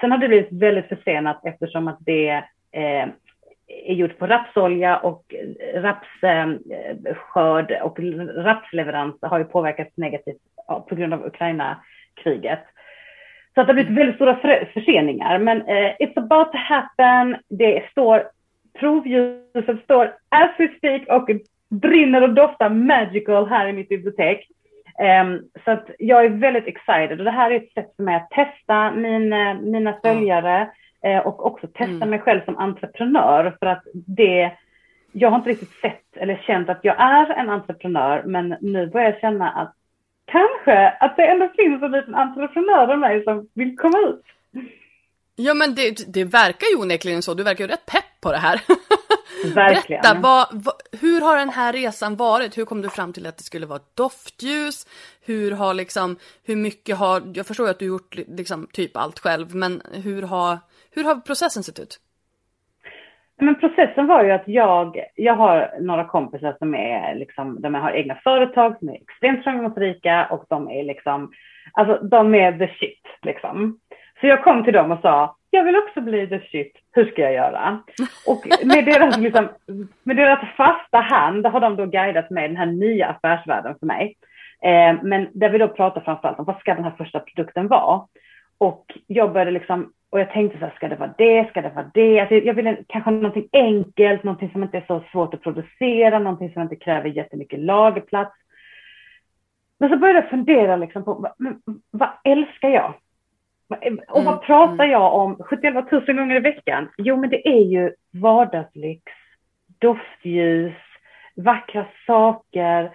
Sen 0.00 0.10
har 0.10 0.18
det 0.18 0.28
blivit 0.28 0.52
väldigt 0.52 0.88
försenat 0.88 1.40
eftersom 1.44 1.88
att 1.88 1.98
det 2.00 2.30
eh, 2.72 3.08
är 3.68 3.94
gjort 3.94 4.18
på 4.18 4.26
rapsolja 4.26 4.98
och 4.98 5.34
rapsskörd 5.74 7.70
eh, 7.70 7.82
och 7.82 7.98
rapsleverans 8.44 9.16
har 9.20 9.38
ju 9.38 9.44
påverkats 9.44 9.96
negativt 9.96 10.40
på 10.88 10.94
grund 10.94 11.14
av 11.14 11.26
Ukraina-kriget. 11.26 12.64
Så 13.54 13.60
att 13.60 13.66
det 13.66 13.72
har 13.72 13.74
blivit 13.74 13.98
väldigt 13.98 14.16
stora 14.16 14.36
förseningar. 14.74 15.38
Men 15.38 15.62
eh, 15.62 15.92
it's 15.98 16.18
about 16.18 16.52
to 16.52 16.58
happen. 16.58 17.36
Det 17.48 17.82
står, 17.90 18.22
provljuset 18.78 19.84
står 19.84 20.04
as 20.28 20.50
we 20.58 20.68
speak 20.78 21.08
och 21.08 21.28
brinner 21.70 22.22
och 22.22 22.34
doftar 22.34 22.68
magical 22.68 23.46
här 23.46 23.68
i 23.68 23.72
mitt 23.72 23.88
bibliotek. 23.88 24.48
Um, 25.22 25.42
så 25.64 25.70
att 25.70 25.90
jag 25.98 26.24
är 26.24 26.28
väldigt 26.28 26.66
excited 26.66 27.18
och 27.18 27.24
det 27.24 27.30
här 27.30 27.50
är 27.50 27.56
ett 27.56 27.72
sätt 27.72 27.96
för 27.96 28.02
mig 28.02 28.16
att 28.16 28.30
testa 28.30 28.90
min, 28.90 29.32
eh, 29.32 29.54
mina 29.54 29.92
följare 30.02 30.70
uh, 31.06 31.18
och 31.18 31.46
också 31.46 31.66
testa 31.66 31.84
mm. 31.84 32.10
mig 32.10 32.18
själv 32.18 32.44
som 32.44 32.58
entreprenör 32.58 33.56
för 33.60 33.66
att 33.66 33.82
det 33.92 34.52
jag 35.12 35.30
har 35.30 35.36
inte 35.36 35.50
riktigt 35.50 35.80
sett 35.80 36.16
eller 36.16 36.36
känt 36.36 36.68
att 36.68 36.80
jag 36.82 37.00
är 37.00 37.30
en 37.30 37.50
entreprenör 37.50 38.22
men 38.26 38.56
nu 38.60 38.86
börjar 38.86 39.10
jag 39.10 39.20
känna 39.20 39.50
att 39.50 39.74
kanske 40.26 40.88
att 41.00 41.16
det 41.16 41.26
ändå 41.26 41.48
finns 41.56 41.82
en 41.82 41.92
liten 41.92 42.14
entreprenör 42.14 42.94
i 42.94 42.96
mig 42.96 43.24
som 43.24 43.48
vill 43.54 43.76
komma 43.76 43.98
ut. 43.98 44.24
Ja 45.36 45.54
men 45.54 45.74
det, 45.74 46.14
det 46.14 46.24
verkar 46.24 46.66
ju 46.66 46.82
onekligen 46.82 47.22
så, 47.22 47.34
du 47.34 47.42
verkar 47.42 47.64
ju 47.64 47.70
rätt 47.70 47.86
pepp 47.86 48.20
på 48.20 48.32
det 48.32 48.38
här. 48.38 48.60
Verkligen. 49.54 50.02
Berätta, 50.02 50.20
vad, 50.20 50.46
vad, 50.52 50.74
hur 51.00 51.20
har 51.20 51.36
den 51.36 51.50
här 51.50 51.72
resan 51.72 52.16
varit? 52.16 52.58
Hur 52.58 52.64
kom 52.64 52.82
du 52.82 52.88
fram 52.90 53.12
till 53.12 53.26
att 53.26 53.36
det 53.36 53.44
skulle 53.44 53.66
vara 53.66 53.80
doftljus? 53.94 54.86
Hur 55.20 55.50
har 55.50 55.74
liksom, 55.74 56.16
hur 56.42 56.56
mycket 56.56 56.96
har, 56.96 57.22
jag 57.34 57.46
förstår 57.46 57.68
att 57.68 57.78
du 57.78 57.86
gjort 57.86 58.14
liksom 58.14 58.68
typ 58.72 58.96
allt 58.96 59.18
själv, 59.18 59.54
men 59.54 59.82
hur 59.92 60.22
har, 60.22 60.58
hur 60.90 61.04
har 61.04 61.14
processen 61.14 61.62
sett 61.62 61.78
ut? 61.78 61.98
Men 63.44 63.60
processen 63.60 64.06
var 64.06 64.24
ju 64.24 64.30
att 64.30 64.48
jag, 64.48 65.04
jag 65.14 65.34
har 65.34 65.70
några 65.80 66.04
kompisar 66.04 66.56
som 66.58 66.74
är 66.74 67.14
liksom, 67.14 67.60
de 67.60 67.74
har 67.74 67.90
egna 67.90 68.14
företag 68.14 68.76
som 68.78 68.88
är 68.88 68.94
extremt 68.94 69.44
framgångsrika 69.44 70.26
och 70.30 70.44
de 70.48 70.70
är 70.70 70.84
liksom, 70.84 71.32
alltså 71.72 72.06
de 72.06 72.34
är 72.34 72.52
the 72.58 72.68
shit 72.68 73.02
liksom. 73.22 73.78
Så 74.20 74.26
jag 74.26 74.44
kom 74.44 74.64
till 74.64 74.72
dem 74.72 74.92
och 74.92 75.00
sa, 75.00 75.36
jag 75.50 75.64
vill 75.64 75.76
också 75.76 76.00
bli 76.00 76.26
the 76.26 76.40
shit, 76.40 76.72
hur 76.92 77.04
ska 77.04 77.22
jag 77.22 77.32
göra? 77.32 77.82
Och 78.26 78.66
med 78.66 78.84
deras, 78.84 79.18
liksom, 79.18 79.48
med 80.02 80.16
deras 80.16 80.56
fasta 80.56 80.98
hand 80.98 81.46
har 81.46 81.60
de 81.60 81.76
då 81.76 81.86
guidat 81.86 82.30
mig 82.30 82.48
den 82.48 82.56
här 82.56 82.66
nya 82.66 83.06
affärsvärlden 83.06 83.74
för 83.78 83.86
mig. 83.86 84.16
Eh, 84.62 85.02
men 85.02 85.28
där 85.32 85.48
vi 85.48 85.58
då 85.58 85.68
pratar 85.68 86.00
framförallt 86.00 86.38
om 86.38 86.44
vad 86.44 86.58
ska 86.58 86.74
den 86.74 86.84
här 86.84 86.94
första 86.98 87.20
produkten 87.20 87.68
vara? 87.68 88.06
Och 88.58 88.84
jag 89.06 89.32
började 89.32 89.50
liksom 89.50 89.92
och 90.14 90.20
jag 90.20 90.30
tänkte 90.30 90.58
så 90.58 90.64
här, 90.64 90.72
ska 90.76 90.88
det 90.88 90.96
vara 90.96 91.14
det, 91.18 91.48
ska 91.48 91.62
det 91.62 91.68
vara 91.68 91.90
det? 91.94 92.20
Alltså 92.20 92.34
jag 92.34 92.54
ville 92.54 92.76
kanske 92.88 93.10
någonting 93.10 93.48
enkelt, 93.52 94.24
någonting 94.24 94.50
som 94.50 94.62
inte 94.62 94.76
är 94.76 94.84
så 94.86 95.02
svårt 95.12 95.34
att 95.34 95.42
producera, 95.42 96.18
någonting 96.18 96.52
som 96.52 96.62
inte 96.62 96.76
kräver 96.76 97.08
jättemycket 97.08 97.58
lagerplats. 97.58 98.36
Men 99.78 99.90
så 99.90 99.96
började 99.96 100.20
jag 100.20 100.30
fundera 100.30 100.76
liksom 100.76 101.04
på, 101.04 101.28
men, 101.38 101.60
vad 101.90 102.08
älskar 102.24 102.68
jag? 102.68 102.94
Och 104.08 104.24
vad 104.24 104.34
Mm, 104.34 104.38
pratar 104.46 104.84
jag 104.84 105.14
om 105.14 105.36
71 105.36 105.92
000 105.92 106.04
gånger 106.06 106.36
i 106.36 106.40
veckan? 106.40 106.88
Jo, 106.98 107.16
men 107.16 107.30
det 107.30 107.48
är 107.48 107.64
ju 107.64 107.92
vardagslyx, 108.10 109.02
doftljus, 109.78 110.74
vackra 111.36 111.86
saker, 112.06 112.90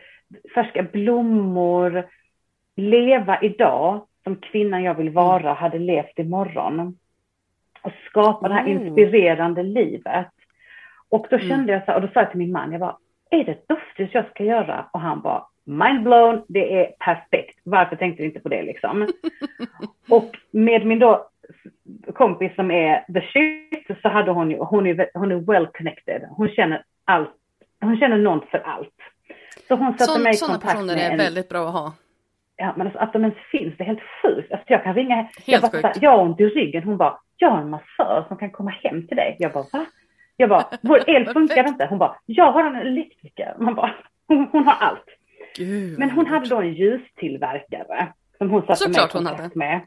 färska 0.55 0.83
blommor, 0.83 2.07
leva 2.75 3.41
idag 3.41 4.05
som 4.23 4.35
kvinnan 4.35 4.83
jag 4.83 4.93
vill 4.95 5.09
vara 5.09 5.53
hade 5.53 5.79
levt 5.79 6.19
imorgon. 6.19 6.97
Och 7.81 7.91
skapa 8.09 8.47
det 8.47 8.53
här 8.53 8.65
Oh. 8.65 8.71
inspirerande 8.71 9.63
livet. 9.63 10.27
Och 11.09 11.27
då 11.29 11.35
Mm. 11.35 11.49
kände 11.49 11.73
jag 11.73 11.85
så 11.85 11.91
här, 11.91 11.95
och 11.95 12.01
då 12.01 12.07
sa 12.13 12.19
jag 12.19 12.29
till 12.29 12.39
min 12.39 12.51
man, 12.51 12.71
jag 12.71 12.79
bara, 12.79 12.97
är 13.31 13.43
det 13.43 13.51
ett 13.51 13.67
doftljus 13.67 14.09
jag 14.13 14.29
ska 14.29 14.43
göra? 14.43 14.85
Och 14.93 14.99
han 14.99 15.21
bara, 15.21 15.43
mind 15.63 16.03
blown, 16.03 16.43
det 16.47 16.81
är 16.81 16.91
perfekt. 16.99 17.59
Varför 17.63 17.95
tänkte 17.95 18.23
du 18.23 18.27
inte 18.27 18.39
på 18.39 18.49
det 18.49 18.61
liksom? 18.63 19.07
och 20.09 20.31
med 20.51 20.85
min 20.85 20.99
då 20.99 21.29
kompis 22.13 22.55
som 22.55 22.71
är 22.71 23.05
the 23.13 23.21
shit 23.21 24.01
så 24.01 24.09
hade 24.09 24.31
hon 24.31 24.51
ju, 24.51 24.57
hon 24.57 24.87
är, 24.87 25.09
hon 25.13 25.31
är 25.31 25.35
well 25.35 25.67
connected. 25.67 26.21
Hon 26.29 26.49
känner 26.49 26.83
allt, 27.05 27.29
hon 27.81 27.97
känner 27.97 28.17
någon 28.17 28.41
för 28.51 28.57
allt. 28.59 28.95
Så 29.67 29.75
hon 29.75 29.91
satte 29.91 30.03
Sån, 30.03 30.23
mig 30.23 30.31
i 30.31 30.35
sådana 30.35 30.53
kontakt 30.53 30.73
personer 30.73 30.95
med 30.95 31.05
är 31.07 31.11
en, 31.11 31.17
väldigt 31.17 31.49
bra 31.49 31.67
att 31.67 31.73
ha. 31.73 31.93
Ja, 32.55 32.73
men 32.77 32.87
alltså, 32.87 32.99
att 33.01 33.13
de 33.13 33.21
ens 33.23 33.37
finns, 33.51 33.77
det 33.77 33.83
är 33.83 33.85
helt 33.87 33.99
sjukt. 34.23 34.51
Alltså, 34.51 34.65
jag 34.67 34.83
kan 34.83 34.93
ringa, 34.95 35.27
jag 35.45 35.59
Helt 35.59 35.71
bara, 35.71 35.81
sjukt. 35.93 36.01
jag 36.01 36.11
har 36.11 36.21
ont 36.23 36.39
i 36.39 36.45
ryggen. 36.45 36.83
Hon 36.83 36.97
bara, 36.97 37.17
jag 37.39 37.49
har 37.49 37.61
en 37.61 37.69
massör 37.69 38.25
som 38.27 38.37
kan 38.37 38.51
komma 38.51 38.71
hem 38.71 39.07
till 39.07 39.17
dig. 39.17 39.35
Jag 39.39 39.53
bara, 39.53 39.65
va? 39.73 39.85
Jag 40.37 40.49
bara, 40.49 40.65
vår 40.81 41.09
el 41.09 41.25
funkar 41.33 41.67
inte. 41.67 41.85
Hon 41.85 41.97
bara, 41.97 42.15
jag 42.25 42.51
har 42.51 42.63
en 42.63 42.75
elektriker. 42.75 43.55
Man 43.59 43.75
bara, 43.75 43.95
hon, 44.27 44.47
hon 44.51 44.63
har 44.63 44.73
allt. 44.73 45.05
Gud, 45.55 45.99
Men 45.99 46.11
hon 46.11 46.27
hade 46.27 46.49
då 46.49 46.57
en 46.57 46.73
ljustillverkare 46.73 48.13
som 48.37 48.49
hon 48.49 48.61
satte 48.61 48.75
Såklart 48.75 49.13
mig 49.13 49.23
i 49.23 49.25
kontakt 49.25 49.55
med. 49.55 49.81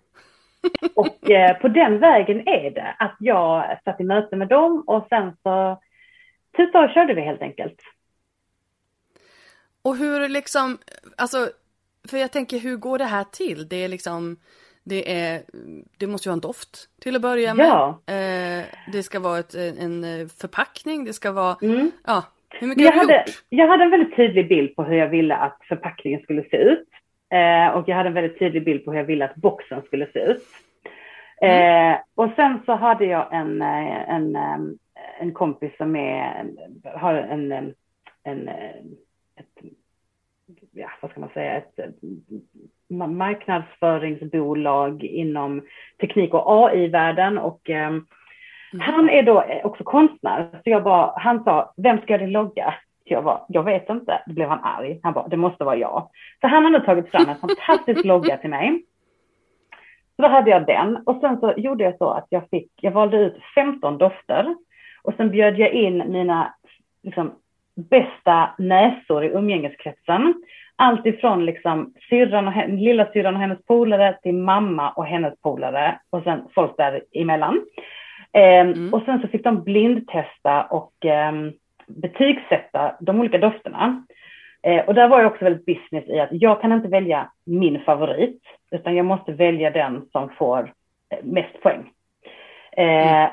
Och 0.94 1.30
eh, 1.30 1.59
på 1.59 1.68
den 1.68 1.98
vägen 1.98 2.48
är 2.48 2.70
det 2.70 2.96
att 2.98 3.16
jag 3.20 3.78
satt 3.84 4.00
i 4.00 4.05
möte 4.05 4.36
med 4.36 4.48
dem 4.48 4.84
och 4.86 5.07
sen 5.09 5.36
så 5.42 5.82
tuta 6.57 6.80
och 6.80 6.90
körde 6.90 7.14
vi 7.14 7.20
helt 7.20 7.42
enkelt. 7.42 7.80
Och 9.82 9.96
hur 9.96 10.28
liksom, 10.28 10.78
alltså, 11.16 11.50
för 12.09 12.18
jag 12.18 12.32
tänker 12.32 12.59
hur 12.59 12.76
går 12.76 12.98
det 12.98 13.05
här 13.05 13.24
till? 13.24 13.68
Det 13.68 13.76
är 13.76 13.88
liksom, 13.88 14.36
det 14.85 15.12
är, 15.22 15.43
det 15.99 16.07
måste 16.07 16.28
ju 16.28 16.30
ha 16.30 16.35
en 16.35 16.41
doft 16.41 16.89
till 17.01 17.16
att 17.16 17.22
börja 17.22 17.55
med. 17.55 17.66
Ja. 17.66 18.01
Eh, 18.07 18.64
det 18.93 19.03
ska 19.03 19.20
vara 19.20 19.39
ett, 19.39 19.55
en 19.55 20.05
eh, 20.05 20.26
förpackning, 20.41 21.05
det 21.05 21.12
ska 21.12 21.33
vara, 21.33 21.57
Mm. 21.62 21.91
ja, 22.07 22.24
hur 22.51 22.66
mycket 22.66 22.85
jag, 22.85 22.93
har 22.93 23.01
du 23.01 23.12
hade, 23.12 23.18
gjort? 23.26 23.45
jag 23.49 23.68
hade 23.68 23.85
en 23.85 23.91
väldigt 23.91 24.16
tydlig 24.16 24.49
bild 24.49 24.76
på 24.76 24.83
hur 24.85 24.97
jag 24.97 25.09
ville 25.09 25.37
att 25.37 25.59
förpackningen 25.68 26.20
skulle 26.20 26.43
se 26.51 26.57
ut. 26.57 26.89
Eh, 27.30 27.68
och 27.68 27.89
jag 27.89 27.97
hade 27.97 28.09
en 28.09 28.14
väldigt 28.14 28.39
tydlig 28.39 28.64
bild 28.64 28.85
på 28.85 28.91
hur 28.91 28.99
jag 28.99 29.05
ville 29.05 29.24
att 29.24 29.35
boxen 29.35 29.83
skulle 29.83 30.07
se 30.12 30.18
ut. 30.18 30.43
Eh, 31.43 31.97
och 32.14 32.30
sen 32.37 32.62
så 32.66 32.74
hade 32.74 33.05
jag 33.05 33.35
en, 33.35 33.62
eh, 33.62 34.11
en, 34.11 34.37
eh, 34.37 34.59
en 35.20 35.33
kompis 35.33 35.76
som 35.76 35.97
är, 35.97 36.45
har 36.95 37.14
en, 37.14 37.53
en, 37.53 37.74
en 38.22 38.49
ett, 39.37 39.64
ja, 40.72 40.89
vad 41.01 41.11
ska 41.11 41.20
man 41.20 41.28
säga, 41.35 41.57
ett 41.57 41.78
eh, 41.78 41.85
marknadsföringsbolag 42.93 45.05
inom 45.05 45.62
teknik 46.01 46.34
och 46.34 46.45
AI-världen 46.47 47.38
och 47.38 47.70
eh, 47.70 47.90
han 48.80 49.11
är 49.11 49.22
då 49.22 49.45
också 49.64 49.84
konstnär, 49.84 50.49
så 50.53 50.70
jag 50.70 50.82
bara, 50.82 51.12
han 51.16 51.45
sa, 51.45 51.74
vem 51.76 52.01
ska 52.01 52.18
din 52.18 52.32
logga? 52.32 52.74
Jag 53.05 53.24
bara, 53.24 53.40
jag 53.49 53.62
vet 53.62 53.88
inte. 53.88 54.22
Då 54.26 54.32
blev 54.32 54.49
han 54.49 54.64
arg. 54.64 55.01
Han 55.03 55.12
bara, 55.12 55.28
det 55.28 55.36
måste 55.36 55.64
vara 55.64 55.76
jag. 55.76 56.09
Så 56.40 56.47
han 56.47 56.64
har 56.64 56.70
nu 56.70 56.80
tagit 56.80 57.11
fram 57.11 57.28
en 57.28 57.36
fantastisk 57.36 58.05
logga 58.05 58.36
till 58.36 58.51
mig. 58.51 58.84
Så 60.16 60.22
då 60.22 60.28
hade 60.28 60.51
jag 60.51 60.66
den 60.66 60.97
och 61.07 61.20
sen 61.20 61.40
så 61.40 61.55
gjorde 61.57 61.84
jag 61.84 61.99
så 61.99 62.11
att 62.11 62.26
jag 62.28 62.49
fick, 62.51 62.70
jag 62.80 62.93
valde 62.93 63.16
ut 63.16 63.36
15 63.55 63.99
dofter 63.99 64.57
och 65.03 65.14
sen 65.16 65.30
bjöd 65.30 65.59
jag 65.59 65.72
in 65.72 66.12
mina 66.12 66.55
liksom, 67.03 67.32
bästa 67.74 68.51
näsor 68.59 69.24
i 69.24 69.28
umgängeskretsen. 69.28 70.34
Allt 70.83 71.07
ifrån 71.07 71.45
liksom 71.45 71.95
syrran 72.09 72.49
och, 72.49 72.55
lilla 72.68 73.07
syrran 73.12 73.35
och 73.35 73.41
hennes 73.41 73.64
polare 73.66 74.18
till 74.22 74.35
mamma 74.35 74.91
och 74.91 75.07
hennes 75.07 75.41
polare 75.41 75.99
och 76.11 76.22
sen 76.22 76.41
folk 76.55 76.76
däremellan. 76.76 77.61
Ehm, 78.33 78.72
Mm. 78.72 78.95
Och 78.95 79.03
sen 79.05 79.20
så 79.20 79.28
fick 79.28 79.45
de 79.45 79.62
blindtesta 79.62 80.62
och 80.62 80.93
ehm, 81.05 81.53
betygsätta 81.87 82.95
de 83.01 83.20
olika 83.20 83.39
dofterna. 83.39 84.05
Eh, 84.62 84.85
och 84.85 84.95
där 84.95 85.09
var 85.09 85.20
jag 85.20 85.33
också 85.33 85.45
väldigt 85.45 85.66
business 85.66 86.05
i 86.09 86.20
att 86.20 86.28
jag 86.33 86.61
kan 86.61 86.72
inte 86.72 86.89
välja 86.89 87.30
min 87.47 87.80
favorit, 87.80 88.43
utan 88.70 88.97
jag 88.97 89.07
måste 89.07 89.33
välja 89.33 89.70
den 89.70 90.07
som 90.12 90.28
får 90.28 90.72
eh, 91.11 91.18
mest 91.22 91.62
poäng. 91.62 91.91
Eh, 92.76 93.28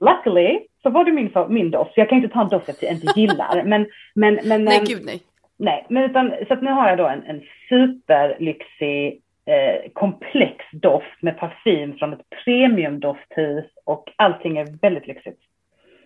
luckily 0.00 0.60
så 0.82 0.90
var 0.90 1.04
det 1.04 1.12
min, 1.12 1.32
min 1.48 1.70
doft, 1.70 1.92
jag 1.94 2.08
kan 2.08 2.18
inte 2.18 2.34
ta 2.34 2.40
en 2.40 2.48
doft 2.48 2.82
jag 2.82 2.92
inte 2.92 3.20
gillar. 3.20 3.62
Men, 3.64 3.86
men, 4.14 4.38
men, 4.44 4.64
Nej, 4.64 4.78
ehm, 4.78 4.84
gud 4.84 5.02
nej. 5.04 5.20
Nej, 5.60 5.86
men 5.88 6.04
utan, 6.04 6.32
så 6.48 6.54
att 6.54 6.62
nu 6.62 6.70
har 6.70 6.88
jag 6.88 6.98
då 6.98 7.06
en, 7.06 7.22
en 7.22 7.42
superlyxig 7.68 9.22
eh, 9.44 9.90
komplex 9.92 10.64
doft 10.72 11.22
med 11.22 11.38
parfym 11.38 11.98
från 11.98 12.12
ett 12.12 12.30
premiumdofthus 12.44 13.64
och 13.84 14.12
allting 14.16 14.58
är 14.58 14.78
väldigt 14.82 15.06
lyxigt. 15.06 15.40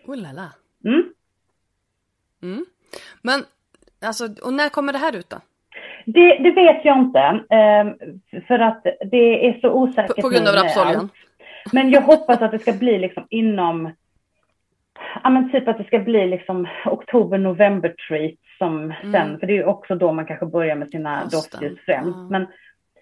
Oh 0.07 0.17
la 0.17 0.33
la. 0.33 0.49
Mm. 0.85 1.05
Mm. 2.43 2.65
Men, 3.23 3.41
alltså, 4.07 4.25
och 4.25 4.55
när 4.55 4.69
kommer 4.69 4.93
det 4.93 4.99
här 4.99 5.17
ut 5.17 5.31
då? 5.31 5.37
Det, 6.07 6.39
det 6.39 6.51
vet 6.51 6.85
jag 6.85 6.99
inte, 6.99 7.21
eh, 7.51 8.41
för 8.47 8.59
att 8.59 8.83
det 9.11 9.49
är 9.49 9.61
så 9.61 9.71
osäkert 9.71 10.17
På, 10.17 10.23
på 10.23 10.29
grund 10.29 10.49
av 10.49 10.55
rapsoljan? 10.55 11.09
Men 11.73 11.91
jag 11.91 12.01
hoppas 12.01 12.43
att 12.43 12.51
det 12.51 12.59
ska 12.59 12.73
bli 12.73 12.99
liksom 12.99 13.27
inom, 13.31 13.93
ja 15.23 15.31
men 15.31 15.53
typ 15.53 15.69
att 15.69 15.79
det 15.79 15.85
ska 15.85 15.99
bli 15.99 16.27
liksom 16.27 16.69
oktober, 16.87 17.39
november 17.39 17.95
treat 18.09 18.35
som 18.59 18.95
sen, 19.13 19.39
för 19.39 19.47
det 19.47 19.53
är 19.53 19.57
ju 19.57 19.65
också 19.65 19.95
då 19.95 20.13
man 20.13 20.27
kanske 20.27 20.47
börjar 20.47 20.77
med 20.77 20.91
sina 20.91 21.25
doftljus 21.25 21.79
främst. 21.87 22.17
Ja. 22.19 22.27
Men 22.31 22.47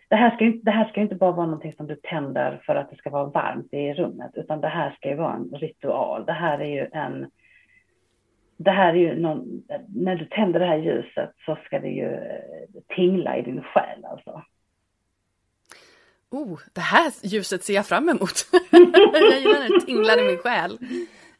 det 0.08 0.16
här, 0.16 0.30
ska 0.30 0.44
ju, 0.44 0.52
inte- 0.52 0.64
det 0.64 0.70
här 0.70 0.84
ska 0.88 0.96
ju 1.00 1.02
inte 1.02 1.14
bara 1.14 1.32
vara 1.32 1.46
någonting 1.46 1.72
som 1.72 1.86
du 1.86 1.96
tänder 1.96 2.62
för 2.66 2.74
att 2.74 2.90
det 2.90 2.96
ska 2.96 3.10
vara 3.10 3.24
varmt 3.24 3.74
i 3.74 3.92
rummet, 3.94 4.30
utan 4.34 4.60
det 4.60 4.68
här 4.68 4.90
ska 4.90 5.08
ju 5.08 5.14
vara 5.14 5.34
en 5.34 5.50
ritual. 5.58 6.24
Det 6.26 6.32
här 6.32 6.58
är 6.58 6.66
ju 6.66 6.88
en, 6.92 7.26
det 8.56 8.70
här 8.70 8.88
är 8.94 8.98
ju 8.98 9.20
någon, 9.20 9.62
när 9.94 10.16
du 10.16 10.24
tänder 10.24 10.60
det 10.60 10.66
här 10.66 10.76
ljuset 10.76 11.30
så 11.46 11.58
ska 11.64 11.78
det 11.78 11.88
ju 11.88 12.12
eh, 12.14 12.82
tingla 12.96 13.36
i 13.36 13.42
din 13.42 13.62
själ 13.62 14.04
alltså. 14.04 14.42
Oh, 16.30 16.58
det 16.72 16.80
här 16.80 17.12
ljuset 17.26 17.64
ser 17.64 17.74
jag 17.74 17.86
fram 17.86 18.08
emot. 18.08 18.46
jag 19.12 19.40
gillar 19.40 19.60
när 19.60 19.80
det 19.80 19.86
tinglar 19.86 20.18
i 20.24 20.26
min 20.26 20.38
själ. 20.38 20.78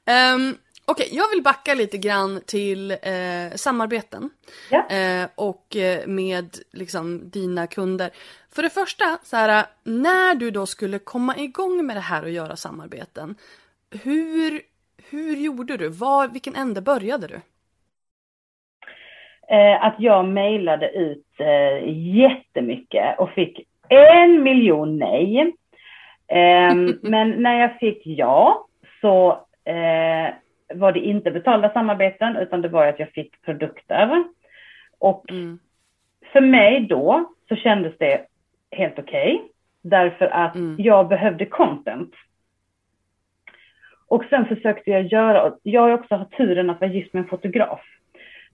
Um, 0.06 0.56
Okej, 0.84 1.08
jag 1.12 1.28
vill 1.34 1.42
backa 1.42 1.74
lite 1.74 1.98
grann 1.98 2.40
till 2.46 2.90
eh, 2.90 3.50
samarbeten. 3.54 4.30
Ja. 4.70 4.88
Eh, 4.88 5.28
och 5.34 5.76
eh, 5.76 6.06
med 6.06 6.46
liksom 6.72 7.30
dina 7.30 7.66
kunder. 7.66 8.10
För 8.54 8.62
det 8.62 8.70
första, 8.70 9.18
så 9.22 9.36
här, 9.36 9.66
när 9.84 10.34
du 10.34 10.50
då 10.50 10.66
skulle 10.66 10.98
komma 10.98 11.36
igång 11.36 11.86
med 11.86 11.96
det 11.96 12.00
här 12.00 12.22
och 12.22 12.30
göra 12.30 12.56
samarbeten. 12.56 13.34
Hur, 14.02 14.60
hur 15.10 15.36
gjorde 15.36 15.76
du? 15.76 15.88
Var, 15.88 16.28
vilken 16.28 16.54
ände 16.54 16.80
började 16.80 17.26
du? 17.26 17.40
eh, 19.52 19.84
att 19.84 19.94
jag 19.98 20.24
mejlade 20.28 20.90
ut 20.90 21.26
eh, 21.38 21.88
jättemycket 22.16 23.18
och 23.18 23.30
fick 23.30 23.60
en 23.88 24.42
miljon 24.42 24.98
nej. 24.98 25.52
Ehm, 26.28 26.98
men 27.02 27.30
när 27.30 27.60
jag 27.60 27.78
fick 27.78 28.02
ja 28.04 28.66
så 29.00 29.46
eh, 29.64 30.34
var 30.74 30.92
det 30.92 31.00
inte 31.00 31.30
betalda 31.30 31.70
samarbeten 31.72 32.36
utan 32.36 32.62
det 32.62 32.68
var 32.68 32.86
att 32.86 32.98
jag 32.98 33.10
fick 33.10 33.42
produkter. 33.42 34.24
Och 34.98 35.30
Mm. 35.30 35.58
för 36.32 36.40
mig 36.40 36.80
då 36.80 37.32
så 37.48 37.56
kändes 37.56 37.98
det 37.98 38.26
helt 38.70 38.98
okej. 38.98 39.42
därför 39.84 40.26
att 40.26 40.54
Mm. 40.54 40.76
jag 40.78 41.08
behövde 41.08 41.46
content. 41.46 42.14
Och 44.08 44.24
sen 44.30 44.46
försökte 44.46 44.90
jag 44.90 45.02
göra, 45.06 45.52
jag 45.62 45.80
har 45.82 45.90
också 45.90 46.14
haft 46.14 46.32
turen 46.32 46.70
att 46.70 46.80
vara 46.80 46.90
gift 46.90 47.12
med 47.12 47.22
en 47.22 47.28
fotograf. 47.28 47.80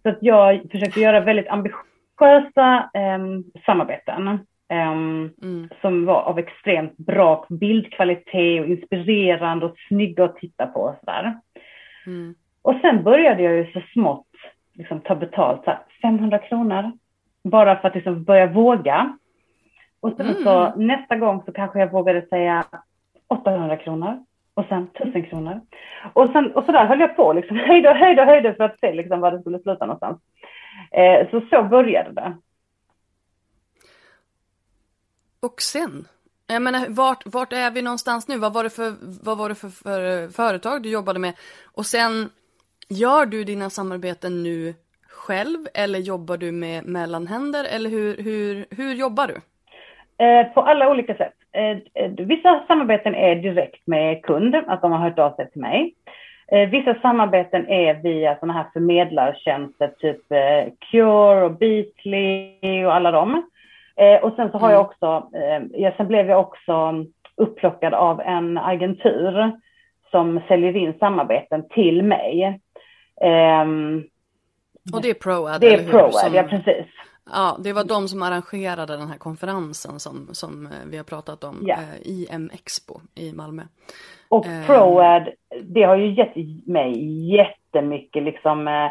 Så 0.03 0.09
att 0.09 0.19
jag 0.21 0.61
försökte 0.71 1.01
göra 1.01 1.21
väldigt 1.21 1.49
ambitiösa 1.49 2.91
em, 2.95 3.45
samarbeten. 3.67 4.47
Em, 4.69 5.31
Mm. 5.43 5.69
som 5.81 6.07
var 6.07 6.23
av 6.23 6.39
extremt 6.39 6.97
bra 6.97 7.47
bildkvalitet 7.49 8.61
och 8.61 8.67
inspirerande 8.69 9.67
och 9.67 9.75
snygga 9.89 10.25
att 10.25 10.37
titta 10.37 10.67
på. 10.67 10.81
Och, 10.81 10.95
sådär. 11.01 11.37
Mm. 12.07 12.35
och 12.63 12.75
sen 12.81 13.03
började 13.03 13.43
jag 13.43 13.55
ju 13.57 13.73
så 13.73 13.81
smått 13.93 14.27
liksom, 14.75 15.01
ta 15.01 15.15
betalt, 15.15 15.65
så 15.65 15.71
här, 15.71 15.79
500 16.03 16.39
kronor. 16.39 16.93
Bara 17.45 17.77
för 17.77 17.89
att 17.89 17.95
liksom, 17.95 18.25
börja 18.25 18.47
våga. 18.47 19.17
Och 20.01 20.13
sen 20.17 20.27
Mm. 20.27 20.43
så 20.45 20.73
nästa 20.77 21.17
gång 21.17 21.43
så 21.47 21.53
kanske 21.53 21.79
jag 21.79 21.93
vågade 21.93 22.27
säga 22.27 22.65
800 23.29 23.77
kronor. 23.77 24.25
Och 24.55 24.65
sen 24.69 24.87
1000 24.95 25.23
kronor. 25.23 25.61
Och, 26.13 26.31
sen, 26.33 26.53
och 26.53 26.65
så 26.65 26.73
där 26.73 26.87
höll 26.87 27.01
jag 27.01 27.17
på, 27.17 27.33
liksom, 27.33 27.57
höjde 27.57 27.91
och 27.91 27.97
höjde 27.97 28.23
och 28.23 28.29
höjde 28.29 28.55
för 28.55 28.65
att 28.65 28.79
se 28.81 28.93
liksom, 28.93 29.21
var 29.21 29.31
det 29.33 29.41
skulle 29.41 29.59
sluta 29.59 29.87
någonstans. 29.87 30.19
Eh, 30.93 31.31
så 31.31 31.41
så 31.51 31.63
började 31.63 32.13
det. 32.13 32.33
Och 35.43 35.61
sen, 35.61 36.05
Jag 36.53 36.63
menar, 36.63 36.87
vart, 36.89 37.23
vart 37.27 37.53
är 37.53 37.71
vi 37.71 37.83
någonstans 37.83 38.29
nu? 38.29 38.39
Vad 38.39 38.53
var 38.55 38.65
det, 38.65 38.71
för, 38.71 38.93
vad 39.25 39.39
var 39.39 39.49
det 39.49 39.55
för, 39.55 39.69
för 39.69 40.23
eh, 40.23 40.29
företag 40.29 40.83
du 40.83 40.91
jobbade 40.91 41.19
med? 41.19 41.33
Och 41.75 41.87
sen, 41.87 42.31
gör 42.89 43.27
du 43.27 43.45
dina 43.45 43.71
samarbeten 43.71 44.43
nu 44.43 44.75
själv 45.09 45.59
eller 45.75 45.99
jobbar 45.99 46.37
du 46.37 46.53
med 46.53 46.85
mellanhänder 46.85 47.65
eller 47.75 47.91
hur, 47.91 48.17
hur, 48.23 48.67
hur 48.71 48.95
jobbar 48.95 49.27
du? 49.27 49.37
Eh, 50.25 50.47
på 50.47 50.61
alla 50.61 50.91
olika 50.91 51.15
sätt. 51.15 51.35
Eh, 51.53 51.77
vissa 52.27 52.65
samarbeten 52.67 53.15
är 53.15 53.35
direkt 53.35 53.87
med 53.87 54.23
kund, 54.23 54.55
att 54.55 54.83
de 54.83 54.93
har 54.93 54.99
hört 54.99 55.19
av 55.19 55.37
sig 55.37 55.51
till 55.51 55.61
mig. 55.61 55.95
Vissa 56.71 56.95
samarbeten 57.01 57.69
är 57.69 57.95
via 57.95 58.35
sådana 58.35 58.53
här 58.53 58.67
förmedlartjänster, 58.73 59.89
typ 59.99 60.29
Cure 60.91 61.45
och 61.45 61.53
Beatly 61.53 62.85
och 62.85 62.95
alla 62.95 63.11
dem. 63.11 63.51
Och 64.23 64.33
sen 64.37 64.51
så 64.51 64.59
har 64.59 64.71
jag 64.71 64.79
mm. 64.79 64.87
också, 64.87 65.29
ja, 65.73 65.93
sen 65.97 66.09
blev 66.09 66.29
jag 66.29 66.41
också 66.41 67.05
upplockad 67.37 67.95
av 67.95 68.21
en 68.21 68.59
agentur 68.59 69.53
som 70.11 70.41
säljer 70.49 70.77
in 70.77 70.95
samarbeten 70.99 71.69
till 71.69 72.03
mig. 72.03 72.61
Ehm, 73.21 74.05
och 74.93 75.03
det 75.03 75.11
är 75.11 75.15
ProAd? 75.15 75.61
Det 75.61 75.75
är 75.75 75.91
ProAd, 75.91 76.15
som... 76.15 76.35
ja 76.35 76.43
precis. 76.43 76.87
Ja, 77.33 77.57
det 77.65 77.73
var 77.73 77.85
de 77.85 78.09
som 78.09 78.23
arrangerade 78.23 78.97
den 78.97 79.09
här 79.09 79.19
konferensen 79.19 80.01
som, 80.01 80.29
som 80.33 80.67
eh, 80.67 80.73
vi 80.91 80.97
har 80.97 81.05
pratat 81.05 81.45
om, 81.45 81.59
ja. 81.63 81.75
eh, 81.75 82.01
IM 82.03 82.51
Expo 82.55 83.01
i 83.15 83.33
Malmö. 83.33 83.63
Och 84.29 84.47
eh, 84.47 84.67
ProAd, 84.67 85.29
det 85.63 85.83
har 85.83 85.97
ju 85.97 86.15
gett 86.15 86.67
mig 86.67 86.93
jättemycket 87.37 88.23
liksom, 88.23 88.69
eh, 88.69 88.91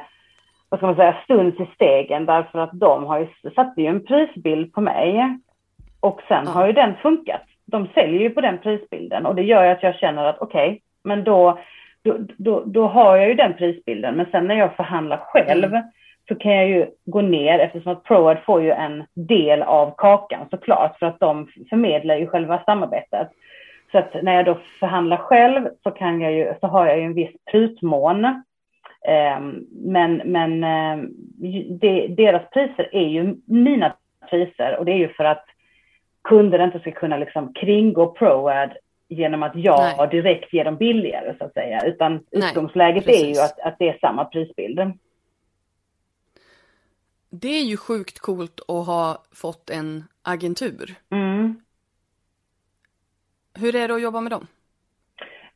vad 0.70 0.80
ska 0.80 0.88
man 0.88 0.96
säga, 0.96 1.18
stuns 1.24 1.60
i 1.60 1.68
stegen 1.76 2.26
därför 2.26 2.60
att 2.60 2.72
de 2.74 3.04
har 3.04 3.20
ju 3.20 3.52
satt 3.56 3.74
ju 3.78 3.86
en 3.86 4.06
prisbild 4.06 4.74
på 4.74 4.82
mig 4.82 5.38
och 6.00 6.22
sen 6.28 6.44
ja. 6.46 6.52
har 6.52 6.68
ju 6.68 6.74
den 6.74 6.96
funkat. 6.96 7.42
De 7.66 7.88
säljer 7.94 8.22
ju 8.22 8.30
på 8.30 8.42
den 8.42 8.58
prisbilden 8.58 9.26
och 9.26 9.36
det 9.36 9.44
gör 9.44 9.64
ju 9.64 9.70
att 9.70 9.84
jag 9.84 9.96
känner 9.96 10.26
att 10.26 10.38
okej, 10.40 10.68
okay, 10.68 10.80
men 11.04 11.24
då, 11.24 11.60
då, 12.04 12.18
då, 12.38 12.64
då, 12.66 12.88
har 12.88 13.18
jag 13.18 13.28
ju 13.28 13.34
den 13.34 13.54
prisbilden. 13.54 14.16
Men 14.16 14.26
sen 14.32 14.48
när 14.48 14.56
jag 14.56 14.76
förhandlar 14.76 15.18
själv 15.18 15.64
mm 15.64 15.84
så 16.28 16.36
kan 16.36 16.56
jag 16.56 16.70
ju 16.70 16.88
gå 17.06 17.22
ner 17.22 17.60
eftersom 17.60 17.92
att 17.92 18.04
ProAd 18.04 18.38
får 18.46 18.62
ju 18.62 18.72
en 18.72 19.04
del 19.14 19.62
av 19.62 19.94
kakan 19.98 20.48
såklart 20.50 21.00
för 21.00 21.06
att 21.06 21.20
de 21.20 21.48
förmedlar 21.70 22.16
ju 22.16 22.28
själva 22.28 22.64
samarbetet. 22.66 23.28
Så 23.92 23.98
att 23.98 24.24
när 24.24 24.36
jag 24.36 24.46
då 24.46 24.58
förhandlar 24.80 25.18
själv 25.18 25.68
så, 25.84 25.92
kan 25.92 26.22
jag 26.22 26.34
ju, 26.34 26.54
så 26.62 26.68
har 26.68 26.88
jag 26.88 26.98
ju 26.98 27.04
en 27.04 27.14
viss 27.14 27.36
prutmån. 27.52 28.44
Eh, 29.08 29.40
men 29.72 30.18
men 30.26 30.64
eh, 30.64 31.04
det, 31.70 32.08
deras 32.08 32.50
priser 32.50 32.96
är 32.96 33.08
ju 33.08 33.36
mina 33.46 33.96
priser 34.30 34.78
och 34.80 34.86
det 34.86 34.92
är 34.92 34.98
ju 34.98 35.14
för 35.14 35.24
att 35.24 35.46
kunder 36.24 36.64
inte 36.64 36.80
ska 36.80 36.92
kunna 36.92 37.18
liksom 37.18 37.54
kringgå 37.54 38.08
ProAd 38.08 38.74
genom 39.10 39.44
att 39.44 39.56
jag 39.56 39.98
Nej. 39.98 40.08
direkt 40.10 40.54
ger 40.54 40.66
dem 40.66 40.78
billigare 40.78 41.36
så 41.38 41.46
att 41.46 41.54
säga, 41.54 41.86
utan 41.86 42.24
utgångsläget 42.32 43.08
är 43.08 43.26
ju 43.26 43.40
att, 43.40 43.60
att 43.60 43.76
det 43.80 43.90
är 43.90 43.98
samma 44.02 44.26
prisbild. 44.26 44.80
Det 47.30 47.48
är 47.48 47.64
ju 47.64 47.78
sjukt 47.78 48.20
coolt 48.20 48.60
att 48.68 48.86
ha 48.86 49.24
fått 49.32 49.70
en 49.70 50.04
agentur. 50.22 50.96
Mm. 51.10 51.62
Hur 53.54 53.76
är 53.76 53.88
det 53.88 53.96
att 53.96 54.02
jobba 54.02 54.22
med 54.22 54.32
dem? 54.32 54.48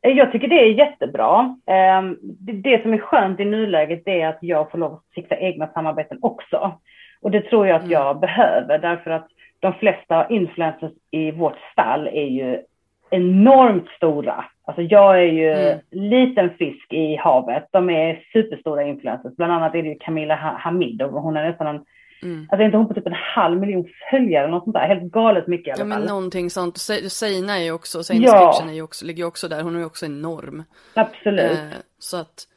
Eh, 0.04 0.12
jag 0.12 0.32
tycker 0.32 0.48
det 0.48 0.62
är 0.62 0.74
jättebra. 0.74 1.56
Ehm, 1.66 2.18
det 2.64 2.82
som 2.82 2.94
är 2.94 2.98
skönt 2.98 3.40
i 3.40 3.46
nuläget 3.46 4.08
är 4.08 4.28
att 4.28 4.40
jag 4.42 4.72
får 4.72 4.78
lov 4.78 4.94
att 4.94 5.04
fixa 5.16 5.38
egna 5.38 5.68
samarbeten 5.68 6.18
också. 6.22 6.80
Och 7.22 7.32
det 7.32 7.42
tror 7.42 7.68
jag 7.68 7.76
att 7.76 7.82
mm. 7.82 7.92
jag 7.92 8.20
behöver 8.20 8.78
därför 8.78 9.12
att 9.12 9.28
de 9.60 9.74
flesta 9.74 10.30
influencers 10.30 10.92
i 11.12 11.32
vårt 11.32 11.58
stall 11.72 12.08
är 12.08 12.28
ju 12.28 12.62
enormt 13.10 13.90
stora. 13.90 14.46
Alltså 14.66 14.82
jag 14.82 15.20
är 15.20 15.32
ju 15.32 15.52
mm. 15.52 15.80
liten 15.92 16.50
fisk 16.50 16.94
i 16.94 17.16
havet. 17.16 17.68
De 17.72 17.90
är 17.90 18.24
superstora 18.34 18.84
influencers. 18.84 19.36
Bland 19.36 19.54
annat 19.54 19.76
är 19.76 19.84
det 19.84 19.90
ju 19.90 19.98
Camilla 20.00 20.36
Hamidov. 20.36 21.12
Hon 21.12 21.38
är 21.38 21.50
nästan 21.50 21.68
en, 21.68 21.86
mm. 22.22 22.48
alltså 22.52 22.66
inte 22.66 22.78
hon 22.78 22.88
på 22.88 22.94
typ 22.94 23.08
en 23.08 23.14
halv 23.14 23.60
miljon 23.60 23.88
följare 24.12 24.44
eller 24.44 24.54
något 24.54 24.64
sånt 24.64 24.74
där. 24.74 24.88
Helt 24.88 25.12
galet 25.12 25.48
mycket 25.48 25.68
i 25.68 25.72
alla 25.72 25.78
fall. 25.78 25.90
Ja 25.90 25.98
men 26.00 26.08
någonting 26.08 26.50
sånt. 26.50 26.78
Seina 27.08 27.60
är 27.60 27.64
ju 27.64 27.72
också, 27.72 28.04
Seina 28.04 28.26
ja. 28.26 28.64
är 28.70 28.74
ju 28.74 28.82
också, 28.82 29.06
ligger 29.06 29.24
ju 29.24 29.28
också 29.28 29.48
där. 29.48 29.62
Hon 29.62 29.76
är 29.76 29.80
ju 29.80 29.86
också 29.86 30.06
enorm. 30.06 30.64
Absolut. 30.94 31.52
Eh, 31.52 31.78
så 32.00 32.18
att 32.18 32.48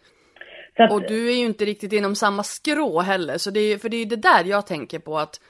så 0.77 0.83
att, 0.83 0.93
och 0.93 1.03
du 1.03 1.29
är 1.29 1.37
ju 1.37 1.45
inte 1.45 1.65
riktigt 1.65 1.93
inom 1.93 2.15
samma 2.15 2.43
skrå 2.43 3.01
heller. 3.01 3.39
Så 3.39 3.51
det 3.51 3.61
är, 3.61 3.79
för 3.79 3.89
det 3.89 3.97
är 3.97 4.07
det 4.07 4.17
där 4.17 4.45
jag 4.45 4.67
tänker 4.67 4.99
på 4.99 5.19
att 5.19 5.41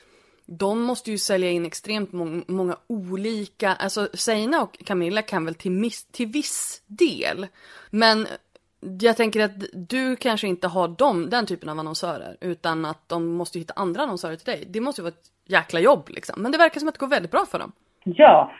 de 0.47 0.83
måste 0.83 1.11
ju 1.11 1.19
sälja 1.19 1.51
in 1.51 1.67
extremt 1.67 2.13
må 2.13 2.43
många 2.47 2.77
olika, 2.87 3.75
alltså 3.75 4.09
Seina 4.15 4.63
och 4.63 4.79
Camilla 4.85 5.23
kan 5.23 5.45
väl 5.45 5.55
till, 5.55 5.91
till 6.13 6.27
viss 6.27 6.83
del. 6.87 7.47
Men 7.91 8.27
jag 9.01 9.17
tänker 9.17 9.45
att 9.45 9.53
du 9.73 10.17
kanske 10.17 10.47
inte 10.47 10.69
har 10.69 10.89
dem, 10.89 11.31
den 11.31 11.47
typen 11.47 11.69
av 11.69 11.79
annonsörer, 11.79 12.37
utan 12.41 12.85
att 12.85 13.09
de 13.09 13.27
måste 13.27 13.59
hitta 13.59 13.75
andra 13.77 14.03
annonsörer 14.03 14.37
till 14.37 14.53
dig. 14.53 14.65
Det 14.67 14.81
måste 14.81 15.01
ju 15.01 15.03
vara 15.03 15.13
ett 15.13 15.53
jäkla 15.53 15.81
jobb 15.81 16.09
liksom. 16.09 16.43
Men 16.43 16.53
det 16.53 16.59
verkar 16.59 16.81
som 16.81 16.89
att 16.89 16.95
det 16.95 17.01
går 17.01 17.09
väldigt 17.09 17.31
bra 17.31 17.45
för 17.51 17.59
dem. 17.59 17.73
Ja, 18.05 18.53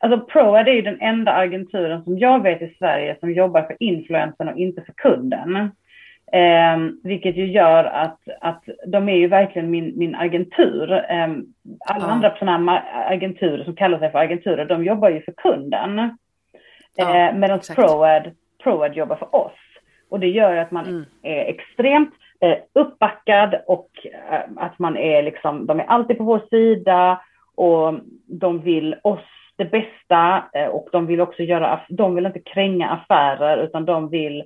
alltså 0.00 0.20
ProAd 0.20 0.68
är 0.68 0.72
ju 0.72 0.82
den 0.82 1.00
enda 1.00 1.32
agenturen 1.32 2.04
som 2.04 2.18
jag 2.18 2.42
vet 2.42 2.62
i 2.62 2.74
Sverige 2.78 3.16
som 3.20 3.32
jobbar 3.32 3.62
för 3.62 3.76
influensen 3.80 4.48
och 4.48 4.58
inte 4.58 4.82
för 4.82 4.92
kunden. 4.92 5.56
Eh, 6.32 6.78
vilket 7.02 7.36
ju 7.36 7.46
gör 7.46 7.84
att, 7.84 8.20
att 8.40 8.64
de 8.86 9.08
är 9.08 9.16
ju 9.16 9.26
verkligen 9.26 9.70
min, 9.70 9.92
min 9.98 10.14
agentur. 10.14 10.92
Eh, 10.92 11.28
alla 11.86 12.04
ja. 12.04 12.06
andra 12.06 12.36
sådana 12.38 12.82
agenturer 13.08 13.64
som 13.64 13.76
kallar 13.76 13.98
sig 13.98 14.10
för 14.10 14.18
agenturer, 14.18 14.64
de 14.64 14.84
jobbar 14.84 15.10
ju 15.10 15.22
för 15.22 15.32
kunden. 15.32 16.16
Ja, 16.96 17.28
eh, 17.28 17.34
Medan 17.34 17.60
ProAd, 17.74 18.30
ProAd 18.62 18.96
jobbar 18.96 19.16
för 19.16 19.34
oss. 19.34 19.52
Och 20.08 20.20
det 20.20 20.28
gör 20.28 20.56
att 20.56 20.70
man 20.70 20.86
mm. 20.86 21.04
är 21.22 21.44
extremt 21.44 22.14
eh, 22.40 22.56
uppbackad 22.72 23.62
och 23.66 23.90
eh, 24.30 24.40
att 24.56 24.78
man 24.78 24.96
är 24.96 25.22
liksom, 25.22 25.66
de 25.66 25.80
är 25.80 25.84
alltid 25.84 26.18
på 26.18 26.24
vår 26.24 26.42
sida 26.50 27.20
och 27.54 27.94
de 28.26 28.60
vill 28.60 28.96
oss 29.02 29.24
det 29.56 29.64
bästa 29.64 30.44
eh, 30.52 30.66
och 30.66 30.88
de 30.92 31.06
vill 31.06 31.20
också 31.20 31.42
göra, 31.42 31.80
de 31.88 32.14
vill 32.14 32.26
inte 32.26 32.40
kränga 32.40 32.90
affärer 32.90 33.64
utan 33.64 33.84
de 33.84 34.08
vill 34.08 34.44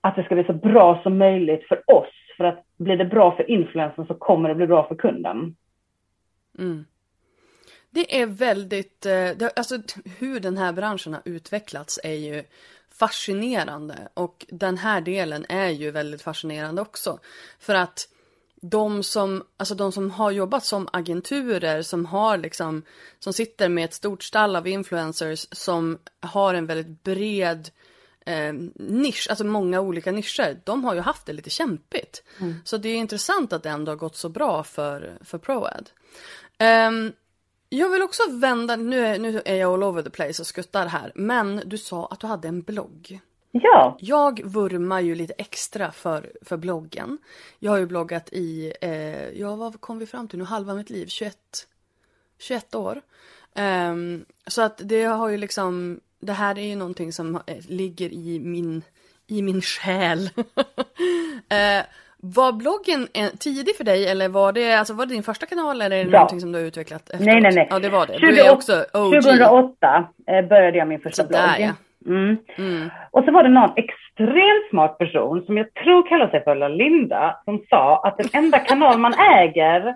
att 0.00 0.16
det 0.16 0.24
ska 0.24 0.34
bli 0.34 0.44
så 0.44 0.52
bra 0.52 1.00
som 1.02 1.18
möjligt 1.18 1.68
för 1.68 1.82
oss. 1.86 2.08
För 2.36 2.44
att 2.44 2.64
blir 2.76 2.96
det 2.96 3.04
bra 3.04 3.36
för 3.36 3.50
influensen 3.50 4.06
så 4.06 4.14
kommer 4.14 4.48
det 4.48 4.54
bli 4.54 4.66
bra 4.66 4.88
för 4.88 4.94
kunden. 4.94 5.56
Mm. 6.58 6.84
Det 7.90 8.20
är 8.20 8.26
väldigt, 8.26 9.06
eh, 9.06 9.48
alltså 9.56 9.74
hur 10.18 10.40
den 10.40 10.56
här 10.56 10.72
branschen 10.72 11.14
har 11.14 11.22
utvecklats 11.24 12.00
är 12.04 12.14
ju 12.14 12.42
fascinerande 12.94 14.08
och 14.14 14.46
den 14.48 14.78
här 14.78 15.00
delen 15.00 15.46
är 15.48 15.68
ju 15.68 15.90
väldigt 15.90 16.22
fascinerande 16.22 16.82
också. 16.82 17.18
För 17.58 17.74
att 17.74 18.08
de 18.62 19.02
som, 19.02 19.44
alltså 19.56 19.74
de 19.74 19.92
som 19.92 20.10
har 20.10 20.30
jobbat 20.30 20.64
som 20.64 20.88
agenturer 20.92 21.82
som 21.82 22.06
har 22.06 22.36
liksom, 22.36 22.82
som 23.18 23.32
sitter 23.32 23.68
med 23.68 23.84
ett 23.84 23.94
stort 23.94 24.22
stall 24.22 24.56
av 24.56 24.66
influencers 24.66 25.46
som 25.52 25.98
har 26.20 26.54
en 26.54 26.66
väldigt 26.66 27.02
bred 27.02 27.70
eh, 28.26 28.52
nisch, 28.74 29.26
alltså 29.30 29.44
många 29.44 29.80
olika 29.80 30.12
nischer, 30.12 30.60
de 30.64 30.84
har 30.84 30.94
ju 30.94 31.00
haft 31.00 31.26
det 31.26 31.32
lite 31.32 31.50
kämpigt. 31.50 32.22
Mm. 32.40 32.54
Så 32.64 32.76
det 32.76 32.88
är 32.88 32.96
intressant 32.96 33.52
att 33.52 33.62
det 33.62 33.70
ändå 33.70 33.92
har 33.92 33.96
gått 33.96 34.16
så 34.16 34.28
bra 34.28 34.64
för, 34.64 35.18
för 35.24 35.38
ProAd. 35.38 35.90
Um, 36.88 37.12
jag 37.70 37.90
vill 37.90 38.02
också 38.02 38.22
vända, 38.30 38.76
nu 38.76 39.06
är, 39.06 39.18
nu 39.18 39.42
är 39.44 39.54
jag 39.54 39.72
all 39.72 39.82
over 39.82 40.02
the 40.02 40.10
place 40.10 40.42
och 40.42 40.46
skuttar 40.46 40.86
här, 40.86 41.12
men 41.14 41.62
du 41.66 41.78
sa 41.78 42.06
att 42.06 42.20
du 42.20 42.26
hade 42.26 42.48
en 42.48 42.62
blogg. 42.62 43.20
Ja. 43.50 43.96
Jag 44.00 44.44
vurmar 44.44 45.00
ju 45.00 45.14
lite 45.14 45.34
extra 45.38 45.92
för, 45.92 46.32
för 46.42 46.56
bloggen. 46.56 47.18
Jag 47.58 47.72
har 47.72 47.78
ju 47.78 47.86
bloggat 47.86 48.28
i, 48.32 48.72
eh, 48.80 49.28
ja 49.28 49.56
vad 49.56 49.80
kom 49.80 49.98
vi 49.98 50.06
fram 50.06 50.28
till 50.28 50.38
nu, 50.38 50.44
halva 50.44 50.74
mitt 50.74 50.90
liv, 50.90 51.06
21, 51.06 51.36
21 52.38 52.74
år. 52.74 53.02
Um, 53.54 54.24
så 54.46 54.62
att 54.62 54.80
det 54.84 55.04
har 55.04 55.28
ju 55.28 55.36
liksom 55.36 56.00
det 56.20 56.32
här 56.32 56.58
är 56.58 56.62
ju 56.62 56.76
någonting 56.76 57.12
som 57.12 57.36
eh, 57.46 57.64
ligger 57.66 58.12
i 58.12 58.40
min, 58.40 58.82
i 59.26 59.42
min 59.42 59.62
själ. 59.62 60.30
eh, 61.48 61.84
var 62.22 62.52
bloggen 62.52 63.08
tidig 63.38 63.76
för 63.76 63.84
dig 63.84 64.08
eller 64.08 64.28
var 64.28 64.52
det, 64.52 64.72
alltså 64.72 64.94
var 64.94 65.06
det 65.06 65.14
din 65.14 65.22
första 65.22 65.46
kanal 65.46 65.82
eller 65.82 65.96
är 65.96 66.04
det 66.04 66.10
ja. 66.10 66.18
någonting 66.18 66.40
som 66.40 66.52
du 66.52 66.58
har 66.58 66.66
utvecklat 66.66 67.10
efteråt? 67.10 67.26
Nej, 67.26 67.40
nej, 67.40 67.54
nej. 67.54 67.68
Ja, 67.70 67.78
det 67.78 67.88
var 67.88 68.06
det. 68.06 68.18
Du 68.18 68.40
är 68.40 68.52
också 68.52 68.84
OG. 68.94 69.22
2008 69.22 70.08
eh, 70.26 70.44
började 70.46 70.78
jag 70.78 70.88
min 70.88 71.00
första 71.00 71.22
Sådär, 71.22 71.56
blogg. 71.56 71.68
Ja. 71.68 71.72
Mm. 72.06 72.36
Mm. 72.58 72.90
Och 73.10 73.24
så 73.24 73.32
var 73.32 73.42
det 73.42 73.48
någon 73.48 73.70
extremt 73.76 74.70
smart 74.70 74.98
person 74.98 75.42
som 75.46 75.56
jag 75.56 75.74
tror 75.74 76.08
kallar 76.08 76.28
sig 76.28 76.44
för 76.44 76.68
Linda 76.68 77.36
som 77.44 77.64
sa 77.70 78.02
att 78.04 78.18
den 78.18 78.28
enda 78.32 78.58
kanal 78.58 78.98
man 78.98 79.14
äger 79.14 79.94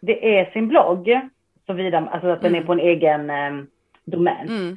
det 0.00 0.38
är 0.38 0.50
sin 0.50 0.68
blogg. 0.68 1.20
Såvida, 1.66 2.08
alltså 2.12 2.28
att 2.28 2.40
den 2.40 2.50
mm. 2.50 2.62
är 2.62 2.66
på 2.66 2.72
en 2.72 2.80
egen 2.80 3.30
eh, 3.30 3.64
domän. 4.04 4.48
Mm. 4.48 4.76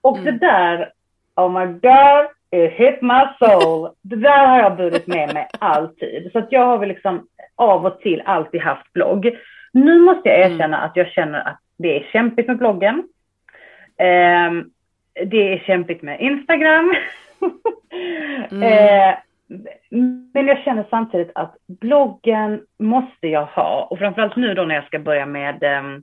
Och 0.00 0.18
mm. 0.18 0.24
det 0.24 0.46
där, 0.46 0.92
oh 1.36 1.48
my 1.58 1.66
god, 1.66 2.26
it 2.52 2.72
hit 2.72 3.02
my 3.02 3.22
soul. 3.38 3.90
det 4.02 4.16
där 4.16 4.46
har 4.46 4.58
jag 4.58 4.76
burit 4.76 5.06
med 5.06 5.34
mig 5.34 5.48
alltid. 5.58 6.32
Så 6.32 6.38
att 6.38 6.52
jag 6.52 6.66
har 6.66 6.78
väl 6.78 6.88
liksom 6.88 7.26
av 7.56 7.86
och 7.86 8.00
till 8.00 8.22
alltid 8.24 8.60
haft 8.60 8.92
blogg. 8.92 9.38
Nu 9.72 9.98
måste 9.98 10.28
jag 10.28 10.40
mm. 10.40 10.52
erkänna 10.52 10.76
mm. 10.76 10.90
att 10.90 10.96
jag 10.96 11.08
känner 11.08 11.48
att 11.48 11.58
Det 11.76 11.96
är 11.96 12.08
kämpigt 12.12 12.48
med 12.48 12.58
bloggen. 12.58 13.08
Eh, 13.96 14.50
det 15.26 15.52
är 15.52 15.58
kämpigt 15.58 16.02
med 16.02 16.20
Instagram. 16.20 16.94
mm. 18.50 18.62
eh, 18.62 19.14
men 20.32 20.46
jag 20.46 20.58
känner 20.58 20.86
samtidigt 20.90 21.30
att 21.34 21.56
bloggen 21.66 22.60
måste 22.78 23.28
jag 23.28 23.46
ha 23.46 23.88
och 23.90 23.98
framförallt 23.98 24.36
nu 24.36 24.54
då 24.54 24.64
när 24.64 24.74
jag 24.74 24.86
ska 24.86 24.98
börja 24.98 25.26
med, 25.26 25.62
ehm, 25.62 25.94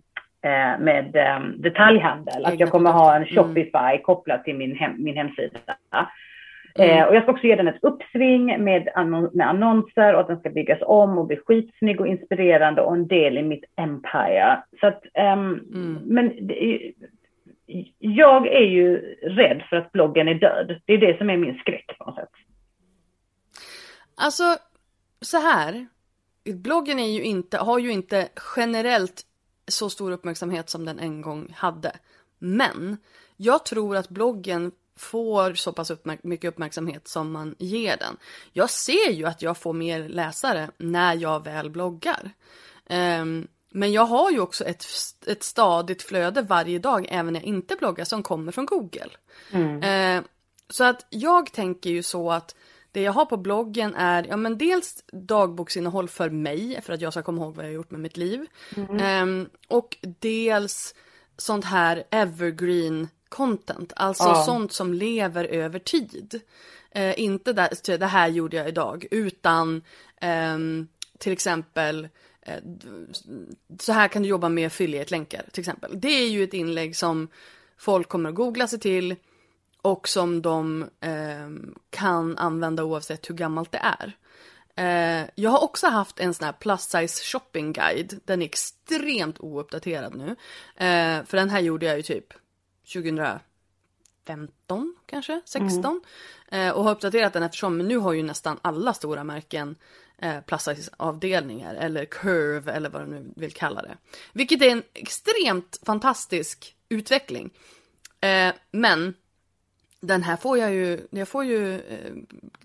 eh, 0.42 0.80
med 0.80 1.16
ehm, 1.16 1.62
detaljhandel, 1.62 2.46
att 2.46 2.60
jag 2.60 2.70
kommer 2.70 2.92
ha 2.92 3.16
en 3.16 3.24
mm. 3.24 3.36
Shopify 3.36 3.78
mm. 3.78 4.02
kopplat 4.02 4.44
till 4.44 4.56
min, 4.56 4.76
hem, 4.76 4.96
min 4.98 5.18
hemsida. 5.18 5.60
Mm. 6.78 6.98
Eh, 6.98 7.06
och 7.06 7.16
jag 7.16 7.24
ska 7.24 7.32
också 7.32 7.48
ge 7.48 7.56
den 7.56 7.68
ett 7.68 7.84
uppsving 7.84 8.46
med, 8.64 8.92
med 9.34 9.48
annonser 9.48 10.14
och 10.14 10.20
att 10.20 10.28
den 10.28 10.40
ska 10.40 10.50
byggas 10.50 10.80
om 10.82 11.18
och 11.18 11.28
bli 11.28 11.38
skitsnygg 11.38 12.02
och 12.02 12.08
inspirerande 12.08 12.82
och 12.82 12.94
en 12.94 13.08
del 13.08 13.38
i 13.38 13.44
mitt 13.44 13.64
empire. 13.76 14.64
Så 14.80 14.88
att, 14.88 15.04
um, 15.04 15.54
mm. 15.74 16.02
men 16.06 16.48
det, 16.48 16.94
jag 18.00 18.48
är 18.48 18.66
ju 18.66 18.98
rädd 19.22 19.64
för 19.70 19.76
att 19.76 19.92
bloggen 19.92 20.28
är 20.28 20.34
död. 20.34 20.82
Det 20.86 20.94
är 20.94 20.98
det 20.98 21.18
som 21.18 21.30
är 21.30 21.38
min 21.38 21.58
skräck 21.58 21.98
på 21.98 22.06
något 22.06 22.16
sätt. 22.16 22.30
Alltså, 24.16 24.44
så 25.22 25.38
här. 25.38 25.88
Bloggen 26.64 27.00
är 27.00 27.08
ju 27.08 27.24
inte, 27.24 27.58
har 27.58 27.80
ju 27.80 27.92
inte 27.92 28.28
generellt 28.56 29.22
så 29.68 29.90
stor 29.90 30.12
uppmärksamhet 30.12 30.70
som 30.70 30.86
den 30.86 31.00
en 31.00 31.22
gång 31.22 31.48
hade. 31.56 31.92
Men 32.40 32.98
jag 33.38 33.66
tror 33.66 33.96
att 33.96 34.10
bloggen 34.10 34.72
får 34.98 35.54
så 35.54 35.74
pass 35.74 35.92
uppmärk 35.92 36.24
mycket 36.24 36.50
uppmärksamhet 36.50 37.08
som 37.08 37.32
man 37.32 37.56
ger 37.60 37.98
den. 37.98 38.18
Jag 38.54 38.70
ser 38.70 39.12
ju 39.12 39.26
att 39.26 39.42
jag 39.42 39.58
får 39.58 39.74
mer 39.74 40.10
läsare 40.10 40.70
när 40.78 41.16
jag 41.16 41.44
väl 41.44 41.70
bloggar. 41.70 42.32
Um, 42.90 43.48
men 43.70 43.92
jag 43.92 44.06
har 44.06 44.32
ju 44.32 44.40
också 44.40 44.64
ett, 44.64 44.86
ett 45.26 45.44
stadigt 45.44 46.04
flöde 46.04 46.42
varje 46.42 46.80
dag 46.80 47.08
även 47.10 47.34
när 47.34 47.40
jag 47.40 47.48
inte 47.48 47.76
bloggar 47.76 48.06
som 48.06 48.24
kommer 48.24 48.52
från 48.52 48.66
Google. 48.66 49.10
Mm. 49.52 50.18
Uh, 50.18 50.24
så 50.70 50.84
att 50.84 51.06
jag 51.10 51.52
tänker 51.52 51.90
ju 51.90 52.04
så 52.04 52.32
att 52.32 52.56
det 52.92 53.02
jag 53.02 53.14
har 53.14 53.26
på 53.26 53.38
bloggen 53.38 53.96
är 53.96 54.28
ja, 54.30 54.38
men 54.38 54.58
dels 54.58 55.04
dagboksinnehåll 55.12 56.10
för 56.10 56.30
mig, 56.30 56.82
för 56.82 56.94
att 56.94 57.02
jag 57.02 57.14
ska 57.14 57.24
komma 57.24 57.42
ihåg 57.42 57.56
vad 57.56 57.66
jag 57.66 57.70
har 57.70 57.76
gjort 57.76 57.92
med 57.92 58.00
mitt 58.00 58.18
liv. 58.18 58.46
Mm. 58.76 59.30
Um, 59.30 59.50
och 59.68 59.98
dels 60.02 60.96
sånt 61.38 61.66
här 61.66 62.04
evergreen 62.10 63.08
content, 63.30 63.94
alltså 63.96 64.24
ja. 64.24 64.44
sånt 64.46 64.72
som 64.72 64.94
lever 64.94 65.44
över 65.44 65.80
tid. 65.80 66.42
Uh, 66.98 67.20
inte 67.20 67.54
där, 67.54 67.98
det 67.98 68.06
här 68.06 68.28
gjorde 68.28 68.58
jag 68.58 68.68
idag, 68.68 69.06
utan 69.12 69.82
um, 70.22 70.88
till 71.18 71.32
exempel 71.32 72.08
uh, 72.48 72.54
så 73.80 73.94
här 73.94 74.08
kan 74.08 74.24
du 74.24 74.30
jobba 74.30 74.50
med 74.50 74.68
affiliate-länkar 74.68 75.46
till 75.52 75.62
exempel. 75.62 76.00
Det 76.00 76.08
är 76.08 76.30
ju 76.30 76.44
ett 76.44 76.54
inlägg 76.54 76.96
som 76.96 77.28
folk 77.78 78.10
kommer 78.10 78.30
att 78.30 78.36
googla 78.36 78.68
sig 78.68 78.80
till 78.80 79.16
och 79.82 80.08
som 80.08 80.42
de 80.42 80.82
eh, 81.02 81.50
kan 81.90 82.38
använda 82.38 82.84
oavsett 82.84 83.30
hur 83.30 83.36
gammalt 83.36 83.72
det 83.72 83.82
är. 83.84 84.18
Eh, 84.76 85.30
jag 85.36 85.50
har 85.50 85.64
också 85.64 85.88
haft 85.88 86.20
en 86.20 86.34
sån 86.34 86.46
här 86.46 86.54
plus 86.54 86.82
size 86.82 87.24
shopping 87.24 87.74
guide. 87.74 88.20
Den 88.26 88.42
är 88.42 88.46
extremt 88.46 89.40
ouppdaterad 89.40 90.16
nu. 90.16 90.30
Eh, 90.86 91.24
för 91.26 91.38
den 91.38 91.50
här 91.50 91.60
gjorde 91.60 91.86
jag 91.86 91.98
ju 91.98 92.04
typ 92.04 92.34
2015 92.94 94.96
kanske, 95.06 95.42
16. 95.46 96.02
Mm. 96.50 96.76
och 96.76 96.84
har 96.84 96.92
uppdaterat 96.92 97.34
den 97.34 97.44
eftersom 97.44 97.78
men 97.78 97.88
nu 97.88 97.98
har 97.98 98.14
ju 98.14 98.24
nästan 98.24 98.60
alla 98.62 98.94
stora 98.94 99.24
märken 99.24 99.76
eh, 100.18 100.42
plus 100.42 100.64
size 100.64 100.92
avdelningar 100.98 101.76
eller 101.76 102.06
curve 102.06 102.72
eller 102.72 102.90
vad 102.90 103.02
du 103.02 103.06
nu 103.06 103.34
vill 103.36 103.54
kalla 103.54 103.82
det. 103.82 103.98
Vilket 104.34 104.62
är 104.62 104.70
en 104.70 104.84
extremt 104.94 105.80
fantastisk 105.86 106.76
utveckling. 106.90 107.50
Eh, 108.22 108.54
men 108.72 109.14
den 110.00 110.24
här 110.24 110.38
får 110.38 110.58
jag 110.58 110.74
ju, 110.74 111.08
jag 111.10 111.28
får 111.28 111.46
ju 111.46 111.80
eh, 111.80 112.14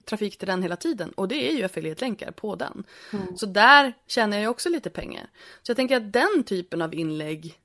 trafik 0.04 0.38
till 0.38 0.48
den 0.48 0.62
hela 0.62 0.76
tiden 0.76 1.10
och 1.10 1.28
det 1.28 1.50
är 1.50 1.56
ju 1.56 1.62
affiliate-länkar 1.62 2.30
på 2.30 2.56
den. 2.56 2.84
Mm. 3.12 3.36
Så 3.36 3.46
där 3.46 3.92
tjänar 4.06 4.38
jag 4.38 4.50
också 4.50 4.68
lite 4.68 4.90
pengar. 4.90 5.30
Så 5.62 5.70
jag 5.70 5.76
tänker 5.76 5.96
att 5.96 6.12
den 6.12 6.44
typen 6.46 6.82
av 6.82 6.94
inlägg 6.94 7.58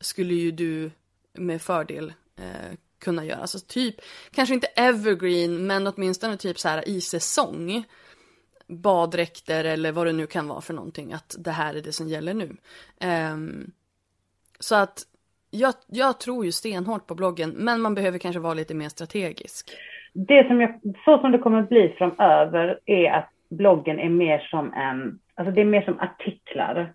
skulle 0.00 0.34
ju 0.34 0.50
du 0.50 0.90
med 1.32 1.62
fördel 1.62 2.12
eh, 2.38 2.76
kunna 3.04 3.24
göra. 3.24 3.40
Alltså 3.40 3.58
typ, 3.68 3.94
kanske 4.34 4.54
inte 4.54 4.66
evergreen 4.66 5.66
men 5.66 5.86
åtminstone 5.86 6.36
typ 6.36 6.58
så 6.58 6.68
här 6.68 6.88
i 6.88 7.00
säsong. 7.00 7.84
Baddräkter 8.66 9.64
eller 9.64 9.92
vad 9.92 10.06
det 10.06 10.12
nu 10.12 10.26
kan 10.26 10.48
vara 10.48 10.60
för 10.60 10.74
någonting. 10.74 11.12
Att 11.12 11.36
det 11.38 11.50
här 11.50 11.74
är 11.74 11.82
det 11.82 11.92
som 11.92 12.08
gäller 12.08 12.34
nu. 12.34 12.56
Um, 13.32 13.70
så 14.60 14.74
att 14.74 14.98
jag, 15.50 15.74
jag 15.86 16.20
tror 16.20 16.44
ju 16.44 16.52
stenhårt 16.52 17.06
på 17.06 17.14
bloggen, 17.14 17.50
men 17.50 17.80
man 17.80 17.94
behöver 17.94 18.18
kanske 18.18 18.40
vara 18.40 18.54
lite 18.54 18.74
mer 18.74 18.88
strategisk. 18.88 19.70
Det 20.12 20.46
som 20.46 20.60
jag, 20.60 20.80
så 21.04 21.18
som 21.18 21.32
det 21.32 21.38
kommer 21.38 21.62
att 21.62 21.68
bli 21.68 21.94
framöver 21.98 22.80
är 22.86 23.10
att 23.10 23.30
bloggen 23.50 23.98
är 23.98 24.08
mer 24.08 24.38
som 24.38 24.72
en, 24.72 25.18
alltså 25.34 25.54
det 25.54 25.60
är 25.60 25.64
mer 25.64 25.82
som 25.82 26.00
artiklar. 26.00 26.94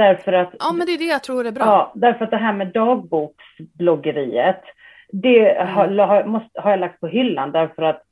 Därför 0.00 0.32
att... 0.32 0.54
Ja, 0.58 0.72
men 0.72 0.86
det 0.86 0.92
är 0.92 0.98
det 0.98 1.04
jag 1.04 1.22
tror 1.22 1.46
är 1.46 1.52
bra. 1.52 1.64
Ja, 1.64 1.92
därför 1.94 2.24
att 2.24 2.30
det 2.30 2.36
här 2.36 2.52
med 2.52 2.66
dagboksbloggeriet, 2.66 4.62
det 5.12 5.50
mm. 5.50 5.74
har, 5.74 6.24
måste, 6.24 6.60
har 6.60 6.70
jag 6.70 6.80
lagt 6.80 7.00
på 7.00 7.06
hyllan 7.06 7.52
därför 7.52 7.82
att 7.82 8.02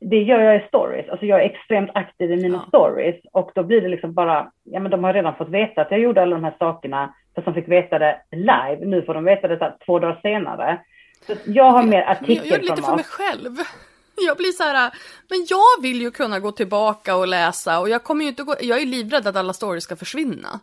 det 0.00 0.22
gör 0.22 0.40
jag 0.40 0.56
i 0.56 0.68
stories. 0.68 1.08
Alltså 1.08 1.26
jag 1.26 1.40
är 1.40 1.44
extremt 1.44 1.90
aktiv 1.94 2.32
i 2.32 2.36
mina 2.36 2.58
ja. 2.58 2.68
stories 2.68 3.16
och 3.32 3.50
då 3.54 3.62
blir 3.62 3.80
det 3.80 3.88
liksom 3.88 4.14
bara, 4.14 4.50
ja 4.64 4.80
men 4.80 4.90
de 4.90 5.04
har 5.04 5.12
redan 5.12 5.36
fått 5.36 5.48
veta 5.48 5.80
att 5.80 5.90
jag 5.90 6.00
gjorde 6.00 6.22
alla 6.22 6.36
de 6.36 6.44
här 6.44 6.56
sakerna 6.58 7.14
för 7.34 7.42
som 7.42 7.54
fick 7.54 7.68
veta 7.68 7.98
det 7.98 8.20
live. 8.30 8.78
Nu 8.80 9.02
får 9.02 9.14
de 9.14 9.24
veta 9.24 9.48
det 9.48 9.74
två 9.86 9.98
dagar 9.98 10.18
senare. 10.22 10.80
Så 11.26 11.32
jag 11.44 11.70
har 11.70 11.82
mer 11.82 12.02
artikelformat. 12.02 12.46
Jag 12.46 12.52
gör 12.52 12.70
lite 12.70 12.82
för 12.82 12.96
mig 12.96 13.04
själv. 13.04 13.52
Jag 14.26 14.36
blir 14.36 14.52
så 14.52 14.62
här, 14.62 14.92
men 15.30 15.46
jag 15.48 15.82
vill 15.82 16.00
ju 16.00 16.10
kunna 16.10 16.40
gå 16.40 16.52
tillbaka 16.52 17.16
och 17.16 17.28
läsa 17.28 17.80
och 17.80 17.88
jag 17.88 18.04
kommer 18.04 18.22
ju 18.22 18.28
inte 18.28 18.42
gå, 18.42 18.54
jag 18.60 18.82
är 18.82 18.86
livrädd 18.86 19.26
att 19.26 19.36
alla 19.36 19.52
stories 19.52 19.84
ska 19.84 19.96
försvinna. 19.96 20.60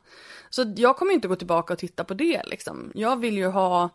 Så 0.53 0.73
jag 0.75 0.97
kommer 0.97 1.13
inte 1.13 1.27
gå 1.27 1.35
tillbaka 1.35 1.73
och 1.73 1.79
titta 1.79 2.03
på 2.03 2.13
det 2.13 2.41
liksom. 2.45 2.91
Jag 2.95 3.19
vill 3.19 3.37
ju 3.37 3.47
ha, 3.47 3.89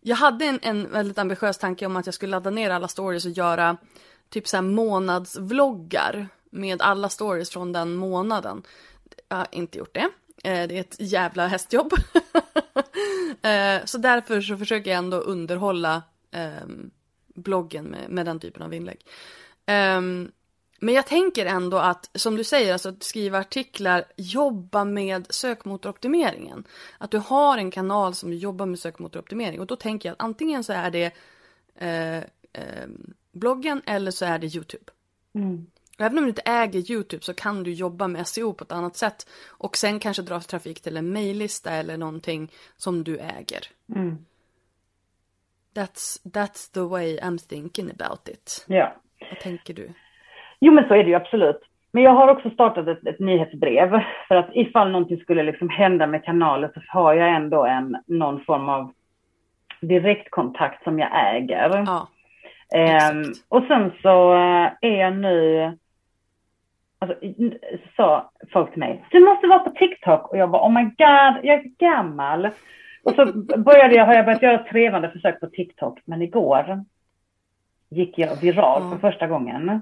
jag 0.00 0.16
hade 0.16 0.44
en, 0.44 0.58
en 0.62 0.92
väldigt 0.92 1.18
ambitiös 1.18 1.58
tanke 1.58 1.86
om 1.86 1.96
att 1.96 2.06
jag 2.06 2.14
skulle 2.14 2.30
ladda 2.30 2.50
ner 2.50 2.70
alla 2.70 2.88
stories 2.88 3.24
och 3.24 3.30
göra 3.30 3.76
typ 4.28 4.48
så 4.48 4.56
här 4.56 4.62
månadsvloggar 4.62 6.28
med 6.50 6.82
alla 6.82 7.08
stories 7.08 7.50
från 7.50 7.72
den 7.72 7.94
månaden. 7.94 8.62
Jag 9.28 9.36
har 9.36 9.46
inte 9.50 9.78
gjort 9.78 9.94
det. 9.94 10.08
Eh, 10.44 10.68
det 10.68 10.76
är 10.76 10.80
ett 10.80 10.96
jävla 10.98 11.46
hästjobb. 11.46 11.92
Eh, 13.42 13.84
så 13.84 13.98
därför 13.98 14.40
så 14.40 14.56
försöker 14.56 14.90
jag 14.90 14.98
ändå 14.98 15.16
underhålla 15.16 16.02
ehm, 16.30 16.90
bloggen 17.34 17.84
med, 17.84 18.10
med 18.10 18.26
den 18.26 18.40
typen 18.40 18.62
av 18.62 18.74
inlägg. 18.74 19.06
Ehm, 19.66 20.30
men 20.80 20.94
jag 20.94 21.06
tänker 21.06 21.46
ändå 21.46 21.78
att, 21.78 22.10
som 22.14 22.36
du 22.36 22.44
säger, 22.44 22.72
alltså 22.72 22.88
att 22.88 23.02
skriva 23.02 23.38
artiklar, 23.38 24.04
jobba 24.16 24.84
med 24.84 25.26
sökmotoroptimeringen. 25.30 26.64
Att 26.98 27.10
du 27.10 27.18
har 27.18 27.58
en 27.58 27.70
kanal 27.70 28.14
som 28.14 28.32
jobbar 28.32 28.66
med 28.66 28.78
sökmotoroptimering 28.78 29.60
och 29.60 29.66
då 29.66 29.76
tänker 29.76 30.08
jag 30.08 30.12
att 30.12 30.22
antingen 30.22 30.64
så 30.64 30.72
är 30.72 30.90
det 30.90 31.12
eh, 31.74 32.18
eh, 32.52 32.88
bloggen 33.32 33.82
eller 33.86 34.10
så 34.10 34.24
är 34.24 34.38
det 34.38 34.54
Youtube. 34.54 34.92
Mm. 35.34 35.66
Även 35.98 36.18
om 36.18 36.24
du 36.24 36.28
inte 36.28 36.42
äger 36.44 36.90
Youtube 36.90 37.24
så 37.24 37.34
kan 37.34 37.62
du 37.62 37.72
jobba 37.72 38.08
med 38.08 38.28
SEO 38.28 38.52
på 38.52 38.64
ett 38.64 38.72
annat 38.72 38.96
sätt. 38.96 39.26
Och 39.46 39.76
sen 39.76 40.00
kanske 40.00 40.22
dra 40.22 40.40
trafik 40.40 40.80
till 40.80 40.96
en 40.96 41.12
mejllista 41.12 41.70
eller 41.70 41.96
någonting 41.96 42.52
som 42.76 43.04
du 43.04 43.18
äger. 43.18 43.66
Mm. 43.94 44.18
That's, 45.74 46.20
that's 46.24 46.72
the 46.74 46.80
way 46.80 47.18
I'm 47.18 47.48
thinking 47.48 47.90
about 47.90 48.28
it. 48.28 48.64
Ja. 48.68 48.96
Vad 49.30 49.40
tänker 49.40 49.74
du? 49.74 49.92
Jo 50.60 50.72
men 50.72 50.88
så 50.88 50.94
är 50.94 51.04
det 51.04 51.10
ju 51.10 51.14
absolut. 51.14 51.60
Men 51.92 52.02
jag 52.02 52.10
har 52.10 52.28
också 52.28 52.50
startat 52.50 52.88
ett, 52.88 53.06
ett 53.06 53.20
nyhetsbrev. 53.20 54.00
För 54.28 54.34
att 54.34 54.50
ifall 54.52 54.90
någonting 54.90 55.18
skulle 55.18 55.42
liksom 55.42 55.68
hända 55.68 56.06
med 56.06 56.24
kanalen 56.24 56.70
så 56.74 56.80
har 56.88 57.14
jag 57.14 57.28
ändå 57.36 57.64
en, 57.64 57.96
någon 58.06 58.44
form 58.44 58.68
av 58.68 58.92
direktkontakt 59.80 60.84
som 60.84 60.98
jag 60.98 61.34
äger. 61.34 61.84
Ja, 61.86 62.08
um, 63.12 63.24
och 63.48 63.64
sen 63.68 63.92
så 64.02 64.34
uh, 64.34 64.70
är 64.80 65.00
jag 65.00 65.16
nu 65.16 65.72
Alltså, 67.00 67.16
sa 67.96 68.30
folk 68.52 68.70
till 68.70 68.80
mig, 68.80 69.04
du 69.10 69.20
måste 69.24 69.46
vara 69.46 69.58
på 69.58 69.70
TikTok. 69.70 70.28
Och 70.28 70.38
jag 70.38 70.50
bara, 70.50 70.62
oh 70.62 70.72
my 70.72 70.82
god, 70.82 71.44
jag 71.44 71.58
är 71.58 71.78
gammal. 71.78 72.48
Och 73.02 73.12
så 73.12 73.32
började 73.58 73.94
jag, 73.94 74.06
har 74.06 74.14
jag 74.14 74.24
börjat 74.24 74.42
göra 74.42 74.64
trevande 74.64 75.10
försök 75.10 75.40
på 75.40 75.46
TikTok. 75.46 75.98
Men 76.04 76.22
igår 76.22 76.84
gick 77.88 78.18
jag 78.18 78.36
viral 78.40 78.90
för 78.90 78.98
första 78.98 79.26
gången. 79.26 79.80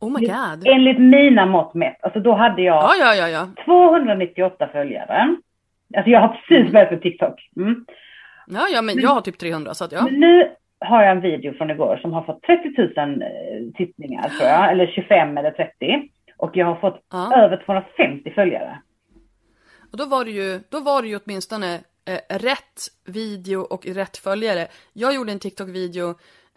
Oh 0.00 0.12
my 0.20 0.26
god. 0.26 0.66
Enligt 0.66 0.98
mina 0.98 1.46
mått 1.46 1.74
mätt. 1.74 1.98
Alltså 2.02 2.20
då 2.20 2.34
hade 2.34 2.62
jag 2.62 2.76
ja, 2.76 2.92
ja, 3.00 3.14
ja, 3.14 3.28
ja. 3.28 3.48
298 3.64 4.68
följare. 4.72 5.36
Alltså 5.96 6.10
jag 6.10 6.20
har 6.20 6.28
precis 6.28 6.60
mm. 6.60 6.72
börjat 6.72 6.90
på 6.90 6.96
TikTok. 6.96 7.50
Mm. 7.56 7.84
Ja, 8.46 8.68
ja, 8.72 8.82
men 8.82 9.00
jag 9.00 9.10
har 9.10 9.20
typ 9.20 9.38
300 9.38 9.74
så 9.74 9.84
att 9.84 9.92
ja. 9.92 10.04
Men 10.04 10.20
nu 10.20 10.50
har 10.80 11.02
jag 11.02 11.10
en 11.10 11.20
video 11.20 11.54
från 11.54 11.70
igår 11.70 11.98
som 12.02 12.12
har 12.12 12.22
fått 12.22 12.42
30 12.42 12.68
000 12.78 13.22
eh, 13.22 13.28
tittningar 13.76 14.28
tror 14.28 14.48
jag. 14.48 14.72
Eller 14.72 14.86
25 14.86 15.38
eller 15.38 15.50
30. 15.50 16.08
Och 16.36 16.50
jag 16.56 16.66
har 16.66 16.74
fått 16.74 17.02
ja. 17.12 17.44
över 17.44 17.62
250 17.66 18.30
följare. 18.34 18.78
Och 19.92 19.98
då 19.98 20.06
var 20.06 20.24
det 20.24 20.30
ju, 20.30 20.60
då 20.70 20.80
var 20.80 21.02
det 21.02 21.08
ju 21.08 21.18
åtminstone 21.24 21.74
eh, 22.04 22.38
rätt 22.38 22.80
video 23.06 23.60
och 23.60 23.86
rätt 23.86 24.16
följare. 24.16 24.66
Jag 24.92 25.14
gjorde 25.14 25.32
en 25.32 25.38
TikTok-video 25.38 26.14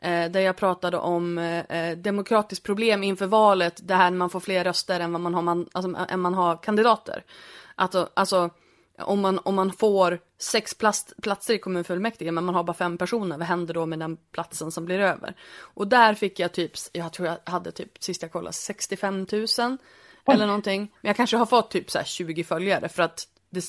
där 0.09 0.39
jag 0.39 0.55
pratade 0.55 0.97
om 0.97 1.37
eh, 1.37 1.97
demokratiskt 1.97 2.65
problem 2.65 3.03
inför 3.03 3.27
valet, 3.27 3.79
det 3.83 3.95
här 3.95 4.11
när 4.11 4.17
man 4.17 4.29
får 4.29 4.39
fler 4.39 4.63
röster 4.63 4.99
än 4.99 5.11
vad 5.11 5.21
man 5.21 5.33
har, 5.33 5.41
man, 5.41 5.69
alltså, 5.71 6.05
än 6.09 6.19
man 6.19 6.33
har 6.33 6.63
kandidater. 6.63 7.23
Alltså, 7.75 8.09
alltså 8.13 8.49
om 8.97 9.21
man, 9.21 9.39
om 9.39 9.55
man 9.55 9.71
får 9.71 10.19
sex 10.39 10.73
plats, 10.73 11.13
platser 11.21 11.53
i 11.53 11.57
kommunfullmäktige 11.57 12.31
men 12.31 12.45
man 12.45 12.55
har 12.55 12.63
bara 12.63 12.73
fem 12.73 12.97
personer, 12.97 13.37
vad 13.37 13.47
händer 13.47 13.73
då 13.73 13.85
med 13.85 13.99
den 13.99 14.17
platsen 14.31 14.71
som 14.71 14.85
blir 14.85 14.99
över? 14.99 15.35
Och 15.59 15.87
där 15.87 16.13
fick 16.13 16.39
jag 16.39 16.51
typ, 16.51 16.71
jag 16.91 17.13
tror 17.13 17.27
jag 17.27 17.37
hade 17.51 17.71
typ 17.71 18.03
sist 18.03 18.21
jag 18.21 18.31
kollade 18.31 18.53
65 18.53 19.27
000 19.31 19.47
eller 20.27 20.45
någonting. 20.45 20.79
Men 21.01 21.09
jag 21.09 21.15
kanske 21.15 21.37
har 21.37 21.45
fått 21.45 21.71
typ 21.71 21.91
så 21.91 22.03
20 22.03 22.43
följare 22.43 22.89
för 22.89 23.03
att 23.03 23.27
det, 23.49 23.65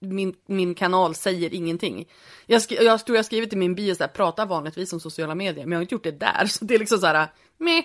min, 0.00 0.34
min 0.46 0.74
kanal 0.74 1.14
säger 1.14 1.54
ingenting. 1.54 2.04
Jag, 2.46 2.62
sk 2.62 2.72
jag 2.72 3.06
tror 3.06 3.16
jag 3.16 3.24
skrivit 3.24 3.52
i 3.52 3.56
min 3.56 3.74
bio 3.74 3.94
så 3.94 4.02
här, 4.04 4.08
pratar 4.08 4.46
vanligtvis 4.46 4.92
om 4.92 5.00
sociala 5.00 5.34
medier, 5.34 5.64
men 5.64 5.72
jag 5.72 5.78
har 5.78 5.82
inte 5.82 5.94
gjort 5.94 6.04
det 6.04 6.20
där. 6.20 6.44
Så 6.46 6.64
det 6.64 6.74
är 6.74 6.78
liksom 6.78 6.98
så 6.98 7.06
här, 7.06 7.26
meh. 7.58 7.84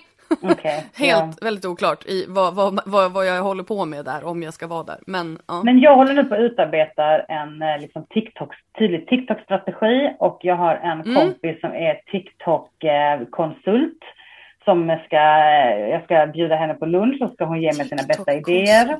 Okay, 0.52 0.80
Helt 0.94 1.36
ja. 1.40 1.44
väldigt 1.46 1.64
oklart 1.64 2.06
i 2.06 2.24
vad, 2.28 2.54
vad, 2.54 2.80
vad, 2.86 3.12
vad 3.12 3.26
jag 3.26 3.42
håller 3.42 3.62
på 3.62 3.84
med 3.84 4.04
där, 4.04 4.24
om 4.24 4.42
jag 4.42 4.54
ska 4.54 4.66
vara 4.66 4.82
där. 4.82 4.98
Men, 5.06 5.38
ja. 5.48 5.62
Men 5.64 5.80
jag 5.80 5.96
håller 5.96 6.14
nu 6.14 6.24
på 6.24 6.34
att 6.34 6.40
utarbeta 6.40 7.18
en 7.18 7.62
eh, 7.62 7.78
liksom, 7.80 8.06
TikTok, 8.10 8.54
tydlig 8.78 9.08
TikTok-strategi 9.08 10.16
och 10.18 10.38
jag 10.42 10.56
har 10.56 10.74
en 10.74 11.00
Mm. 11.00 11.14
kompis 11.14 11.60
som 11.60 11.70
är 11.70 11.94
TikTok-konsult 12.12 14.02
som 14.64 14.98
ska, 15.06 15.16
jag 15.94 16.04
ska 16.04 16.26
bjuda 16.26 16.56
henne 16.56 16.74
på 16.74 16.86
lunch 16.86 17.22
och 17.22 17.30
ska 17.30 17.44
hon 17.44 17.62
ge 17.62 17.72
mig 17.72 17.88
sina 17.88 18.02
bästa 18.08 18.34
idéer. 18.34 18.98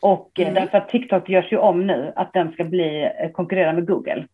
Och 0.00 0.40
eh, 0.40 0.48
Mm. 0.48 0.54
därför 0.54 0.78
att 0.78 0.88
TikTok 0.88 1.28
görs 1.28 1.52
ju 1.52 1.56
om 1.58 1.86
nu, 1.86 2.12
att 2.16 2.32
den 2.32 2.52
ska 2.52 2.64
bli 2.64 3.10
eh, 3.20 3.30
konkurrera 3.30 3.72
med 3.72 3.86
Google. 3.86 4.26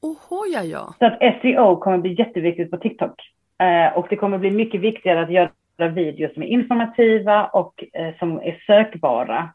Oho, 0.00 0.46
ja, 0.46 0.62
ja. 0.62 0.94
Så 0.98 1.06
att 1.06 1.18
SEO 1.42 1.76
kommer 1.76 1.98
bli 1.98 2.14
jätteviktigt 2.18 2.70
på 2.70 2.76
TikTok. 2.76 3.20
Eh, 3.58 3.98
och 3.98 4.06
det 4.10 4.16
kommer 4.16 4.38
bli 4.38 4.50
mycket 4.50 4.80
viktigare 4.80 5.22
att 5.22 5.30
göra 5.32 5.88
videos 5.94 6.34
som 6.34 6.42
är 6.42 6.46
informativa 6.46 7.46
och 7.46 7.84
eh, 7.92 8.14
som 8.18 8.38
är 8.38 8.62
sökbara. 8.66 9.50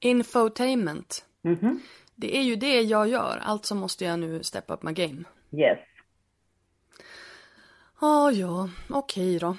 Infotainment. 0.00 1.24
Mhm. 1.42 1.80
Det 2.16 2.36
är 2.36 2.42
ju 2.42 2.56
det 2.56 2.80
jag 2.80 3.08
gör, 3.08 3.38
alltså 3.44 3.74
måste 3.74 4.04
jag 4.04 4.18
nu 4.18 4.42
step 4.42 4.64
up 4.70 4.82
my 4.82 4.92
game. 4.92 5.24
Yes. 5.52 5.78
Ah, 8.00 8.30
ja, 8.30 8.68
okej 8.90 9.38
då. 9.38 9.56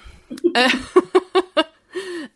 Eh, 0.56 0.72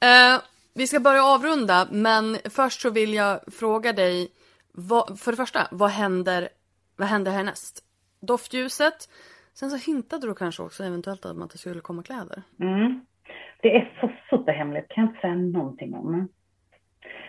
eh, 0.35 0.41
vi 0.75 0.87
ska 0.87 1.01
börja 1.01 1.25
avrunda, 1.25 1.87
men 1.91 2.37
först 2.51 2.81
så 2.81 2.91
vill 2.91 3.15
jag 3.15 3.41
fråga 3.61 3.93
dig, 3.93 4.29
vad, 4.73 5.21
för 5.21 5.31
det 5.33 5.37
första, 5.37 5.61
vad 5.71 5.91
händer, 5.91 6.49
vad 6.97 7.09
händer 7.09 7.33
härnäst? 7.33 7.85
Doftljuset, 8.21 9.09
sen 9.55 9.71
så 9.71 9.91
hintade 9.91 10.27
du 10.27 10.35
kanske 10.35 10.63
också 10.63 10.85
eventuellt 10.85 11.25
om 11.25 11.43
att 11.43 11.51
det 11.51 11.59
skulle 11.59 11.81
komma 11.81 12.03
kläder. 12.03 12.43
Mm. 12.61 13.01
Det 13.63 13.77
är 13.77 13.93
så 14.01 14.11
superhemligt, 14.31 14.89
kan 14.89 15.05
jag 15.05 15.11
inte 15.11 15.21
säga 15.21 15.35
någonting 15.35 15.95
om. 15.95 16.29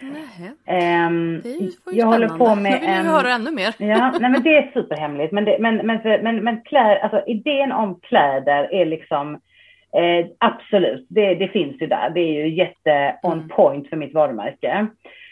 Nej, 0.01 0.51
Ehm, 0.65 1.41
det 1.43 1.49
är 1.49 1.61
ju, 1.61 1.71
jag 1.91 2.05
håller 2.05 2.27
på 2.27 2.55
Nu 2.55 2.61
med 2.61 2.79
vill 2.79 2.89
jag 2.89 2.97
en... 2.97 3.05
ju 3.05 3.11
höra 3.11 3.29
ännu 3.29 3.51
mer. 3.51 3.75
Ja, 3.77 4.13
nej 4.19 4.31
men 4.31 4.43
det 4.43 4.57
är 4.57 4.71
superhemligt. 4.73 5.31
Men, 5.31 5.45
det, 5.45 5.57
men, 5.59 5.75
men, 5.75 6.23
men, 6.23 6.43
men 6.43 6.61
kläder, 6.61 6.95
alltså 6.95 7.23
idén 7.27 7.71
om 7.71 7.99
kläder 7.99 8.73
är 8.73 8.85
liksom 8.85 9.41
eh, 9.97 10.25
absolut, 10.37 11.05
det, 11.09 11.35
det 11.35 11.47
finns 11.47 11.81
ju 11.81 11.87
där. 11.87 12.09
Det 12.09 12.19
är 12.19 12.45
ju 12.45 12.49
jätte 12.55 13.15
on 13.23 13.33
Mm. 13.33 13.49
point 13.49 13.89
för 13.89 13.97
mitt 13.97 14.13
varumärke. 14.13 14.87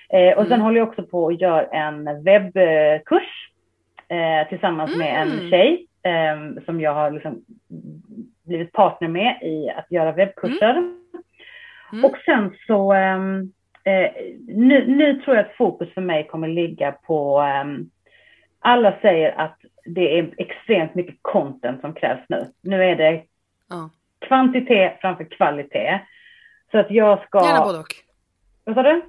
Eh, 0.10 0.38
och 0.38 0.43
sen 0.43 0.51
Mm. 0.53 0.62
håller 0.62 0.78
jag 0.78 0.88
också 0.88 1.03
på 1.03 1.28
att 1.28 1.41
göra 1.41 1.66
en 1.66 2.24
webbkurs 2.24 3.51
eh, 4.07 4.47
tillsammans 4.49 4.95
med 4.97 5.22
en 5.22 5.32
Mm. 5.32 5.49
tjej 5.49 5.86
eh, 6.03 6.64
som 6.66 6.82
jag 6.82 6.93
har 6.93 7.12
liksom 7.12 7.41
blivit 8.45 8.72
partner 8.72 9.07
med 9.07 9.38
i 9.41 9.70
att 9.70 9.91
göra 9.91 10.12
webbkurser. 10.12 10.72
Mm. 11.91 12.05
Och 12.05 12.18
sen 12.26 12.55
så 12.68 12.93
ehm, 12.93 13.51
eh, 13.84 14.12
nu, 14.47 14.88
nu 14.88 15.22
tror 15.22 15.36
jag 15.38 15.45
att 15.45 15.55
fokus 15.55 15.93
för 15.93 16.01
mig 16.01 16.28
kommer 16.28 16.47
ligga 16.47 16.91
på 16.91 17.39
ehm, 17.39 17.89
alla 18.60 18.93
säger 19.01 19.39
att 19.39 19.57
det 19.86 20.20
är 20.20 20.30
extremt 20.38 20.95
mycket 20.95 21.16
content 21.22 21.82
som 21.82 21.93
krävs 21.93 22.22
nu. 22.30 22.45
Nu 22.62 22.84
är 22.84 22.95
det 22.95 23.22
Ja. 23.70 23.89
Kvantitet 24.28 24.97
framför 25.01 25.24
kvalitet. 25.24 25.99
Så 26.72 26.78
att 26.78 26.91
jag 26.91 27.24
ska... 27.28 27.45
Gärna 27.45 27.65
både 27.65 27.80
och. 27.80 27.93
Vad 28.63 28.76
sa 28.76 28.84
du? 28.84 29.01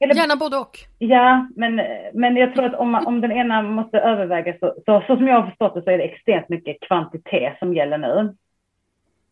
Eller, 0.00 0.14
Gärna 0.14 0.36
både 0.36 0.56
och. 0.56 0.78
Ja, 0.98 1.48
men, 1.56 1.80
men 2.14 2.36
jag 2.36 2.54
tror 2.54 2.64
att 2.64 2.74
om, 2.74 2.94
om 2.94 3.20
den 3.20 3.32
ena 3.32 3.62
måste 3.62 3.98
övervägas 3.98 4.58
så, 4.60 4.74
så, 4.86 5.04
så 5.06 5.16
som 5.16 5.26
jag 5.26 5.40
har 5.40 5.48
förstått 5.48 5.74
det 5.74 5.82
så 5.82 5.90
är 5.90 5.98
det 5.98 6.04
extremt 6.04 6.48
mycket 6.48 6.76
kvantitet 6.80 7.58
som 7.58 7.74
gäller 7.74 7.98
nu. 7.98 8.34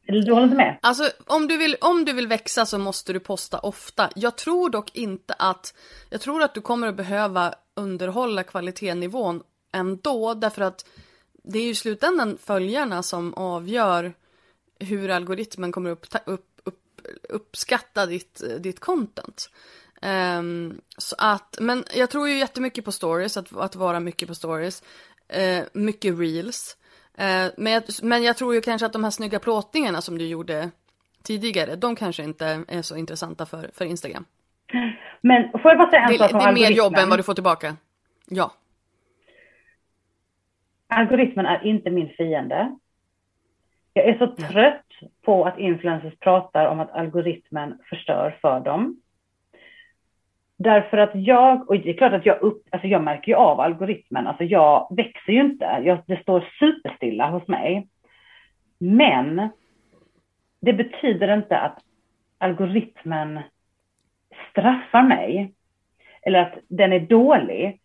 Eller 0.09 0.22
du 0.22 0.32
håller 0.32 0.44
inte 0.44 0.57
med? 0.57 0.78
Alltså 0.82 1.05
om 1.26 1.49
du, 1.49 1.59
vill, 1.59 1.76
om 1.80 2.05
du 2.05 2.12
vill 2.12 2.26
växa 2.26 2.66
så 2.66 2.78
måste 2.78 3.12
du 3.12 3.20
posta 3.20 3.59
ofta. 3.59 4.09
Jag 4.14 4.36
tror 4.36 4.70
dock 4.70 4.97
inte 4.97 5.34
att, 5.38 5.74
jag 6.11 6.20
tror 6.20 6.42
att 6.42 6.55
du 6.55 6.61
kommer 6.61 6.88
att 6.88 6.97
behöva 6.97 7.55
underhålla 7.76 8.42
kvalitetsnivån 8.42 9.42
ändå 9.74 10.34
därför 10.34 10.62
att 10.62 10.86
det 11.44 11.59
är 11.59 11.62
ju 11.62 11.70
i 11.70 11.74
slutändan 11.74 12.38
följarna 12.47 13.03
som 13.03 13.34
avgör 13.34 14.12
hur 14.79 15.11
algoritmen 15.11 15.72
kommer 15.72 15.91
upp, 15.91 16.07
upp, 16.27 16.61
upp, 16.64 17.01
uppskatta 17.29 18.07
ditt, 18.07 18.43
ditt 18.61 18.81
content. 18.81 19.51
Ehm, 20.03 20.81
så 20.99 21.16
att, 21.18 21.59
men 21.61 21.85
jag 21.97 22.11
tror 22.11 22.29
ju 22.29 22.39
jättemycket 22.39 22.85
på 22.85 22.93
stories, 22.93 23.37
att, 23.37 23.57
att 23.57 23.77
vara 23.77 24.01
mycket 24.01 24.29
på 24.29 24.35
stories. 24.35 24.83
Eh, 25.29 25.64
mycket 25.72 26.18
reels. 26.18 26.77
Eh, 27.18 27.47
men, 27.57 27.72
jag, 27.72 27.83
men 28.03 28.22
jag 28.22 28.37
tror 28.37 28.55
ju 28.55 28.61
kanske 28.61 28.87
att 28.87 28.93
de 28.93 29.05
här 29.05 29.11
snygga 29.11 29.39
plåtningarna 29.39 30.01
som 30.01 30.18
du 30.18 30.27
gjorde 30.27 30.70
tidigare, 31.22 31.77
de 31.77 31.97
kanske 31.97 32.22
inte 32.22 32.64
är 32.68 32.83
så 32.83 32.97
intressanta 32.97 33.47
för, 33.47 33.70
för 33.74 33.85
Instagram. 33.85 34.24
Men 35.20 35.51
får 35.51 35.70
jag 35.70 35.79
bara 35.79 35.91
säga 35.91 36.03
en 36.03 36.12
Det, 36.12 36.18
sak 36.18 36.33
om 36.33 36.39
det 36.39 36.45
är 36.45 36.53
mer 36.53 36.70
jobb 36.70 36.95
än 36.97 37.09
vad 37.09 37.18
du 37.18 37.22
får 37.22 37.35
tillbaka. 37.35 37.77
Ja. 38.29 38.53
Algoritmen 40.89 41.47
är 41.47 41.66
inte 41.66 41.91
min 41.91 42.09
fiende. 42.09 42.77
Jag 43.97 44.07
är 44.07 44.18
så 44.18 44.26
trött 44.26 44.86
på 45.24 45.44
att 45.44 45.59
influencers 45.59 46.18
pratar 46.18 46.66
om 46.66 46.80
att 46.80 46.90
algoritmen 46.90 47.78
förstör 47.88 48.38
för 48.40 48.61
dem. 48.61 49.01
Därför 50.59 50.99
att 50.99 51.11
jag, 51.14 51.70
och 51.70 51.78
det 51.78 51.90
är 51.90 51.97
klart 51.97 52.12
att 52.12 52.26
jag, 52.26 52.42
upp, 52.42 52.62
alltså 52.70 52.88
jag 52.88 53.03
märker 53.03 53.32
ju 53.32 53.36
av 53.36 53.61
algoritmen, 53.61 54.26
alltså 54.26 54.44
jag 54.44 54.97
växer 54.97 55.32
ju 55.32 55.40
inte, 55.40 55.82
jag, 55.84 55.99
det 56.07 56.22
står 56.22 56.49
superstilla 56.59 57.30
hos 57.30 57.49
mig. 57.49 57.88
Men 58.78 59.49
det 60.61 60.72
betyder 60.72 61.34
inte 61.34 61.59
att 61.59 61.78
algoritmen 62.38 63.40
straffar 64.51 65.03
mig 65.03 65.53
eller 66.22 66.42
att 66.42 66.59
den 66.68 66.92
är 66.92 67.01
dålig, 67.01 67.80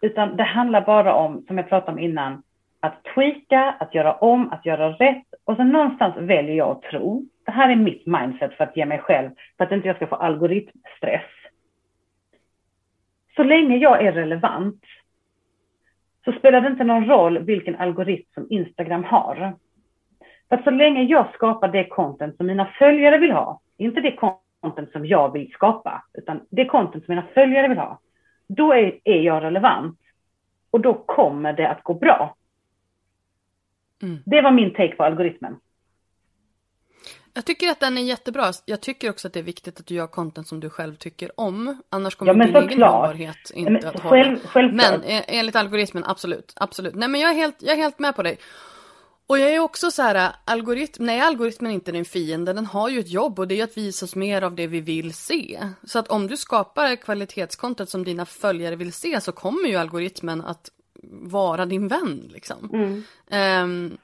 utan 0.00 0.36
det 0.36 0.44
handlar 0.44 0.80
bara 0.80 1.14
om, 1.14 1.44
som 1.46 1.58
jag 1.58 1.68
pratade 1.68 1.92
om 1.92 1.98
innan, 1.98 2.42
att 2.86 3.04
tweaka, 3.14 3.76
att 3.80 3.94
göra 3.94 4.14
om, 4.14 4.52
att 4.52 4.66
göra 4.66 4.88
rätt 4.88 5.26
och 5.44 5.56
sen 5.56 5.72
någonstans 5.72 6.16
väljer 6.16 6.54
jag 6.54 6.70
att 6.70 6.82
tro. 6.82 7.24
Det 7.44 7.52
här 7.52 7.70
är 7.70 7.76
mitt 7.76 8.06
mindset 8.06 8.54
för 8.54 8.64
att 8.64 8.76
ge 8.76 8.86
mig 8.86 8.98
själv, 8.98 9.30
för 9.56 9.64
att 9.64 9.72
inte 9.72 9.88
jag 9.88 9.96
ska 9.96 10.06
få 10.06 10.14
algoritmstress. 10.14 11.30
Så 13.36 13.42
länge 13.42 13.76
jag 13.76 14.04
är 14.04 14.12
relevant 14.12 14.84
så 16.24 16.32
spelar 16.32 16.60
det 16.60 16.68
inte 16.68 16.84
någon 16.84 17.06
roll 17.06 17.38
vilken 17.38 17.76
algoritm 17.76 18.30
som 18.34 18.46
Instagram 18.50 19.04
har. 19.04 19.54
För 20.48 20.56
att 20.56 20.64
så 20.64 20.70
länge 20.70 21.02
jag 21.02 21.34
skapar 21.34 21.68
det 21.68 21.84
content 21.84 22.36
som 22.36 22.46
mina 22.46 22.66
följare 22.78 23.18
vill 23.18 23.32
ha, 23.32 23.60
inte 23.76 24.00
det 24.00 24.16
content 24.16 24.92
som 24.92 25.06
jag 25.06 25.32
vill 25.32 25.50
skapa, 25.52 26.04
utan 26.14 26.40
det 26.50 26.64
content 26.64 27.04
som 27.04 27.14
mina 27.14 27.26
följare 27.34 27.68
vill 27.68 27.78
ha, 27.78 28.00
då 28.48 28.72
är, 28.72 28.98
är 29.04 29.20
jag 29.20 29.42
relevant. 29.42 29.98
Och 30.70 30.80
då 30.80 30.94
kommer 30.94 31.52
det 31.52 31.68
att 31.68 31.82
gå 31.82 31.94
bra. 31.94 32.35
Mm. 34.02 34.18
Det 34.26 34.42
var 34.42 34.52
min 34.52 34.70
take 34.70 34.96
på 34.96 35.04
algoritmen. 35.04 35.56
Jag 37.34 37.44
tycker 37.44 37.68
att 37.70 37.80
den 37.80 37.98
är 37.98 38.02
jättebra. 38.02 38.52
Jag 38.66 38.80
tycker 38.80 39.10
också 39.10 39.28
att 39.28 39.34
det 39.34 39.38
är 39.40 39.44
viktigt 39.44 39.80
att 39.80 39.86
du 39.86 39.94
gör 39.94 40.06
content 40.06 40.48
som 40.48 40.60
du 40.60 40.70
själv 40.70 40.94
tycker 40.94 41.40
om. 41.40 41.82
Annars 41.90 42.14
kommer 42.14 42.32
Ja, 42.32 42.46
din 42.46 42.56
egen 42.56 42.82
hållbarhet 42.82 43.50
inte 43.54 43.70
Men 43.72 43.86
att 43.86 44.00
hålla. 44.00 44.36
själv. 44.36 44.74
Men 44.74 45.02
eh, 45.02 45.24
enligt 45.28 45.56
algoritmen, 45.56 46.04
absolut. 46.06 46.52
absolut. 46.56 46.94
Nej 46.94 47.08
men 47.08 47.20
jag 47.20 47.30
är, 47.30 47.34
helt, 47.34 47.56
jag 47.62 47.72
är 47.72 47.76
helt 47.76 47.98
med 47.98 48.16
på 48.16 48.22
dig. 48.22 48.38
Och 49.28 49.38
jag 49.38 49.50
är 49.52 49.58
också 49.58 49.90
så 49.90 50.02
här, 50.02 50.32
algoritm, 50.44 51.06
nej 51.06 51.20
algoritmen 51.20 51.70
är 51.70 51.74
inte 51.74 51.92
din 51.92 52.04
fiende, 52.04 52.52
den 52.52 52.66
har 52.66 52.88
ju 52.88 53.00
ett 53.00 53.08
jobb 53.10 53.38
och 53.38 53.48
det 53.48 53.60
är 53.60 53.64
att 53.64 53.76
visa 53.76 54.04
oss 54.06 54.16
mer 54.16 54.42
av 54.42 54.54
det 54.54 54.66
vi 54.66 54.80
vill 54.80 55.14
se. 55.14 55.60
Så 55.84 55.98
att 55.98 56.08
om 56.08 56.26
du 56.26 56.36
skapar 56.36 56.96
kvalitetskontot 56.96 57.88
som 57.88 58.04
dina 58.04 58.26
följare 58.26 58.76
vill 58.76 58.92
se 58.92 59.20
så 59.20 59.32
kommer 59.32 59.68
ju 59.68 59.76
algoritmen 59.76 60.40
att 60.40 60.70
vara 61.10 61.66
din 61.66 61.88
vän 61.88 62.28
liksom. 62.32 62.70
Mm. 62.72 63.02
Ehm, 63.30 63.96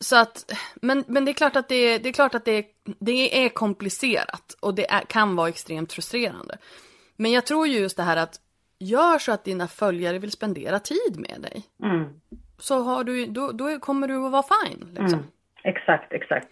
så 0.00 0.16
att, 0.16 0.52
men, 0.74 1.04
men 1.06 1.24
det 1.24 1.30
är 1.30 1.34
klart 1.34 1.56
att 1.56 1.68
det, 1.68 1.74
är- 1.74 1.98
det 1.98 2.08
är 2.08 2.12
klart 2.12 2.34
att 2.34 2.44
det, 2.44 2.52
är- 2.52 2.64
det 2.98 3.44
är 3.44 3.48
komplicerat 3.48 4.56
och 4.60 4.74
det 4.74 4.90
är, 4.90 5.00
kan 5.00 5.36
vara 5.36 5.48
extremt 5.48 5.92
frustrerande. 5.92 6.58
Men 7.16 7.32
jag 7.32 7.46
tror 7.46 7.66
ju 7.66 7.78
just 7.78 7.96
det 7.96 8.02
här 8.02 8.16
att 8.16 8.40
gör 8.78 9.18
så 9.18 9.32
att 9.32 9.44
dina 9.44 9.68
följare 9.68 10.18
vill 10.18 10.30
spendera 10.30 10.78
tid 10.78 11.16
med 11.28 11.40
dig. 11.42 11.62
Mm. 11.82 12.20
Så 12.58 12.82
har 12.82 13.04
du, 13.04 13.26
då, 13.26 13.52
då 13.52 13.78
kommer 13.78 14.08
du 14.08 14.16
att 14.26 14.32
vara 14.32 14.42
fine. 14.42 14.86
Liksom. 14.88 15.18
Mm. 15.18 15.24
Exakt, 15.64 16.12
exakt. 16.12 16.48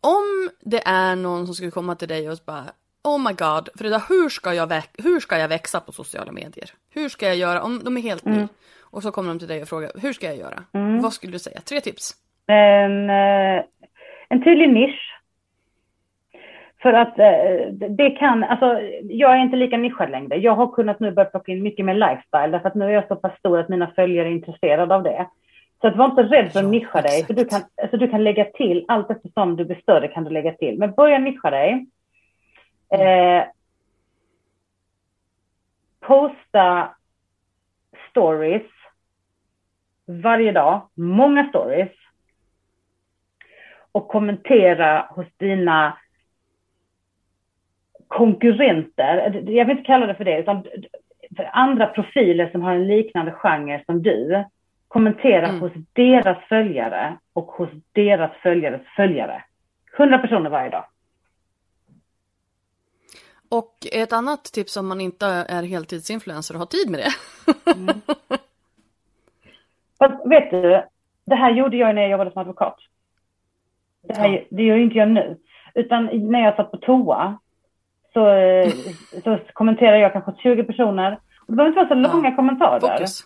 Om 0.00 0.50
det 0.60 0.82
är 0.86 1.16
någon 1.16 1.46
som 1.46 1.54
skulle 1.54 1.70
komma 1.70 1.94
till 1.94 2.08
dig 2.08 2.30
och 2.30 2.38
bara 2.46 2.64
Oh 3.04 3.18
my 3.18 3.32
god, 3.32 3.68
Frida, 3.78 4.02
hur 4.08 4.28
ska, 4.28 4.54
jag 4.54 4.72
hur 5.04 5.20
ska 5.20 5.38
jag 5.38 5.48
växa 5.48 5.80
på 5.80 5.92
sociala 5.92 6.32
medier? 6.32 6.70
Hur 6.94 7.08
ska 7.08 7.26
jag 7.26 7.36
göra? 7.36 7.62
Om 7.62 7.80
de 7.84 7.96
är 7.96 8.00
helt 8.00 8.24
ny 8.24 8.46
och 8.94 9.02
så 9.02 9.10
kommer 9.10 9.28
de 9.28 9.38
till 9.38 9.48
dig 9.48 9.62
och 9.62 9.68
frågar 9.68 9.90
hur 10.02 10.12
ska 10.12 10.26
jag 10.26 10.36
göra? 10.36 10.64
Vad 11.02 11.12
skulle 11.12 11.32
du 11.32 11.38
säga? 11.38 11.60
Tre 11.60 11.80
tips. 11.80 12.12
En, 12.46 13.10
eh, 13.10 13.64
en 14.28 14.44
tydlig 14.44 14.68
nisch. 14.68 15.20
För 16.82 16.92
att 16.92 17.18
eh, 17.18 17.72
det 17.88 18.10
kan, 18.10 18.44
alltså 18.44 18.80
jag 19.02 19.32
är 19.32 19.38
inte 19.38 19.56
lika 19.56 19.76
nischad 19.76 20.10
längre. 20.10 20.36
Jag 20.36 20.54
har 20.54 20.72
kunnat 20.72 21.00
nu 21.00 21.10
börja 21.10 21.30
plocka 21.30 21.52
in 21.52 21.62
mycket 21.62 21.84
mer 21.84 21.94
lifestyle 21.94 22.50
därför 22.50 22.68
att 22.68 22.74
nu 22.74 22.84
är 22.84 22.90
jag 22.90 23.08
så 23.08 23.16
pass 23.16 23.38
stor 23.38 23.58
att 23.58 23.68
mina 23.68 23.90
följare 23.96 24.28
är 24.28 24.32
intresserade 24.32 24.94
av 24.94 25.02
det. 25.02 25.26
Så 25.80 25.88
att 25.88 25.96
var 25.96 26.04
inte 26.04 26.22
rädd 26.22 26.52
för 26.52 26.60
att 26.60 26.66
nischa 26.66 27.02
dig, 27.02 27.24
för 27.24 27.34
du 27.34 27.44
kan, 27.44 27.60
alltså, 27.82 27.96
du 27.96 28.08
kan 28.08 28.24
lägga 28.24 28.44
till, 28.44 28.84
allt 28.88 29.10
eftersom 29.10 29.56
du 29.56 29.64
blir 29.64 29.80
större 29.82 30.08
kan 30.08 30.24
du 30.24 30.30
lägga 30.30 30.52
till. 30.52 30.78
Men 30.78 30.92
börja 30.92 31.18
nischa 31.18 31.50
dig. 31.50 31.86
Eh, 33.00 33.44
posta 36.00 36.94
stories 38.10 38.62
varje 40.06 40.52
dag, 40.52 40.88
många 40.94 41.48
stories. 41.48 41.90
Och 43.92 44.08
kommentera 44.08 45.06
hos 45.10 45.26
dina 45.36 45.98
konkurrenter, 48.08 49.42
jag 49.50 49.64
vill 49.64 49.76
inte 49.76 49.86
kalla 49.86 50.06
det 50.06 50.14
för 50.14 50.24
det, 50.24 50.38
utan 50.38 50.62
för 51.36 51.50
andra 51.52 51.86
profiler 51.86 52.50
som 52.50 52.62
har 52.62 52.74
en 52.74 52.86
liknande 52.86 53.32
genre 53.32 53.82
som 53.86 54.02
du. 54.02 54.44
Kommentera 54.88 55.48
Mm. 55.48 55.60
hos 55.60 55.72
deras 55.92 56.38
följare 56.48 57.16
och 57.32 57.46
hos 57.46 57.70
deras 57.92 58.30
följares 58.42 58.82
följare. 58.96 59.44
100 59.96 60.18
personer 60.18 60.50
varje 60.50 60.70
dag. 60.70 60.84
Och 63.58 63.74
ett 63.92 64.12
annat 64.12 64.44
tips 64.44 64.76
om 64.76 64.86
man 64.88 65.00
inte 65.00 65.26
är 65.26 65.62
heltidsinfluencer 65.62 66.54
och 66.54 66.58
har 66.58 66.66
tid 66.66 66.90
med 66.90 67.00
det. 67.00 67.10
Fast 69.98 70.26
vet 70.26 70.50
du, 70.50 70.82
det 71.26 71.34
här 71.34 71.50
gjorde 71.50 71.76
jag 71.76 71.94
när 71.94 72.02
jag 72.02 72.10
jobbade 72.10 72.30
som 72.30 72.40
advokat. 72.40 72.76
Det, 74.08 74.16
här, 74.16 74.28
Ja. 74.28 74.40
det 74.50 74.62
gör 74.62 74.76
inte 74.76 74.98
jag 74.98 75.08
nu. 75.08 75.36
Utan 75.74 76.04
när 76.30 76.40
jag 76.44 76.56
satt 76.56 76.70
på 76.70 76.76
toa 76.76 77.38
så, 78.12 78.26
så 79.24 79.38
kommenterade 79.52 79.98
jag 79.98 80.12
kanske 80.12 80.32
20 80.42 80.64
personer. 80.64 81.12
Och 81.12 81.46
det 81.52 81.56
behöver 81.56 81.68
inte 81.68 81.94
vara 81.94 82.02
så 82.02 82.08
Ja. 82.08 82.12
långa 82.16 82.36
kommentarer. 82.36 82.80
Fokus. 82.80 83.20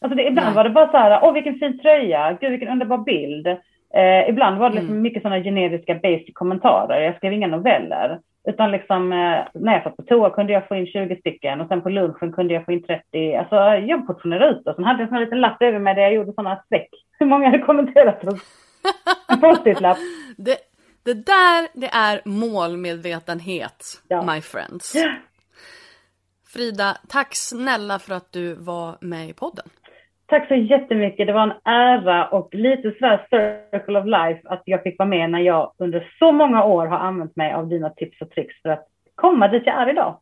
Alltså 0.00 0.16
det, 0.16 0.26
ibland 0.26 0.46
Nej. 0.48 0.54
var 0.56 0.64
det 0.64 0.70
bara 0.70 0.90
så 0.90 0.96
här, 0.96 1.20
åh 1.24 1.32
vilken 1.32 1.58
fin 1.58 1.78
tröja, 1.78 2.36
gud 2.40 2.50
vilken 2.50 2.68
underbar 2.68 2.98
bild. 2.98 3.46
Eh, 3.94 4.28
ibland 4.28 4.58
var 4.58 4.68
det 4.70 4.74
liksom 4.74 4.90
Mm. 4.92 5.02
mycket 5.02 5.22
sådana 5.22 5.42
generiska 5.42 5.94
basic 5.94 6.30
kommentarer. 6.34 7.00
Jag 7.00 7.16
skrev 7.16 7.32
inga 7.32 7.46
noveller. 7.46 8.20
Utan 8.48 8.70
liksom, 8.70 9.12
eh, 9.12 9.46
när 9.54 9.72
jag 9.72 9.82
satt 9.82 9.96
på 9.96 10.02
toa 10.02 10.30
kunde 10.30 10.52
jag 10.52 10.68
få 10.68 10.74
in 10.76 10.86
20 10.86 11.16
stycken 11.16 11.60
och 11.60 11.68
sen 11.68 11.82
på 11.82 11.88
lunchen 11.88 12.32
kunde 12.32 12.54
jag 12.54 12.64
få 12.64 12.72
in 12.72 12.82
30. 12.82 13.34
Alltså 13.36 13.56
jag 13.56 14.06
portionerade 14.06 14.50
ut 14.50 14.66
och 14.66 14.74
sen 14.74 14.84
hade 14.84 15.02
jag 15.02 15.12
en 15.12 15.20
liten 15.20 15.40
lapp 15.40 15.62
över 15.62 15.78
mig 15.78 15.94
där 15.94 16.02
jag 16.02 16.14
gjorde 16.14 16.32
sådana 16.32 16.62
streck. 16.66 16.88
Hur 17.18 17.26
många 17.26 17.46
hade 17.46 17.58
kommenterat? 17.62 18.20
på 18.20 18.30
En 19.28 19.40
post-it-lapp. 19.40 19.98
Det, 20.36 20.56
det 21.04 21.14
där, 21.26 21.68
det 21.80 21.86
är 21.92 22.20
målmedvetenhet, 22.24 24.02
Ja. 24.08 24.22
my 24.34 24.40
friends. 24.40 24.94
Frida, 26.48 26.96
tack 27.08 27.34
snälla 27.34 27.98
för 27.98 28.14
att 28.14 28.32
du 28.32 28.54
var 28.54 28.96
med 29.00 29.28
i 29.28 29.32
podden. 29.32 29.68
Tack 30.26 30.48
så 30.48 30.54
jättemycket. 30.54 31.26
Det 31.26 31.32
var 31.32 31.42
en 31.42 31.72
ära 31.72 32.28
och 32.28 32.54
lite 32.54 32.92
sådär 32.98 33.26
circle 33.30 33.98
of 33.98 34.06
life 34.06 34.48
att 34.48 34.62
jag 34.64 34.82
fick 34.82 34.98
vara 34.98 35.08
med 35.08 35.30
när 35.30 35.40
jag 35.40 35.72
under 35.78 36.12
så 36.18 36.32
många 36.32 36.64
år 36.64 36.86
har 36.86 36.98
använt 36.98 37.36
mig 37.36 37.52
av 37.52 37.68
dina 37.68 37.90
tips 37.90 38.20
och 38.20 38.30
tricks 38.30 38.62
för 38.62 38.68
att 38.68 38.88
komma 39.14 39.48
dit 39.48 39.62
jag 39.66 39.82
är 39.82 39.90
idag. 39.90 40.20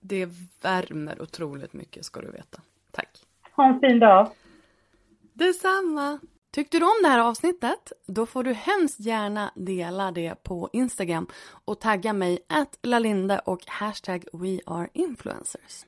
Det 0.00 0.28
värmer 0.62 1.22
otroligt 1.22 1.72
mycket 1.72 2.04
ska 2.04 2.20
du 2.20 2.30
veta. 2.30 2.60
Tack. 2.92 3.08
Ha 3.56 3.66
en 3.68 3.80
fin 3.80 3.98
dag. 3.98 4.28
Detsamma! 5.32 6.18
Tyckte 6.50 6.78
du 6.78 6.84
om 6.84 7.02
det 7.02 7.08
här 7.08 7.20
avsnittet? 7.20 7.92
Då 8.06 8.26
får 8.26 8.44
du 8.44 8.52
hemskt 8.52 9.00
gärna 9.00 9.50
dela 9.54 10.10
det 10.10 10.42
på 10.42 10.70
Instagram 10.72 11.26
och 11.64 11.80
tagga 11.80 12.12
mig 12.12 12.38
att 12.48 12.78
lalinde 12.82 13.38
och 13.44 13.60
hashtag 13.66 14.24
weareinfluencers. 14.32 15.87